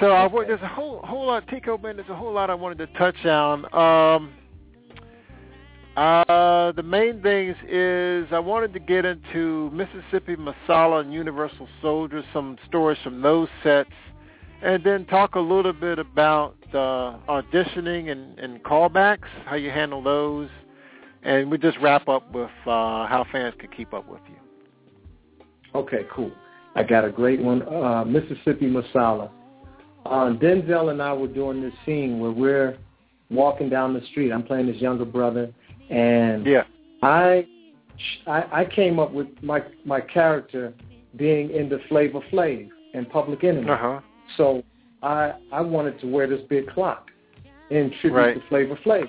So 0.00 0.12
I, 0.12 0.28
there's 0.28 0.60
a 0.60 0.68
whole 0.68 1.00
whole 1.04 1.26
lot, 1.26 1.46
Tico, 1.48 1.78
man, 1.78 1.96
there's 1.96 2.08
a 2.08 2.16
whole 2.16 2.32
lot 2.32 2.50
I 2.50 2.54
wanted 2.54 2.78
to 2.78 2.86
touch 2.98 3.24
on. 3.24 3.64
Um, 3.74 4.32
uh, 5.96 6.72
the 6.72 6.82
main 6.82 7.22
things 7.22 7.54
is 7.68 8.26
I 8.32 8.40
wanted 8.40 8.72
to 8.72 8.80
get 8.80 9.04
into 9.04 9.70
Mississippi 9.70 10.34
Masala 10.34 11.02
and 11.02 11.12
Universal 11.12 11.68
Soldier, 11.80 12.24
some 12.32 12.58
stories 12.66 12.98
from 13.04 13.22
those 13.22 13.48
sets, 13.62 13.90
and 14.62 14.82
then 14.82 15.06
talk 15.06 15.36
a 15.36 15.40
little 15.40 15.72
bit 15.72 16.00
about 16.00 16.56
uh, 16.70 17.18
auditioning 17.28 18.10
and, 18.10 18.36
and 18.40 18.62
callbacks, 18.64 19.28
how 19.46 19.54
you 19.54 19.70
handle 19.70 20.02
those, 20.02 20.48
and 21.24 21.50
we 21.50 21.58
just 21.58 21.78
wrap 21.80 22.08
up 22.08 22.30
with 22.32 22.50
uh, 22.66 23.06
how 23.06 23.26
fans 23.32 23.54
can 23.58 23.70
keep 23.70 23.92
up 23.94 24.08
with 24.08 24.20
you. 24.28 24.36
Okay, 25.74 26.06
cool. 26.12 26.30
I 26.76 26.82
got 26.82 27.04
a 27.04 27.10
great 27.10 27.40
one. 27.40 27.62
Uh, 27.62 28.04
Mississippi 28.04 28.66
Masala. 28.70 29.30
Uh, 30.06 30.34
Denzel 30.34 30.90
and 30.90 31.00
I 31.00 31.12
were 31.12 31.28
doing 31.28 31.62
this 31.62 31.72
scene 31.86 32.20
where 32.20 32.30
we're 32.30 32.78
walking 33.30 33.68
down 33.70 33.94
the 33.94 34.02
street. 34.10 34.32
I'm 34.32 34.42
playing 34.42 34.66
this 34.66 34.76
younger 34.76 35.04
brother, 35.04 35.52
and 35.90 36.44
Yeah. 36.46 36.64
I, 37.02 37.46
I 38.26 38.60
I 38.60 38.64
came 38.66 38.98
up 38.98 39.12
with 39.12 39.28
my 39.42 39.62
my 39.84 40.00
character 40.00 40.74
being 41.16 41.50
into 41.50 41.78
Flavor 41.88 42.20
Flav 42.32 42.68
and 42.92 43.08
Public 43.08 43.44
Enemy. 43.44 43.70
Uh 43.70 43.76
huh. 43.76 44.00
So 44.36 44.62
I 45.02 45.32
I 45.52 45.60
wanted 45.60 45.98
to 46.00 46.06
wear 46.06 46.26
this 46.26 46.40
big 46.50 46.68
clock 46.70 47.10
in 47.70 47.90
tribute 48.00 48.14
Right. 48.18 48.34
to 48.34 48.48
Flavor 48.48 48.78
Flav. 48.84 49.08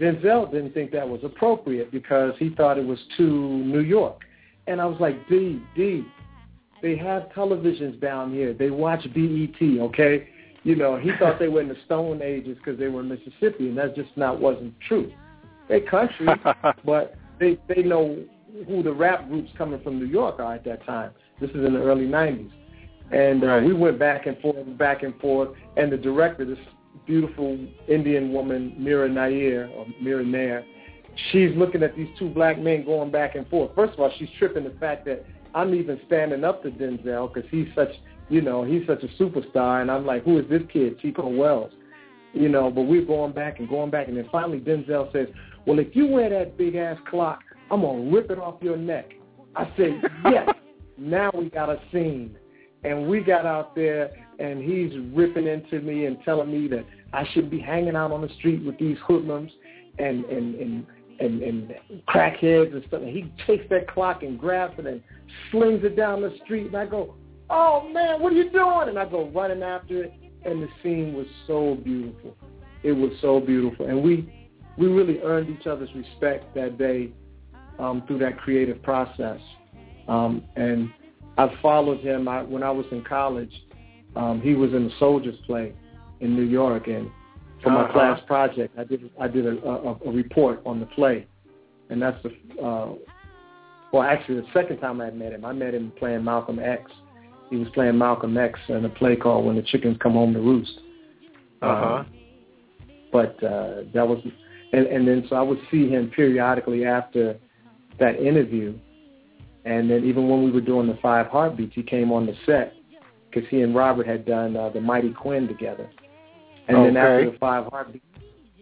Denzel 0.00 0.50
didn't 0.50 0.72
think 0.74 0.92
that 0.92 1.08
was 1.08 1.20
appropriate 1.24 1.90
because 1.90 2.32
he 2.38 2.50
thought 2.50 2.78
it 2.78 2.86
was 2.86 2.98
too 3.16 3.48
New 3.64 3.80
York. 3.80 4.20
And 4.66 4.80
I 4.80 4.86
was 4.86 5.00
like, 5.00 5.28
D, 5.28 5.60
D, 5.74 6.04
they 6.82 6.96
have 6.96 7.24
televisions 7.34 8.00
down 8.00 8.32
here. 8.32 8.52
They 8.52 8.70
watch 8.70 9.02
BET, 9.14 9.60
okay? 9.60 10.28
You 10.64 10.76
know, 10.76 10.96
he 10.96 11.10
thought 11.18 11.38
they 11.38 11.48
were 11.48 11.60
in 11.60 11.68
the 11.68 11.76
Stone 11.86 12.22
Ages 12.22 12.58
because 12.58 12.78
they 12.78 12.88
were 12.88 13.00
in 13.00 13.08
Mississippi, 13.08 13.68
and 13.68 13.78
that 13.78 13.96
just 13.96 14.10
not 14.16 14.40
wasn't 14.40 14.74
true. 14.86 15.10
They 15.68 15.80
country, 15.80 16.28
but 16.84 17.16
they 17.38 17.58
they 17.68 17.82
know 17.82 18.22
who 18.66 18.82
the 18.82 18.92
rap 18.92 19.28
groups 19.28 19.50
coming 19.56 19.80
from 19.82 19.98
New 19.98 20.06
York 20.06 20.40
are 20.40 20.54
at 20.54 20.64
that 20.64 20.84
time. 20.84 21.10
This 21.40 21.50
is 21.50 21.64
in 21.64 21.74
the 21.74 21.80
early 21.80 22.06
'90s, 22.06 22.50
and 23.12 23.44
uh, 23.44 23.46
Right. 23.46 23.64
we 23.64 23.72
went 23.72 23.98
back 23.98 24.26
and 24.26 24.38
forth, 24.40 24.56
back 24.76 25.02
and 25.02 25.18
forth. 25.20 25.50
And 25.76 25.92
the 25.92 25.96
director, 25.96 26.44
this 26.44 26.58
beautiful 27.08 27.58
Indian 27.88 28.32
woman, 28.32 28.74
Mira 28.78 29.08
Nair 29.08 29.68
or 29.74 29.86
Mira 30.00 30.24
Nair, 30.24 30.64
she's 31.32 31.50
looking 31.56 31.82
at 31.82 31.96
these 31.96 32.08
two 32.18 32.28
black 32.28 32.60
men 32.60 32.84
going 32.84 33.10
back 33.10 33.34
and 33.34 33.48
forth. 33.48 33.74
First 33.74 33.94
of 33.94 34.00
all, 34.00 34.12
she's 34.18 34.28
tripping 34.38 34.62
the 34.62 34.76
fact 34.78 35.04
that 35.06 35.24
I'm 35.54 35.74
even 35.74 35.98
standing 36.06 36.44
up 36.44 36.62
to 36.62 36.70
Denzel 36.70 37.32
because 37.32 37.48
he's 37.50 37.66
such, 37.74 37.90
you 38.28 38.42
know, 38.42 38.62
he's 38.62 38.86
such 38.86 39.02
a 39.02 39.08
superstar, 39.22 39.80
and 39.80 39.90
I'm 39.90 40.06
like, 40.06 40.24
who 40.24 40.38
is 40.38 40.48
this 40.48 40.62
kid, 40.72 41.00
Tico 41.00 41.28
Wells? 41.28 41.72
You 42.34 42.48
know, 42.48 42.70
but 42.70 42.82
we're 42.82 43.04
going 43.04 43.32
back 43.32 43.58
and 43.58 43.68
going 43.68 43.90
back, 43.90 44.08
and 44.08 44.16
then 44.16 44.28
finally 44.30 44.60
Denzel 44.60 45.10
says, 45.12 45.28
well, 45.66 45.78
if 45.78 45.96
you 45.96 46.06
wear 46.06 46.28
that 46.30 46.56
big 46.56 46.76
ass 46.76 46.98
clock, 47.10 47.40
I'm 47.70 47.80
gonna 47.80 48.10
rip 48.10 48.30
it 48.30 48.38
off 48.38 48.62
your 48.62 48.76
neck. 48.76 49.12
I 49.56 49.64
said, 49.76 50.02
yes. 50.26 50.48
now 50.98 51.30
we 51.34 51.48
got 51.48 51.70
a 51.70 51.80
scene, 51.90 52.36
and 52.84 53.08
we 53.08 53.20
got 53.20 53.44
out 53.44 53.74
there, 53.74 54.10
and 54.38 54.62
he's 54.62 54.92
ripping 55.14 55.46
into 55.46 55.80
me 55.80 56.06
and 56.06 56.18
telling 56.24 56.50
me 56.50 56.68
that 56.68 56.84
I 57.12 57.26
should 57.32 57.50
be 57.50 57.58
hanging 57.58 57.96
out 57.96 58.12
on 58.12 58.22
the 58.22 58.28
street 58.38 58.64
with 58.64 58.78
these 58.78 58.96
hoodlums 59.06 59.50
and 59.98 60.24
and 60.26 60.54
and 60.54 60.86
and, 61.20 61.42
and 61.42 61.74
crackheads 62.08 62.72
and 62.72 62.84
stuff. 62.86 63.02
And 63.02 63.10
he 63.10 63.32
takes 63.46 63.68
that 63.70 63.88
clock 63.88 64.22
and 64.22 64.38
grabs 64.38 64.78
it 64.78 64.86
and 64.86 65.02
slings 65.50 65.82
it 65.84 65.96
down 65.96 66.22
the 66.22 66.36
street, 66.44 66.66
and 66.66 66.76
I 66.76 66.86
go, 66.86 67.14
"Oh 67.50 67.88
man, 67.88 68.20
what 68.20 68.32
are 68.32 68.36
you 68.36 68.50
doing?" 68.50 68.88
And 68.88 68.98
I 68.98 69.04
go 69.04 69.28
running 69.30 69.62
after 69.62 70.04
it, 70.04 70.14
and 70.44 70.62
the 70.62 70.68
scene 70.82 71.14
was 71.14 71.26
so 71.46 71.76
beautiful. 71.82 72.36
It 72.84 72.92
was 72.92 73.10
so 73.20 73.40
beautiful, 73.40 73.86
and 73.86 74.02
we 74.02 74.32
we 74.76 74.86
really 74.86 75.20
earned 75.22 75.50
each 75.50 75.66
other's 75.66 75.90
respect 75.94 76.54
that 76.54 76.78
day 76.78 77.10
um, 77.78 78.04
through 78.06 78.18
that 78.18 78.38
creative 78.38 78.82
process. 78.82 79.40
Um, 80.06 80.44
and 80.56 80.90
I 81.38 81.48
followed 81.62 82.00
him. 82.00 82.28
I, 82.28 82.42
when 82.42 82.62
I 82.62 82.70
was 82.70 82.86
in 82.90 83.02
college, 83.04 83.52
um, 84.16 84.40
he 84.40 84.54
was 84.54 84.72
in 84.72 84.84
the 84.88 84.92
Soldiers 84.98 85.36
play 85.46 85.72
in 86.20 86.34
New 86.34 86.42
York, 86.42 86.88
and 86.88 87.08
for 87.62 87.70
my 87.70 87.82
Uh-huh. 87.84 87.92
class 87.92 88.20
project, 88.26 88.76
I 88.78 88.84
did 88.84 89.08
I 89.20 89.28
did 89.28 89.46
a, 89.46 89.56
a, 89.66 89.92
a 90.06 90.10
report 90.10 90.60
on 90.66 90.80
the 90.80 90.86
play, 90.86 91.26
and 91.90 92.02
that's 92.02 92.20
the 92.24 92.30
uh, 92.62 92.88
well, 93.92 94.02
actually 94.02 94.40
the 94.40 94.46
second 94.52 94.78
time 94.78 95.00
I 95.00 95.10
met 95.10 95.32
him. 95.32 95.44
I 95.44 95.52
met 95.52 95.74
him 95.74 95.92
playing 95.98 96.24
Malcolm 96.24 96.58
X, 96.58 96.90
He 97.50 97.56
was 97.56 97.68
playing 97.70 97.96
Malcolm 97.96 98.36
X 98.36 98.58
in 98.68 98.84
a 98.84 98.88
play 98.88 99.16
called 99.16 99.46
When 99.46 99.56
the 99.56 99.62
Chickens 99.62 99.96
Come 100.02 100.12
Home 100.12 100.34
to 100.34 100.40
Roost. 100.40 100.80
Uh-huh. 101.62 101.94
Um, 101.94 102.06
but 103.10 103.42
uh, 103.42 103.84
that 103.94 104.06
was, 104.06 104.18
and, 104.72 104.86
and 104.86 105.08
then 105.08 105.24
so 105.28 105.36
I 105.36 105.42
would 105.42 105.58
see 105.70 105.88
him 105.88 106.10
periodically 106.14 106.84
after 106.84 107.38
that 107.98 108.16
interview, 108.16 108.78
and 109.68 109.90
then 109.90 110.02
even 110.02 110.30
when 110.30 110.42
we 110.42 110.50
were 110.50 110.62
doing 110.62 110.86
the 110.86 110.98
Five 111.02 111.26
Heartbeats, 111.26 111.74
he 111.74 111.82
came 111.82 112.10
on 112.10 112.24
the 112.24 112.34
set 112.46 112.72
because 113.28 113.46
he 113.50 113.60
and 113.60 113.74
Robert 113.74 114.06
had 114.06 114.24
done 114.24 114.56
uh, 114.56 114.70
the 114.70 114.80
Mighty 114.80 115.12
Quinn 115.12 115.46
together. 115.46 115.90
And 116.68 116.86
then 116.86 116.96
after 116.96 117.30
the 117.30 117.36
Five 117.36 117.66
Heartbeats, 117.66 118.04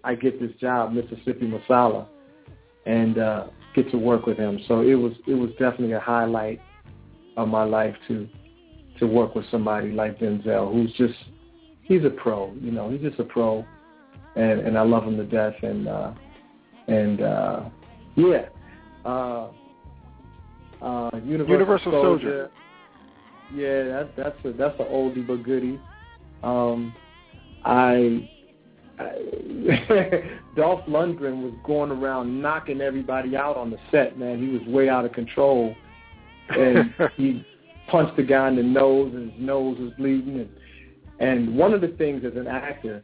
I 0.03 0.17
get 0.17 0.41
this 0.41 0.51
job, 0.61 0.93
Mississippi 0.93 1.49
Masala, 1.49 2.09
and 2.87 3.19
uh, 3.19 3.47
get 3.77 3.89
to 3.93 3.99
work 3.99 4.27
with 4.27 4.37
him. 4.37 4.59
So 4.67 4.81
it 4.81 4.95
was 4.95 5.13
it 5.29 5.35
was 5.35 5.51
definitely 5.61 5.93
a 5.93 6.01
highlight 6.01 6.61
of 7.37 7.47
my 7.47 7.63
life 7.63 7.95
to 8.09 8.29
to 8.99 9.07
work 9.07 9.37
with 9.37 9.45
somebody 9.49 9.93
like 9.93 10.19
Denzel, 10.19 10.73
who's 10.73 10.93
just 10.95 11.15
he's 11.83 12.05
a 12.05 12.11
pro. 12.11 12.53
You 12.61 12.73
know, 12.73 12.91
he's 12.91 13.01
just 13.01 13.21
a 13.21 13.25
pro, 13.25 13.65
and 14.35 14.59
and 14.59 14.77
I 14.77 14.83
love 14.83 15.05
him 15.05 15.17
to 15.19 15.25
death. 15.25 15.55
And 15.63 15.87
uh, 15.87 16.15
and 16.89 17.21
uh, 17.21 17.61
yeah, 18.17 18.47
uh, 19.05 19.49
uh, 20.83 21.11
Universal, 21.25 21.53
Universal 21.53 21.93
Soldier. 21.93 22.51
Yeah, 23.55 23.85
that, 23.85 24.17
that's 24.17 24.45
a 24.45 24.53
that's 24.53 24.79
an 24.81 24.87
oldie 24.87 25.27
but 25.27 25.43
goodie. 25.45 25.81
Um, 26.43 26.95
I, 27.65 28.29
I 28.99 29.05
Dolph 30.57 30.85
Lundgren 30.87 31.43
was 31.43 31.53
going 31.65 31.91
around 31.91 32.41
knocking 32.41 32.81
everybody 32.81 33.37
out 33.37 33.57
on 33.57 33.71
the 33.71 33.79
set. 33.91 34.19
Man, 34.19 34.41
he 34.41 34.49
was 34.49 34.67
way 34.67 34.89
out 34.89 35.05
of 35.05 35.13
control, 35.13 35.75
and 36.51 36.93
he 37.17 37.45
punched 37.89 38.17
the 38.17 38.23
guy 38.23 38.49
in 38.49 38.57
the 38.57 38.63
nose, 38.63 39.13
and 39.15 39.33
his 39.33 39.41
nose 39.41 39.79
was 39.79 39.93
bleeding. 39.97 40.41
And 40.41 40.51
and 41.19 41.57
one 41.57 41.73
of 41.73 41.81
the 41.81 41.89
things 41.89 42.25
as 42.25 42.37
an 42.37 42.47
actor 42.47 43.03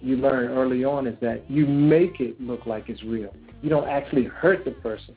you 0.00 0.16
learn 0.16 0.50
early 0.50 0.84
on 0.84 1.06
is 1.06 1.16
that 1.20 1.50
you 1.50 1.66
make 1.66 2.20
it 2.20 2.40
look 2.40 2.66
like 2.66 2.88
it's 2.88 3.02
real. 3.02 3.34
You 3.62 3.68
don't 3.70 3.88
actually 3.88 4.24
hurt 4.24 4.64
the 4.64 4.70
person. 4.70 5.16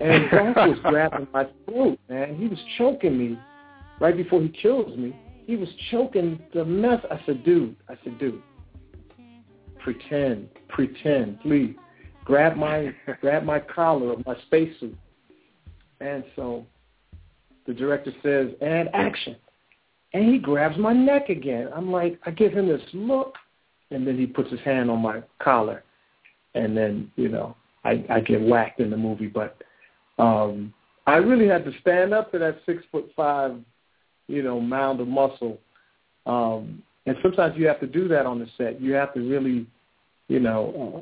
And 0.00 0.30
Dolph 0.30 0.56
was 0.56 0.78
grabbing 0.84 1.28
my 1.32 1.46
throat, 1.64 1.98
man. 2.08 2.36
He 2.36 2.46
was 2.48 2.58
choking 2.76 3.18
me 3.18 3.38
right 4.00 4.16
before 4.16 4.40
he 4.40 4.48
kills 4.48 4.96
me. 4.96 5.16
He 5.46 5.56
was 5.56 5.68
choking 5.90 6.40
the 6.54 6.64
mess. 6.64 7.00
I 7.10 7.20
said, 7.26 7.44
dude, 7.44 7.76
I 7.88 7.94
said, 8.04 8.18
dude, 8.18 8.42
pretend, 9.78 10.48
pretend, 10.68 11.40
please. 11.40 11.74
Grab 12.24 12.56
my 12.56 12.94
grab 13.20 13.44
my 13.44 13.58
collar 13.58 14.12
of 14.12 14.26
my 14.26 14.36
spacesuit. 14.46 14.96
And 16.00 16.22
so 16.36 16.66
the 17.66 17.74
director 17.74 18.12
says, 18.22 18.48
and 18.60 18.88
action. 18.94 19.36
And 20.14 20.32
he 20.32 20.38
grabs 20.38 20.78
my 20.78 20.92
neck 20.92 21.28
again. 21.28 21.68
I'm 21.74 21.90
like, 21.90 22.18
I 22.24 22.30
give 22.30 22.52
him 22.52 22.68
this 22.68 22.80
look, 22.92 23.34
and 23.90 24.06
then 24.06 24.16
he 24.16 24.26
puts 24.26 24.50
his 24.50 24.60
hand 24.60 24.90
on 24.90 25.00
my 25.00 25.22
collar, 25.38 25.84
and 26.54 26.76
then 26.76 27.10
you 27.16 27.28
know 27.28 27.56
I, 27.84 28.04
I 28.10 28.20
get 28.20 28.40
whacked 28.40 28.80
in 28.80 28.90
the 28.90 28.96
movie. 28.96 29.26
But 29.26 29.62
um, 30.18 30.72
I 31.06 31.16
really 31.16 31.48
had 31.48 31.64
to 31.64 31.72
stand 31.80 32.12
up 32.12 32.30
to 32.32 32.38
that 32.38 32.58
six 32.66 32.82
foot 32.92 33.10
five, 33.16 33.56
you 34.26 34.42
know, 34.42 34.60
mound 34.60 35.00
of 35.00 35.08
muscle. 35.08 35.58
Um, 36.26 36.82
and 37.06 37.16
sometimes 37.22 37.56
you 37.56 37.66
have 37.66 37.80
to 37.80 37.86
do 37.86 38.08
that 38.08 38.26
on 38.26 38.38
the 38.38 38.46
set. 38.58 38.80
You 38.80 38.92
have 38.92 39.14
to 39.14 39.20
really, 39.20 39.66
you 40.28 40.40
know, 40.40 40.94
uh, 40.98 41.00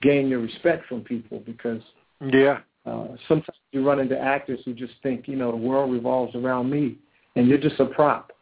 gain 0.00 0.28
your 0.28 0.40
respect 0.40 0.86
from 0.86 1.02
people 1.02 1.40
because 1.40 1.82
Yeah. 2.20 2.60
uh, 2.86 3.08
sometimes 3.28 3.58
you 3.72 3.86
run 3.86 4.00
into 4.00 4.18
actors 4.18 4.60
who 4.64 4.72
just 4.72 4.94
think, 5.02 5.28
you 5.28 5.36
know, 5.36 5.50
the 5.50 5.56
world 5.56 5.92
revolves 5.92 6.34
around 6.34 6.70
me, 6.70 6.96
and 7.36 7.46
you're 7.46 7.58
just 7.58 7.78
a 7.80 7.86
prop. 7.86 8.32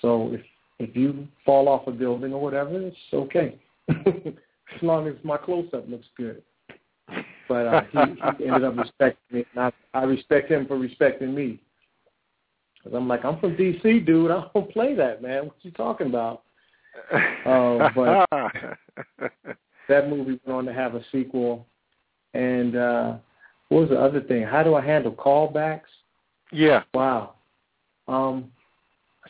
So 0.00 0.32
if 0.32 0.42
if 0.78 0.94
you 0.94 1.26
fall 1.44 1.68
off 1.68 1.88
a 1.88 1.90
building 1.90 2.32
or 2.32 2.40
whatever, 2.40 2.80
it's 2.80 2.96
okay, 3.12 3.58
as 3.88 4.82
long 4.82 5.08
as 5.08 5.14
my 5.24 5.36
close 5.36 5.66
up 5.74 5.88
looks 5.88 6.06
good. 6.16 6.40
But 7.48 7.66
uh, 7.66 7.82
he, 7.90 7.98
he 8.38 8.48
ended 8.48 8.64
up 8.64 8.76
respecting 8.76 9.38
me, 9.38 9.46
and 9.54 9.64
I, 9.64 9.98
I 9.98 10.04
respect 10.04 10.50
him 10.50 10.66
for 10.66 10.76
respecting 10.76 11.34
me. 11.34 11.60
Because 12.78 12.96
I'm 12.96 13.08
like, 13.08 13.24
I'm 13.24 13.40
from 13.40 13.56
D.C., 13.56 14.00
dude. 14.00 14.30
I 14.30 14.44
don't 14.54 14.70
play 14.70 14.94
that, 14.94 15.22
man. 15.22 15.46
What 15.46 15.56
you 15.62 15.70
talking 15.72 16.08
about? 16.08 16.42
Uh, 17.12 17.88
but 17.94 18.28
that 19.88 20.08
movie 20.08 20.40
went 20.44 20.58
on 20.58 20.64
to 20.66 20.72
have 20.72 20.94
a 20.94 21.02
sequel. 21.10 21.66
And 22.34 22.76
uh, 22.76 23.16
what 23.68 23.80
was 23.80 23.90
the 23.90 24.00
other 24.00 24.20
thing? 24.20 24.42
How 24.42 24.62
do 24.62 24.74
I 24.74 24.84
handle 24.84 25.12
callbacks? 25.12 25.80
yeah. 26.52 26.82
Wow. 26.94 27.34
Um, 28.06 28.50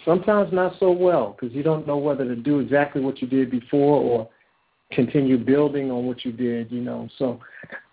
sometimes 0.04 0.52
not 0.52 0.74
so 0.78 0.90
well 0.92 1.36
because 1.38 1.54
you 1.54 1.62
don't 1.62 1.86
know 1.86 1.96
whether 1.96 2.24
to 2.24 2.36
do 2.36 2.60
exactly 2.60 3.00
what 3.00 3.20
you 3.20 3.26
did 3.26 3.50
before 3.50 4.00
or 4.00 4.28
continue 4.93 5.36
building 5.39 5.91
on 5.91 6.07
what 6.07 6.24
you 6.24 6.32
did, 6.32 6.70
you 6.72 6.80
know. 6.80 7.09
So 7.18 7.41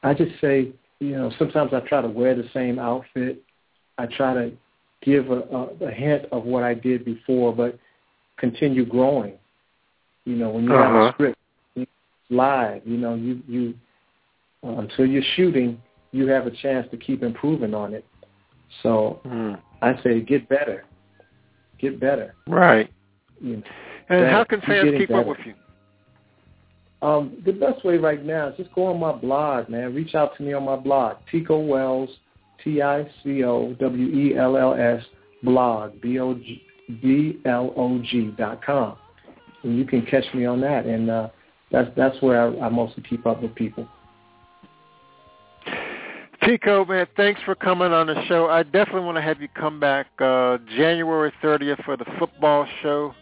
I 0.04 0.14
just 0.14 0.39
say, 0.41 0.70
you 1.00 1.12
know, 1.12 1.32
sometimes 1.38 1.74
I 1.74 1.82
try 1.82 2.02
to 2.02 2.08
wear 2.08 2.36
the 2.36 2.48
same 2.54 2.80
outfit. 2.80 3.41
I 3.98 4.06
try 4.06 4.34
to 4.34 4.52
give 5.02 5.30
a, 5.30 5.39
a, 5.41 5.64
a 5.88 5.91
hint 5.91 6.26
of 6.32 6.46
what 6.46 6.64
I 6.64 6.74
did 6.74 7.06
before, 7.06 7.54
but 7.56 7.78
continue 8.38 8.86
growing. 8.86 9.34
You 10.26 10.36
know, 10.36 10.50
when 10.50 10.64
you 10.64 10.72
have 10.72 10.96
Uh-huh. 10.96 11.10
a 11.10 11.14
script 11.14 11.38
live, 12.30 12.82
you 12.86 12.98
know, 12.98 13.14
you 13.16 13.41
you 13.48 13.74
uh, 14.64 14.78
until 14.80 15.06
you're 15.06 15.22
shooting, 15.36 15.80
you 16.12 16.28
have 16.28 16.48
a 16.48 16.52
chance 16.52 16.88
to 16.91 16.98
keep 16.98 17.22
improving 17.24 17.74
on 17.74 17.93
it. 17.93 18.06
So 18.82 19.22
Mm. 19.26 19.60
I 19.82 20.02
say 20.02 20.22
get 20.22 20.50
better, 20.50 20.86
get 21.78 22.00
better. 22.00 22.34
Right. 22.48 22.89
You 23.39 23.58
know. 23.58 23.64
And 24.10 24.24
That- 24.24 24.32
how 24.32 24.43
can 24.43 24.62
fans 24.62 24.89
keep 24.98 25.12
up 25.12 25.28
with 25.28 25.38
you? 25.46 25.54
Um, 27.02 27.41
the 27.46 27.52
best 27.52 27.84
way 27.86 27.98
right 27.98 28.24
now 28.24 28.50
is 28.50 28.58
just 28.58 28.74
go 28.74 28.88
on 28.88 29.00
my 29.00 29.12
blog, 29.12 29.70
man. 29.70 29.93
Reach 29.93 30.16
out 30.16 30.36
to 30.38 30.43
me 30.43 30.54
on 30.54 30.64
my 30.64 30.76
blog, 30.76 31.18
Tico 31.30 31.60
Wells, 31.60 32.10
T 32.64 32.82
I 32.82 33.10
C 33.24 33.43
O 33.43 33.74
W 33.80 34.08
E 34.08 34.38
L 34.38 34.58
L 34.58 34.74
S 34.74 35.04
blog, 35.43 36.02
B 36.02 36.20
O 36.20 36.34
G 36.36 36.62
B 37.02 37.39
L 37.46 37.74
O 37.76 38.00
G 38.00 38.34
dot 38.38 38.64
com, 38.64 38.98
and 39.64 39.78
you 39.78 39.86
can 39.86 40.06
catch 40.06 40.26
me 40.34 40.46
on 40.46 40.62
that. 40.62 40.86
And 40.86 41.10
uh, 41.10 41.30
that's 41.72 41.89
that's 41.96 42.20
where 42.22 42.41
I, 42.41 42.68
I 42.68 42.70
mostly 42.70 43.04
keep 43.08 43.26
up 43.26 43.41
with 43.41 43.54
people. 43.56 43.88
Tico, 46.46 46.86
man, 46.86 47.08
thanks 47.18 47.41
for 47.43 47.56
coming 47.56 47.91
on 47.91 48.06
the 48.06 48.24
show. 48.28 48.46
I 48.46 48.62
definitely 48.62 49.02
want 49.02 49.18
to 49.18 49.22
have 49.22 49.41
you 49.41 49.48
come 49.48 49.80
back 49.80 50.08
uh, 50.20 50.60
January 50.78 51.34
30th 51.41 51.84
for 51.84 51.98
the 51.98 52.06
football 52.20 52.68
show. 52.84 53.16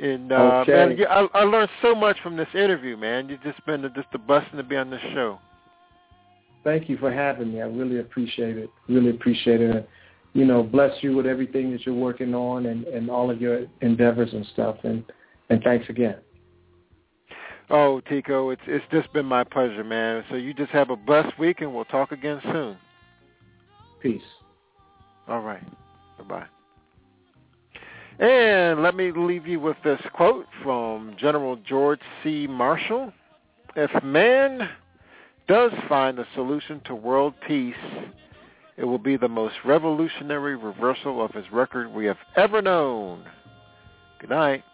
And 0.00 0.30
uh, 0.32 0.36
Okay. 0.62 0.72
man, 0.72 0.98
you, 0.98 1.06
I, 1.06 1.26
I 1.34 1.44
learned 1.44 1.70
so 1.82 1.94
much 1.94 2.18
from 2.22 2.36
this 2.36 2.48
interview, 2.54 2.96
man. 2.96 3.28
You've 3.28 3.42
just 3.42 3.64
been 3.66 3.82
just 3.94 4.08
a 4.12 4.18
blessing 4.18 4.56
to 4.56 4.62
be 4.62 4.76
on 4.76 4.90
this 4.90 5.00
show. 5.14 5.38
Thank 6.64 6.88
you 6.88 6.96
for 6.98 7.12
having 7.12 7.52
me. 7.52 7.60
I 7.60 7.66
really 7.66 8.00
appreciate 8.00 8.56
it. 8.56 8.70
Really 8.88 9.10
appreciate 9.10 9.60
it. 9.60 9.70
And, 9.70 9.86
you 10.34 10.44
know, 10.44 10.62
bless 10.62 10.92
you 11.02 11.16
with 11.16 11.26
everything 11.26 11.72
that 11.72 11.86
you're 11.86 11.94
working 11.94 12.34
on 12.34 12.66
and, 12.66 12.84
and 12.86 13.10
all 13.10 13.30
of 13.30 13.40
your 13.40 13.66
endeavors 13.80 14.32
and 14.32 14.46
stuff. 14.52 14.76
And 14.84 15.04
and 15.50 15.62
thanks 15.62 15.88
again. 15.88 16.16
Oh, 17.70 18.00
Tico, 18.08 18.50
it's 18.50 18.62
it's 18.66 18.84
just 18.90 19.12
been 19.12 19.26
my 19.26 19.44
pleasure, 19.44 19.84
man. 19.84 20.24
So 20.30 20.36
you 20.36 20.54
just 20.54 20.70
have 20.70 20.90
a 20.90 20.96
blessed 20.96 21.38
week, 21.38 21.60
and 21.60 21.74
we'll 21.74 21.84
talk 21.86 22.12
again 22.12 22.40
soon. 22.44 22.78
Peace. 24.02 24.22
All 25.26 25.40
right. 25.40 25.62
Bye-bye. 26.18 26.46
And 28.18 28.82
let 28.82 28.96
me 28.96 29.12
leave 29.12 29.46
you 29.46 29.60
with 29.60 29.76
this 29.84 30.00
quote 30.12 30.46
from 30.62 31.14
General 31.20 31.56
George 31.56 32.00
C. 32.22 32.48
Marshall. 32.48 33.12
If 33.76 34.02
man 34.02 34.68
does 35.46 35.70
find 35.88 36.18
a 36.18 36.26
solution 36.34 36.80
to 36.86 36.96
world 36.96 37.34
peace, 37.46 37.74
it 38.76 38.84
will 38.84 38.98
be 38.98 39.16
the 39.16 39.28
most 39.28 39.54
revolutionary 39.64 40.56
reversal 40.56 41.24
of 41.24 41.32
his 41.32 41.44
record 41.52 41.92
we 41.92 42.06
have 42.06 42.18
ever 42.36 42.60
known. 42.60 43.24
Good 44.20 44.30
night. 44.30 44.64